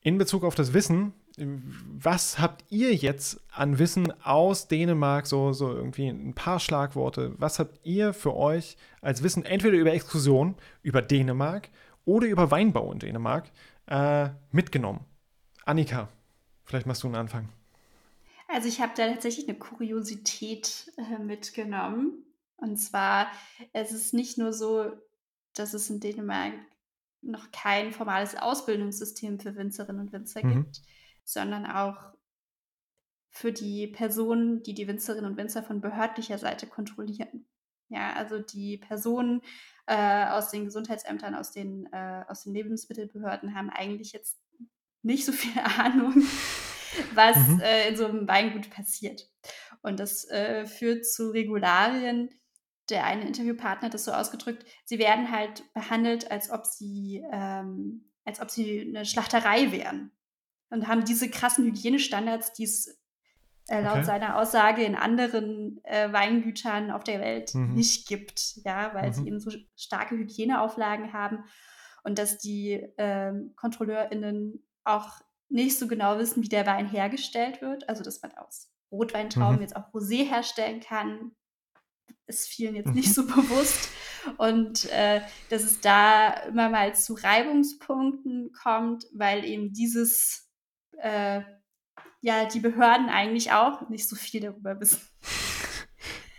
in 0.00 0.18
Bezug 0.18 0.42
auf 0.44 0.56
das 0.56 0.74
Wissen, 0.74 1.12
was 1.36 2.38
habt 2.38 2.64
ihr 2.68 2.94
jetzt 2.94 3.40
an 3.52 3.78
Wissen 3.78 4.12
aus 4.22 4.68
Dänemark, 4.68 5.26
so, 5.26 5.52
so 5.52 5.72
irgendwie 5.72 6.08
ein 6.08 6.34
paar 6.34 6.60
Schlagworte, 6.60 7.34
was 7.38 7.58
habt 7.58 7.80
ihr 7.84 8.12
für 8.12 8.36
euch 8.36 8.76
als 9.00 9.22
Wissen, 9.22 9.44
entweder 9.44 9.76
über 9.76 9.92
Exkursion, 9.92 10.56
über 10.82 11.00
Dänemark 11.00 11.70
oder 12.04 12.26
über 12.26 12.50
Weinbau 12.50 12.92
in 12.92 12.98
Dänemark 12.98 13.50
äh, 13.86 14.28
mitgenommen? 14.50 15.00
Annika, 15.64 16.08
vielleicht 16.64 16.86
machst 16.86 17.02
du 17.02 17.06
einen 17.06 17.16
Anfang. 17.16 17.48
Also 18.48 18.68
ich 18.68 18.80
habe 18.80 18.92
da 18.94 19.08
tatsächlich 19.08 19.48
eine 19.48 19.58
Kuriosität 19.58 20.92
äh, 20.98 21.18
mitgenommen. 21.22 22.24
Und 22.56 22.76
zwar, 22.76 23.28
es 23.72 23.92
ist 23.92 24.12
nicht 24.12 24.38
nur 24.38 24.52
so, 24.52 24.92
dass 25.54 25.72
es 25.74 25.88
in 25.88 26.00
Dänemark 26.00 26.52
noch 27.22 27.50
kein 27.52 27.92
formales 27.92 28.36
Ausbildungssystem 28.36 29.40
für 29.40 29.56
Winzerinnen 29.56 30.02
und 30.02 30.12
Winzer 30.12 30.44
mhm. 30.44 30.64
gibt, 30.64 30.82
sondern 31.24 31.66
auch 31.66 32.12
für 33.30 33.52
die 33.52 33.86
Personen, 33.86 34.62
die 34.62 34.74
die 34.74 34.86
Winzerinnen 34.86 35.30
und 35.30 35.36
Winzer 35.36 35.62
von 35.62 35.80
behördlicher 35.80 36.38
Seite 36.38 36.66
kontrollieren. 36.66 37.46
Ja, 37.88 38.12
also 38.14 38.38
die 38.38 38.78
Personen 38.78 39.42
äh, 39.86 40.26
aus 40.26 40.50
den 40.50 40.64
Gesundheitsämtern, 40.64 41.34
aus 41.34 41.52
den, 41.52 41.86
äh, 41.92 42.24
aus 42.28 42.44
den 42.44 42.54
Lebensmittelbehörden 42.54 43.54
haben 43.54 43.70
eigentlich 43.70 44.12
jetzt 44.12 44.38
nicht 45.02 45.24
so 45.24 45.32
viel 45.32 45.60
Ahnung, 45.78 46.14
was 47.14 47.36
mhm. 47.48 47.60
äh, 47.60 47.88
in 47.88 47.96
so 47.96 48.06
einem 48.06 48.28
Weingut 48.28 48.70
passiert. 48.70 49.28
Und 49.82 49.98
das 49.98 50.28
äh, 50.28 50.66
führt 50.66 51.06
zu 51.06 51.30
Regularien, 51.30 52.30
der 52.88 53.04
eine 53.04 53.26
Interviewpartner 53.26 53.86
hat 53.86 53.94
das 53.94 54.04
so 54.04 54.12
ausgedrückt, 54.12 54.64
sie 54.84 54.98
werden 54.98 55.30
halt 55.30 55.62
behandelt, 55.72 56.30
als 56.30 56.50
ob 56.50 56.66
sie, 56.66 57.24
ähm, 57.32 58.10
als 58.24 58.40
ob 58.40 58.50
sie 58.50 58.80
eine 58.80 59.04
Schlachterei 59.04 59.72
wären. 59.72 60.12
Und 60.72 60.88
haben 60.88 61.04
diese 61.04 61.28
krassen 61.28 61.64
Hygienestandards, 61.66 62.52
die 62.54 62.64
es 62.64 62.98
äh, 63.68 63.82
laut 63.82 63.98
okay. 63.98 64.04
seiner 64.04 64.38
Aussage 64.38 64.82
in 64.82 64.94
anderen 64.94 65.80
äh, 65.84 66.12
Weingütern 66.12 66.90
auf 66.90 67.04
der 67.04 67.20
Welt 67.20 67.54
mhm. 67.54 67.74
nicht 67.74 68.08
gibt, 68.08 68.56
ja, 68.64 68.92
weil 68.94 69.08
mhm. 69.08 69.12
sie 69.12 69.26
eben 69.26 69.40
so 69.40 69.50
starke 69.76 70.16
Hygieneauflagen 70.16 71.12
haben 71.12 71.44
und 72.04 72.18
dass 72.18 72.38
die 72.38 72.72
äh, 72.72 73.32
KontrolleurInnen 73.56 74.64
auch 74.84 75.20
nicht 75.48 75.78
so 75.78 75.86
genau 75.86 76.18
wissen, 76.18 76.42
wie 76.42 76.48
der 76.48 76.66
Wein 76.66 76.88
hergestellt 76.88 77.60
wird. 77.60 77.88
Also, 77.88 78.02
dass 78.02 78.22
man 78.22 78.32
aus 78.32 78.70
Rotweintrauben 78.90 79.56
mhm. 79.56 79.62
jetzt 79.62 79.76
auch 79.76 79.92
Rosé 79.92 80.26
herstellen 80.26 80.80
kann, 80.80 81.32
ist 82.26 82.48
vielen 82.48 82.74
jetzt 82.74 82.94
nicht 82.94 83.12
so 83.12 83.26
bewusst. 83.26 83.90
Und 84.38 84.90
äh, 84.90 85.20
dass 85.50 85.62
es 85.62 85.80
da 85.80 86.30
immer 86.44 86.68
mal 86.68 86.94
zu 86.94 87.14
Reibungspunkten 87.14 88.52
kommt, 88.52 89.04
weil 89.12 89.44
eben 89.44 89.72
dieses, 89.72 90.51
äh, 91.02 91.42
ja, 92.20 92.46
die 92.46 92.60
Behörden 92.60 93.08
eigentlich 93.08 93.52
auch 93.52 93.88
nicht 93.88 94.08
so 94.08 94.16
viel 94.16 94.40
darüber 94.40 94.80
wissen. 94.80 95.00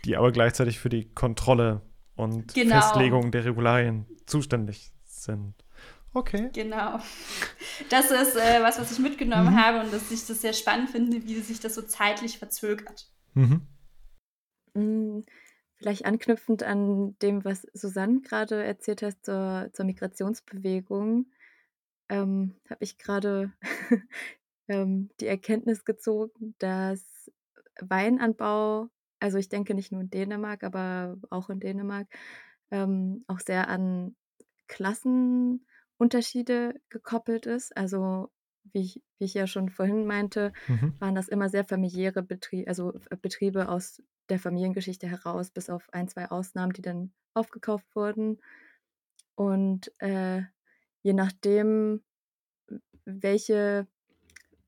Die 0.04 0.16
aber 0.16 0.32
gleichzeitig 0.32 0.78
für 0.78 0.88
die 0.88 1.12
Kontrolle 1.12 1.82
und 2.16 2.54
genau. 2.54 2.80
Festlegung 2.80 3.30
der 3.30 3.44
Regularien 3.44 4.06
zuständig 4.26 4.92
sind. 5.04 5.54
Okay. 6.12 6.50
Genau. 6.52 6.98
Das 7.90 8.10
ist 8.10 8.36
äh, 8.36 8.62
was, 8.62 8.78
was 8.78 8.92
ich 8.92 8.98
mitgenommen 8.98 9.54
mhm. 9.54 9.60
habe 9.60 9.80
und 9.80 9.92
dass 9.92 10.10
ich 10.10 10.26
das 10.26 10.40
sehr 10.40 10.52
spannend 10.52 10.90
finde, 10.90 11.24
wie 11.24 11.40
sich 11.40 11.60
das 11.60 11.74
so 11.74 11.82
zeitlich 11.82 12.38
verzögert. 12.38 13.08
Mhm. 13.34 13.66
Mm, 14.74 15.20
Vielleicht 15.76 16.06
anknüpfend 16.06 16.62
an 16.62 17.18
dem, 17.18 17.44
was 17.44 17.66
Susanne 17.74 18.20
gerade 18.20 18.62
erzählt 18.62 19.02
hat 19.02 19.16
zur, 19.22 19.70
zur 19.72 19.84
Migrationsbewegung, 19.84 21.26
ähm, 22.08 22.54
habe 22.70 22.82
ich 22.82 22.96
gerade 22.96 23.52
ähm, 24.68 25.10
die 25.20 25.26
Erkenntnis 25.26 25.84
gezogen, 25.84 26.54
dass 26.58 27.30
Weinanbau, 27.80 28.88
also 29.20 29.38
ich 29.38 29.48
denke 29.48 29.74
nicht 29.74 29.92
nur 29.92 30.02
in 30.02 30.10
Dänemark, 30.10 30.64
aber 30.64 31.16
auch 31.30 31.50
in 31.50 31.60
Dänemark, 31.60 32.08
ähm, 32.70 33.24
auch 33.26 33.40
sehr 33.40 33.68
an 33.68 34.16
Klassenunterschiede 34.68 36.80
gekoppelt 36.88 37.46
ist. 37.46 37.76
Also 37.76 38.30
wie 38.72 38.80
ich, 38.80 39.02
wie 39.18 39.26
ich 39.26 39.34
ja 39.34 39.46
schon 39.46 39.68
vorhin 39.68 40.06
meinte, 40.06 40.52
mhm. 40.68 40.94
waren 40.98 41.14
das 41.14 41.28
immer 41.28 41.48
sehr 41.48 41.64
familiäre 41.64 42.22
Betriebe, 42.22 42.68
also 42.68 42.94
Betriebe 43.20 43.68
aus 43.68 44.02
der 44.28 44.38
Familiengeschichte 44.38 45.06
heraus, 45.06 45.50
bis 45.50 45.68
auf 45.68 45.86
ein, 45.92 46.08
zwei 46.08 46.30
Ausnahmen, 46.30 46.72
die 46.72 46.82
dann 46.82 47.12
aufgekauft 47.34 47.86
wurden. 47.94 48.40
Und 49.34 49.92
äh, 50.00 50.42
je 51.02 51.12
nachdem, 51.12 52.02
welche, 53.04 53.86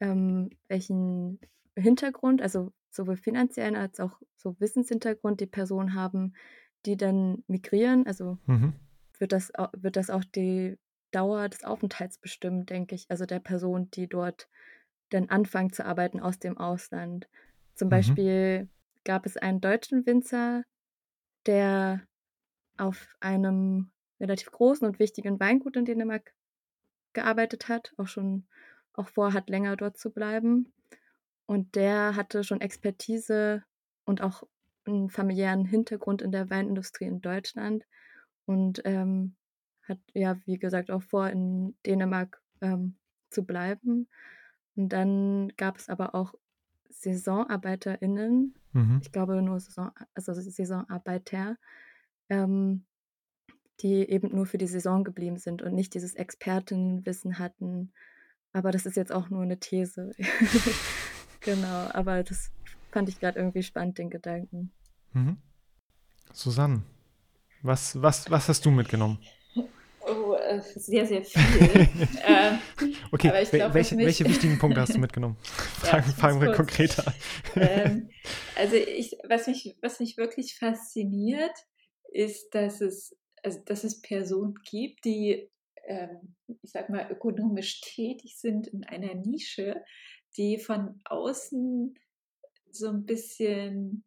ähm, 0.00 0.50
welchen 0.68 1.40
Hintergrund, 1.76 2.42
also 2.42 2.72
sowohl 2.90 3.16
finanziellen 3.16 3.76
als 3.76 4.00
auch 4.00 4.20
so 4.36 4.58
Wissenshintergrund 4.58 5.40
die 5.40 5.46
Personen 5.46 5.94
haben, 5.94 6.34
die 6.86 6.96
dann 6.96 7.44
migrieren, 7.46 8.06
also 8.06 8.38
mhm. 8.46 8.74
wird, 9.18 9.32
das, 9.32 9.52
wird 9.76 9.96
das 9.96 10.10
auch 10.10 10.24
die 10.24 10.78
Dauer 11.10 11.48
des 11.48 11.64
Aufenthalts 11.64 12.18
bestimmen, 12.18 12.66
denke 12.66 12.94
ich, 12.94 13.06
also 13.10 13.26
der 13.26 13.40
Person, 13.40 13.90
die 13.90 14.08
dort 14.08 14.48
dann 15.10 15.28
anfangen 15.28 15.72
zu 15.72 15.84
arbeiten 15.84 16.20
aus 16.20 16.38
dem 16.38 16.58
Ausland. 16.58 17.28
Zum 17.74 17.88
mhm. 17.88 17.90
Beispiel 17.90 18.68
gab 19.04 19.26
es 19.26 19.36
einen 19.36 19.60
deutschen 19.60 20.04
Winzer, 20.06 20.64
der 21.46 22.02
auf 22.76 23.14
einem 23.20 23.90
relativ 24.20 24.50
großen 24.50 24.86
und 24.86 24.98
wichtigen 24.98 25.38
Weingut 25.38 25.76
in 25.76 25.84
Dänemark 25.84 26.34
gearbeitet 27.12 27.68
hat, 27.68 27.92
auch 27.96 28.08
schon 28.08 28.46
auch 28.96 29.08
vorhat, 29.08 29.48
länger 29.48 29.76
dort 29.76 29.98
zu 29.98 30.10
bleiben. 30.10 30.72
Und 31.46 31.74
der 31.76 32.16
hatte 32.16 32.42
schon 32.42 32.60
Expertise 32.60 33.62
und 34.04 34.20
auch 34.20 34.42
einen 34.84 35.10
familiären 35.10 35.64
Hintergrund 35.64 36.22
in 36.22 36.32
der 36.32 36.50
Weinindustrie 36.50 37.06
in 37.06 37.20
Deutschland 37.20 37.86
und 38.46 38.82
ähm, 38.84 39.34
hat 39.82 39.98
ja, 40.14 40.36
wie 40.46 40.58
gesagt, 40.58 40.90
auch 40.90 41.02
vor, 41.02 41.28
in 41.28 41.76
Dänemark 41.84 42.40
ähm, 42.60 42.96
zu 43.30 43.44
bleiben. 43.44 44.08
Und 44.74 44.90
dann 44.90 45.52
gab 45.56 45.76
es 45.78 45.88
aber 45.88 46.14
auch 46.14 46.34
SaisonarbeiterInnen, 46.90 48.54
mhm. 48.72 49.00
ich 49.02 49.12
glaube 49.12 49.40
nur 49.42 49.60
Saison, 49.60 49.90
also 50.14 50.32
Saisonarbeiter, 50.34 51.56
ähm, 52.28 52.84
die 53.80 54.08
eben 54.08 54.34
nur 54.34 54.46
für 54.46 54.58
die 54.58 54.66
Saison 54.66 55.04
geblieben 55.04 55.36
sind 55.36 55.62
und 55.62 55.74
nicht 55.74 55.94
dieses 55.94 56.14
Expertenwissen 56.14 57.38
hatten. 57.38 57.92
Aber 58.52 58.70
das 58.70 58.86
ist 58.86 58.96
jetzt 58.96 59.12
auch 59.12 59.28
nur 59.28 59.42
eine 59.42 59.58
These. 59.58 60.12
genau, 61.40 61.88
aber 61.92 62.22
das 62.22 62.50
fand 62.90 63.08
ich 63.08 63.20
gerade 63.20 63.38
irgendwie 63.38 63.62
spannend, 63.62 63.98
den 63.98 64.10
Gedanken. 64.10 64.72
Mhm. 65.12 65.38
Susanne, 66.32 66.82
Was, 67.62 68.00
was, 68.00 68.30
was 68.30 68.48
hast 68.48 68.64
du 68.64 68.70
mitgenommen? 68.70 69.18
Oh, 70.08 70.34
äh, 70.34 70.60
sehr, 70.60 71.04
sehr 71.04 71.24
viel. 71.24 71.42
ähm, 72.24 72.58
okay, 73.10 73.32
glaub, 73.50 73.74
welche, 73.74 73.96
mich... 73.96 74.06
welche 74.06 74.24
wichtigen 74.24 74.58
Punkte 74.58 74.80
hast 74.80 74.94
du 74.94 74.98
mitgenommen? 75.00 75.36
Fragen, 75.42 76.06
ja, 76.06 76.14
fragen 76.14 76.40
wir 76.40 76.52
konkreter. 76.52 77.12
ähm, 77.56 78.08
also 78.54 78.76
ich, 78.76 79.16
was 79.28 79.48
mich, 79.48 79.76
was 79.82 79.98
mich 79.98 80.16
wirklich 80.16 80.56
fasziniert, 80.58 81.56
ist, 82.12 82.54
dass 82.54 82.80
es, 82.80 83.16
also 83.42 83.58
dass 83.64 83.82
es 83.82 84.00
Personen 84.00 84.54
gibt, 84.70 85.04
die, 85.04 85.50
ich 86.62 86.70
sag 86.70 86.88
mal, 86.90 87.10
ökonomisch 87.10 87.80
tätig 87.82 88.38
sind 88.38 88.66
in 88.66 88.84
einer 88.84 89.14
Nische, 89.14 89.84
die 90.36 90.58
von 90.58 91.00
außen 91.04 91.94
so 92.70 92.88
ein 92.88 93.06
bisschen 93.06 94.04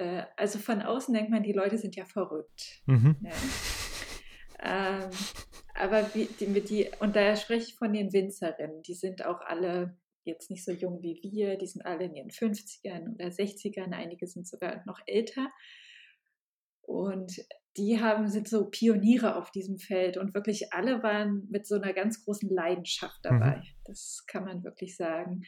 äh, 0.00 0.24
also 0.36 0.58
von 0.58 0.80
außen 0.82 1.14
denkt 1.14 1.30
man, 1.30 1.42
die 1.42 1.52
Leute 1.52 1.78
sind 1.78 1.94
ja 1.94 2.04
verrückt. 2.04 2.82
Mhm. 2.86 3.16
Ja. 3.22 3.32
Ähm, 4.62 5.10
aber 5.74 6.14
wie, 6.14 6.26
die, 6.38 6.46
die, 6.60 6.90
und 7.00 7.16
da 7.16 7.36
spreche 7.36 7.68
ich 7.68 7.76
von 7.76 7.92
den 7.92 8.12
Winzerinnen, 8.12 8.82
die 8.82 8.94
sind 8.94 9.24
auch 9.24 9.40
alle 9.40 9.96
jetzt 10.24 10.50
nicht 10.50 10.64
so 10.64 10.72
jung 10.72 11.02
wie 11.02 11.18
wir, 11.22 11.56
die 11.56 11.66
sind 11.66 11.84
alle 11.86 12.04
in 12.04 12.14
ihren 12.14 12.30
50ern 12.30 13.14
oder 13.14 13.28
60ern, 13.28 13.92
einige 13.92 14.26
sind 14.26 14.46
sogar 14.46 14.82
noch 14.86 15.00
älter. 15.06 15.48
Und 16.82 17.40
die 17.76 18.00
haben, 18.00 18.28
sind 18.28 18.48
so 18.48 18.68
Pioniere 18.68 19.36
auf 19.36 19.50
diesem 19.50 19.78
Feld 19.78 20.16
und 20.16 20.34
wirklich 20.34 20.72
alle 20.72 21.02
waren 21.02 21.46
mit 21.50 21.66
so 21.66 21.76
einer 21.76 21.92
ganz 21.92 22.24
großen 22.24 22.48
Leidenschaft 22.48 23.18
mhm. 23.24 23.28
dabei. 23.28 23.56
Mhm. 23.56 23.62
Das 23.84 24.24
kann 24.26 24.44
man 24.44 24.64
wirklich 24.64 24.96
sagen. 24.96 25.42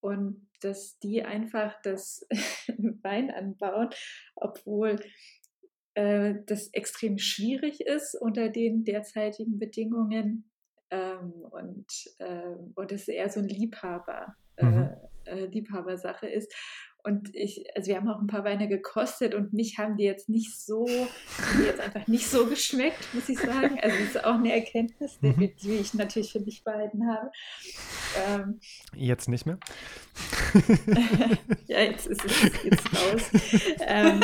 Und 0.00 0.48
dass 0.60 0.98
die 0.98 1.22
einfach 1.22 1.74
das 1.82 2.26
Wein 3.02 3.30
anbauen, 3.30 3.90
obwohl 4.34 4.96
äh, 5.94 6.34
das 6.46 6.68
extrem 6.72 7.18
schwierig 7.18 7.80
ist 7.80 8.14
unter 8.20 8.48
den 8.48 8.84
derzeitigen 8.84 9.58
Bedingungen 9.58 10.50
ähm, 10.90 11.32
und, 11.50 11.86
äh, 12.18 12.54
und 12.74 12.92
es 12.92 13.08
eher 13.08 13.30
so 13.30 13.40
ein 13.40 13.48
Liebhaber, 13.48 14.36
äh, 14.56 14.64
mhm. 14.64 14.90
Äh, 15.26 15.46
Liebhabersache 15.46 16.26
ist. 16.26 16.52
Und 17.06 17.32
ich, 17.36 17.64
also 17.76 17.86
wir 17.86 17.96
haben 17.98 18.08
auch 18.08 18.20
ein 18.20 18.26
paar 18.26 18.42
Weine 18.42 18.66
gekostet 18.66 19.32
und 19.32 19.52
mich 19.52 19.78
haben 19.78 19.96
die 19.96 20.02
jetzt 20.02 20.28
nicht 20.28 20.60
so, 20.60 20.86
die 20.86 21.62
jetzt 21.62 21.78
einfach 21.78 22.04
nicht 22.08 22.26
so 22.26 22.46
geschmeckt, 22.46 23.14
muss 23.14 23.28
ich 23.28 23.38
sagen. 23.38 23.78
Also 23.80 23.96
das 23.96 24.08
ist 24.08 24.24
auch 24.24 24.34
eine 24.34 24.52
Erkenntnis, 24.52 25.16
die, 25.20 25.28
mhm. 25.28 25.52
die 25.62 25.76
ich 25.76 25.94
natürlich 25.94 26.32
für 26.32 26.40
mich 26.40 26.64
behalten 26.64 27.08
habe. 27.08 27.30
Ähm, 28.26 28.60
jetzt 28.96 29.28
nicht 29.28 29.46
mehr? 29.46 29.60
ja, 31.68 31.78
jetzt 31.78 32.08
ist 32.08 32.24
es 32.24 32.64
jetzt 32.64 32.92
raus. 32.92 33.30
ähm, 33.86 34.20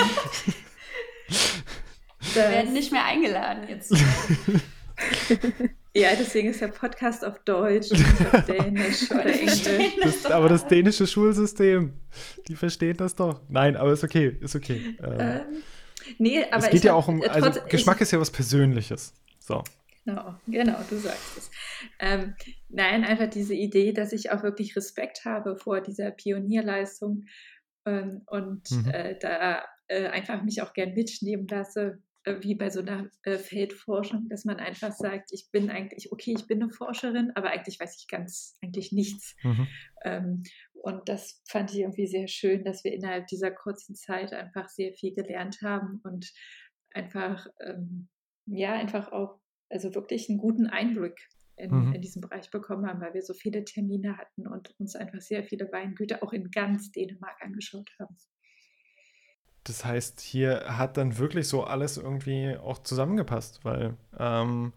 wir 2.34 2.50
werden 2.50 2.72
nicht 2.72 2.90
mehr 2.90 3.04
eingeladen 3.04 3.68
jetzt. 3.68 3.94
Ja, 5.94 6.10
deswegen 6.18 6.48
ist 6.48 6.60
der 6.60 6.68
Podcast 6.68 7.24
auf 7.24 7.38
Deutsch 7.40 7.90
und 7.90 7.98
nicht 7.98 8.34
auf 8.34 8.44
Dänisch 8.46 9.10
oder 9.10 9.26
Englisch. 9.26 9.92
Das, 10.02 10.26
aber 10.26 10.48
das 10.48 10.66
dänische 10.66 11.06
Schulsystem, 11.06 11.92
die 12.48 12.56
verstehen 12.56 12.96
das 12.96 13.14
doch. 13.14 13.42
Nein, 13.48 13.76
aber 13.76 13.92
ist 13.92 14.02
okay, 14.02 14.38
ist 14.40 14.56
okay. 14.56 14.96
Ähm, 15.02 15.20
ähm 15.20 15.40
nee, 16.18 16.44
aber 16.50 16.64
es 16.64 16.70
geht 16.70 16.84
ja 16.84 16.94
auch 16.94 17.08
um, 17.08 17.22
also 17.22 17.50
trotz, 17.50 17.68
Geschmack 17.68 17.96
ich, 17.96 18.02
ist 18.02 18.12
ja 18.12 18.20
was 18.20 18.30
Persönliches. 18.30 19.12
So. 19.38 19.62
Genau, 20.04 20.34
genau, 20.48 20.78
du 20.88 20.96
sagst 20.96 21.36
es. 21.36 21.50
Ähm, 21.98 22.34
nein, 22.70 23.04
einfach 23.04 23.28
diese 23.28 23.54
Idee, 23.54 23.92
dass 23.92 24.12
ich 24.12 24.30
auch 24.30 24.42
wirklich 24.42 24.74
Respekt 24.74 25.26
habe 25.26 25.56
vor 25.56 25.82
dieser 25.82 26.10
Pionierleistung 26.10 27.24
ähm, 27.84 28.22
und 28.26 28.70
mhm. 28.70 28.90
äh, 28.90 29.18
da 29.18 29.62
äh, 29.88 30.06
einfach 30.06 30.42
mich 30.42 30.62
auch 30.62 30.72
gern 30.72 30.94
mitnehmen 30.94 31.46
lasse, 31.48 31.82
äh, 31.90 32.11
wie 32.24 32.54
bei 32.54 32.70
so 32.70 32.80
einer 32.80 33.08
äh, 33.24 33.36
Feldforschung, 33.36 34.28
dass 34.28 34.44
man 34.44 34.58
einfach 34.58 34.92
sagt, 34.92 35.30
ich 35.32 35.50
bin 35.50 35.70
eigentlich, 35.70 36.12
okay, 36.12 36.34
ich 36.36 36.46
bin 36.46 36.62
eine 36.62 36.70
Forscherin, 36.70 37.32
aber 37.34 37.50
eigentlich 37.50 37.80
weiß 37.80 37.96
ich 37.98 38.06
ganz, 38.08 38.56
eigentlich 38.62 38.92
nichts. 38.92 39.34
Mhm. 39.42 39.68
Ähm, 40.04 40.42
und 40.74 41.08
das 41.08 41.42
fand 41.48 41.72
ich 41.72 41.80
irgendwie 41.80 42.06
sehr 42.06 42.28
schön, 42.28 42.64
dass 42.64 42.84
wir 42.84 42.92
innerhalb 42.92 43.26
dieser 43.26 43.50
kurzen 43.50 43.94
Zeit 43.94 44.32
einfach 44.32 44.68
sehr 44.68 44.92
viel 44.92 45.14
gelernt 45.14 45.58
haben 45.62 46.00
und 46.04 46.32
einfach, 46.90 47.46
ähm, 47.60 48.08
ja, 48.46 48.72
einfach 48.72 49.10
auch, 49.12 49.40
also 49.68 49.94
wirklich 49.94 50.28
einen 50.28 50.38
guten 50.38 50.66
Einblick 50.66 51.28
in, 51.56 51.70
mhm. 51.70 51.92
in 51.94 52.00
diesem 52.00 52.20
Bereich 52.20 52.50
bekommen 52.50 52.86
haben, 52.86 53.00
weil 53.00 53.14
wir 53.14 53.22
so 53.22 53.34
viele 53.34 53.64
Termine 53.64 54.16
hatten 54.16 54.46
und 54.46 54.78
uns 54.78 54.96
einfach 54.96 55.20
sehr 55.20 55.44
viele 55.44 55.70
Weingüter 55.72 56.22
auch 56.22 56.32
in 56.32 56.50
ganz 56.50 56.90
Dänemark 56.92 57.40
angeschaut 57.40 57.90
haben. 57.98 58.16
Das 59.64 59.84
heißt, 59.84 60.20
hier 60.20 60.64
hat 60.66 60.96
dann 60.96 61.18
wirklich 61.18 61.48
so 61.48 61.64
alles 61.64 61.96
irgendwie 61.96 62.56
auch 62.56 62.82
zusammengepasst, 62.82 63.60
weil 63.64 63.94
ähm, 64.18 64.72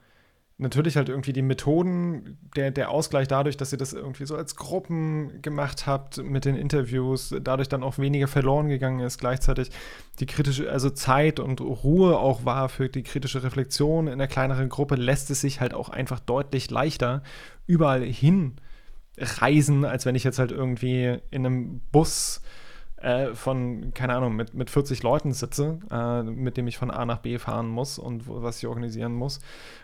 natürlich 0.57 0.95
halt 0.95 1.09
irgendwie 1.09 1.33
die 1.33 1.41
Methoden, 1.41 2.37
der, 2.55 2.71
der 2.71 2.89
Ausgleich 2.89 3.27
dadurch, 3.27 3.57
dass 3.57 3.71
ihr 3.73 3.77
das 3.77 3.93
irgendwie 3.93 4.25
so 4.25 4.35
als 4.35 4.55
Gruppen 4.55 5.41
gemacht 5.41 5.85
habt 5.85 6.23
mit 6.23 6.45
den 6.45 6.55
Interviews, 6.55 7.35
dadurch 7.41 7.67
dann 7.67 7.83
auch 7.83 7.97
weniger 7.97 8.27
verloren 8.27 8.69
gegangen 8.69 9.01
ist, 9.01 9.17
gleichzeitig 9.17 9.69
die 10.19 10.25
kritische, 10.25 10.71
also 10.71 10.89
Zeit 10.89 11.39
und 11.39 11.59
Ruhe 11.59 12.17
auch 12.17 12.45
war 12.45 12.69
für 12.69 12.87
die 12.87 13.03
kritische 13.03 13.43
Reflexion 13.43 14.07
in 14.07 14.17
der 14.17 14.27
kleineren 14.27 14.69
Gruppe, 14.69 14.95
lässt 14.95 15.29
es 15.29 15.41
sich 15.41 15.59
halt 15.59 15.73
auch 15.73 15.89
einfach 15.89 16.19
deutlich 16.21 16.69
leichter 16.69 17.21
überall 17.67 18.03
hin 18.03 18.55
reisen, 19.17 19.83
als 19.83 20.05
wenn 20.05 20.15
ich 20.15 20.23
jetzt 20.23 20.39
halt 20.39 20.51
irgendwie 20.51 21.19
in 21.31 21.45
einem 21.45 21.81
Bus 21.91 22.41
äh, 22.97 23.33
von, 23.33 23.93
keine 23.93 24.15
Ahnung, 24.15 24.35
mit, 24.35 24.53
mit 24.53 24.69
40 24.69 25.03
Leuten 25.03 25.33
sitze, 25.33 25.79
äh, 25.91 26.23
mit 26.23 26.57
dem 26.57 26.67
ich 26.67 26.77
von 26.77 26.91
A 26.91 27.05
nach 27.05 27.19
B 27.19 27.37
fahren 27.37 27.67
muss 27.67 27.99
und 27.99 28.23
was 28.27 28.59
ich 28.59 28.67
organisieren 28.67 29.13
muss. 29.13 29.39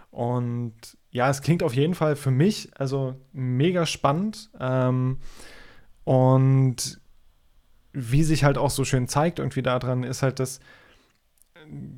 Und 0.09 0.73
ja, 1.09 1.29
es 1.29 1.41
klingt 1.41 1.63
auf 1.63 1.73
jeden 1.73 1.95
Fall 1.95 2.15
für 2.15 2.31
mich 2.31 2.71
also 2.75 3.15
mega 3.31 3.85
spannend. 3.85 4.49
Ähm, 4.59 5.19
und 6.03 7.01
wie 7.93 8.23
sich 8.23 8.43
halt 8.43 8.57
auch 8.57 8.69
so 8.69 8.85
schön 8.85 9.07
zeigt, 9.07 9.39
irgendwie 9.39 9.61
daran, 9.61 10.03
ist 10.03 10.23
halt, 10.23 10.39
dass 10.39 10.59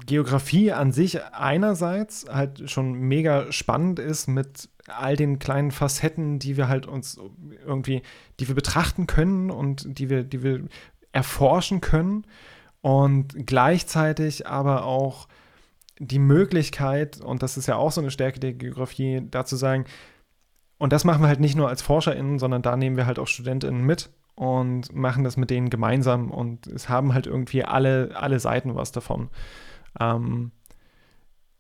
Geografie 0.06 0.72
an 0.72 0.92
sich 0.92 1.24
einerseits 1.24 2.26
halt 2.30 2.70
schon 2.70 2.94
mega 2.94 3.52
spannend 3.52 4.00
ist 4.00 4.28
mit 4.28 4.70
all 4.88 5.16
den 5.16 5.40
kleinen 5.40 5.72
Facetten, 5.72 6.38
die 6.40 6.58
wir 6.58 6.68
halt 6.68 6.86
uns 6.86 7.20
irgendwie, 7.66 8.02
die 8.40 8.48
wir 8.48 8.56
betrachten 8.56 9.08
können 9.08 9.50
und 9.50 9.98
die 9.98 10.10
wir, 10.10 10.24
die 10.24 10.44
wir 10.44 10.66
erforschen 11.14 11.80
können 11.80 12.26
und 12.82 13.46
gleichzeitig 13.46 14.46
aber 14.48 14.84
auch 14.84 15.30
die 16.00 16.20
Möglichkeit, 16.20 17.22
und 17.22 17.42
das 17.42 17.56
ist 17.56 17.68
ja 17.68 17.78
auch 17.78 17.92
so 17.92 18.02
eine 18.02 18.12
Stärke 18.12 18.40
der 18.40 18.54
Geografie, 18.54 19.22
da 19.30 19.46
zu 19.46 19.56
sagen, 19.56 19.86
und 20.78 20.92
das 20.92 21.06
machen 21.06 21.22
wir 21.22 21.30
halt 21.30 21.40
nicht 21.40 21.56
nur 21.56 21.70
als 21.70 21.82
ForscherInnen, 21.82 22.40
sondern 22.40 22.62
da 22.62 22.76
nehmen 22.76 22.98
wir 22.98 23.06
halt 23.06 23.20
auch 23.20 23.28
StudentInnen 23.28 23.86
mit 23.86 24.10
und 24.36 24.94
machen 24.94 25.24
das 25.24 25.38
mit 25.38 25.50
denen 25.50 25.70
gemeinsam 25.70 26.30
und 26.30 26.68
es 26.68 26.90
haben 26.90 27.14
halt 27.14 27.28
irgendwie 27.28 27.64
alle, 27.64 28.12
alle 28.16 28.40
Seiten 28.40 28.76
was 28.76 28.92
davon. 28.92 29.30
Ähm, 30.00 30.52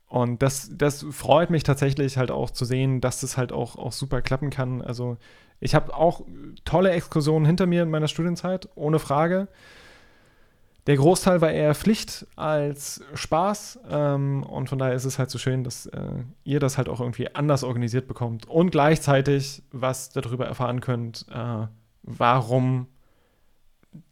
und 0.07 0.41
das, 0.41 0.69
das 0.73 1.05
freut 1.09 1.49
mich 1.49 1.63
tatsächlich 1.63 2.17
halt 2.17 2.31
auch 2.31 2.51
zu 2.51 2.65
sehen, 2.65 3.01
dass 3.01 3.21
das 3.21 3.37
halt 3.37 3.51
auch, 3.51 3.77
auch 3.77 3.91
super 3.91 4.21
klappen 4.21 4.49
kann. 4.49 4.81
Also 4.81 5.17
ich 5.63 5.75
habe 5.75 5.95
auch 5.95 6.25
tolle 6.65 6.91
Exkursionen 6.91 7.45
hinter 7.45 7.65
mir 7.65 7.83
in 7.83 7.89
meiner 7.89 8.09
Studienzeit, 8.09 8.67
ohne 8.75 8.99
Frage. 8.99 9.47
Der 10.87 10.97
Großteil 10.97 11.39
war 11.39 11.51
eher 11.51 11.73
Pflicht 11.73 12.27
als 12.35 13.01
Spaß. 13.13 13.79
Ähm, 13.89 14.43
und 14.43 14.67
von 14.67 14.77
daher 14.77 14.93
ist 14.93 15.05
es 15.05 15.17
halt 15.17 15.29
so 15.29 15.37
schön, 15.37 15.63
dass 15.63 15.85
äh, 15.85 16.23
ihr 16.43 16.59
das 16.59 16.77
halt 16.77 16.89
auch 16.89 16.99
irgendwie 16.99 17.33
anders 17.33 17.63
organisiert 17.63 18.09
bekommt 18.09 18.45
und 18.49 18.71
gleichzeitig 18.71 19.63
was 19.71 20.09
darüber 20.09 20.45
erfahren 20.45 20.81
könnt, 20.81 21.25
äh, 21.33 21.67
warum 22.01 22.87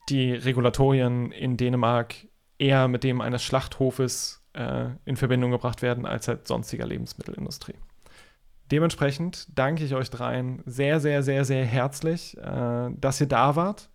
die 0.08 0.32
Regulatorien 0.32 1.34
in 1.34 1.58
Dänemark 1.58 2.16
eher 2.58 2.88
mit 2.88 3.04
dem 3.04 3.20
eines 3.20 3.44
Schlachthofes 3.44 4.42
äh, 4.54 4.86
in 5.04 5.18
Verbindung 5.18 5.52
gebracht 5.52 5.82
werden 5.82 6.06
als 6.06 6.30
halt 6.30 6.48
sonstiger 6.48 6.86
Lebensmittelindustrie. 6.86 7.76
Dementsprechend 8.72 9.48
danke 9.54 9.84
ich 9.84 9.94
euch 9.94 10.10
dreien 10.10 10.64
sehr, 10.66 11.02
sehr, 11.02 11.24
sehr, 11.24 11.44
sehr 11.44 11.66
herzlich, 11.66 12.38
äh, 12.38 12.90
dass 12.96 13.20
ihr 13.20 13.28
da 13.28 13.58
wart, 13.58 13.90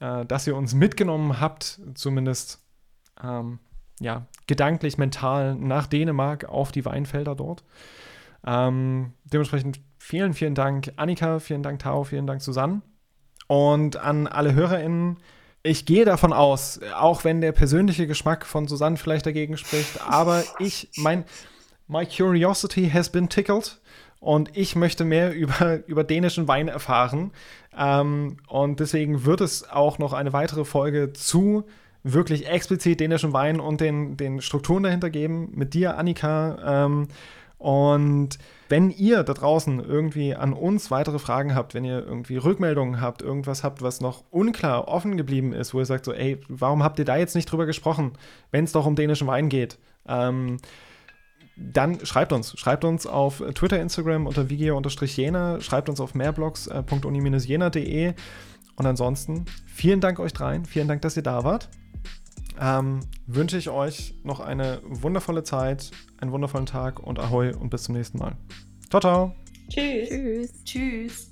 äh, 0.00 0.24
dass 0.24 0.46
ihr 0.46 0.56
uns 0.56 0.74
mitgenommen 0.74 1.38
habt, 1.38 1.80
zumindest 1.94 2.64
ähm, 3.22 3.58
ja, 4.00 4.26
gedanklich, 4.46 4.96
mental 4.96 5.54
nach 5.54 5.86
Dänemark 5.86 6.46
auf 6.46 6.72
die 6.72 6.84
Weinfelder 6.86 7.34
dort. 7.34 7.62
Ähm, 8.46 9.12
dementsprechend 9.24 9.80
vielen, 9.98 10.32
vielen 10.32 10.54
Dank, 10.54 10.92
Annika, 10.96 11.38
vielen 11.38 11.62
Dank, 11.62 11.80
Tao, 11.80 12.02
vielen 12.04 12.26
Dank, 12.26 12.40
Susanne. 12.40 12.80
Und 13.48 13.98
an 13.98 14.26
alle 14.26 14.54
HörerInnen, 14.54 15.18
ich 15.62 15.84
gehe 15.84 16.06
davon 16.06 16.32
aus, 16.32 16.80
auch 16.96 17.24
wenn 17.24 17.42
der 17.42 17.52
persönliche 17.52 18.06
Geschmack 18.06 18.46
von 18.46 18.66
Susanne 18.66 18.96
vielleicht 18.96 19.26
dagegen 19.26 19.58
spricht, 19.58 20.00
aber 20.08 20.42
ich, 20.58 20.88
mein, 20.96 21.24
my 21.86 22.06
curiosity 22.06 22.88
has 22.90 23.10
been 23.10 23.28
tickled 23.28 23.78
und 24.22 24.56
ich 24.56 24.76
möchte 24.76 25.04
mehr 25.04 25.32
über, 25.34 25.86
über 25.86 26.04
dänischen 26.04 26.48
Wein 26.48 26.68
erfahren. 26.68 27.32
Ähm, 27.76 28.38
und 28.46 28.80
deswegen 28.80 29.24
wird 29.24 29.40
es 29.42 29.68
auch 29.68 29.98
noch 29.98 30.12
eine 30.14 30.32
weitere 30.32 30.64
Folge 30.64 31.12
zu 31.12 31.64
wirklich 32.04 32.48
explizit 32.48 33.00
dänischen 33.00 33.32
Wein 33.32 33.60
und 33.60 33.80
den, 33.80 34.16
den 34.16 34.40
Strukturen 34.40 34.84
dahinter 34.84 35.10
geben. 35.10 35.50
Mit 35.54 35.74
dir, 35.74 35.98
Annika. 35.98 36.84
Ähm, 36.84 37.08
und 37.58 38.38
wenn 38.68 38.90
ihr 38.90 39.22
da 39.22 39.34
draußen 39.34 39.80
irgendwie 39.80 40.34
an 40.34 40.52
uns 40.52 40.90
weitere 40.90 41.18
Fragen 41.18 41.54
habt, 41.54 41.74
wenn 41.74 41.84
ihr 41.84 42.04
irgendwie 42.04 42.36
Rückmeldungen 42.36 43.00
habt, 43.00 43.22
irgendwas 43.22 43.62
habt, 43.62 43.82
was 43.82 44.00
noch 44.00 44.24
unklar 44.30 44.88
offen 44.88 45.16
geblieben 45.16 45.52
ist, 45.52 45.74
wo 45.74 45.78
ihr 45.78 45.86
sagt 45.86 46.04
so, 46.04 46.12
ey, 46.12 46.40
warum 46.48 46.82
habt 46.82 46.98
ihr 46.98 47.04
da 47.04 47.16
jetzt 47.16 47.34
nicht 47.34 47.50
drüber 47.50 47.66
gesprochen, 47.66 48.12
wenn 48.50 48.64
es 48.64 48.72
doch 48.72 48.86
um 48.86 48.96
dänischen 48.96 49.26
Wein 49.26 49.48
geht? 49.48 49.78
Ähm, 50.08 50.58
dann 51.72 52.04
schreibt 52.04 52.32
uns. 52.32 52.58
Schreibt 52.58 52.84
uns 52.84 53.06
auf 53.06 53.42
Twitter, 53.54 53.80
Instagram 53.80 54.26
unter 54.26 54.50
vigio-jena, 54.50 55.60
schreibt 55.60 55.88
uns 55.88 56.00
auf 56.00 56.14
mehrblogs.uni-jena.de 56.14 58.14
und 58.76 58.86
ansonsten 58.86 59.44
vielen 59.66 60.00
Dank 60.00 60.18
euch 60.18 60.32
dreien, 60.32 60.64
vielen 60.64 60.88
Dank, 60.88 61.02
dass 61.02 61.16
ihr 61.16 61.22
da 61.22 61.44
wart 61.44 61.68
ähm, 62.60 63.00
wünsche 63.26 63.56
ich 63.56 63.70
euch 63.70 64.14
noch 64.22 64.40
eine 64.40 64.80
wundervolle 64.84 65.42
Zeit, 65.42 65.90
einen 66.18 66.32
wundervollen 66.32 66.66
Tag 66.66 67.00
und 67.00 67.18
Ahoi 67.18 67.54
und 67.54 67.70
bis 67.70 67.84
zum 67.84 67.94
nächsten 67.94 68.18
Mal. 68.18 68.36
Ciao, 68.90 69.00
ciao. 69.00 69.34
Tschüss. 69.68 70.08
Tschüss. 70.08 70.64
Tschüss. 70.64 71.31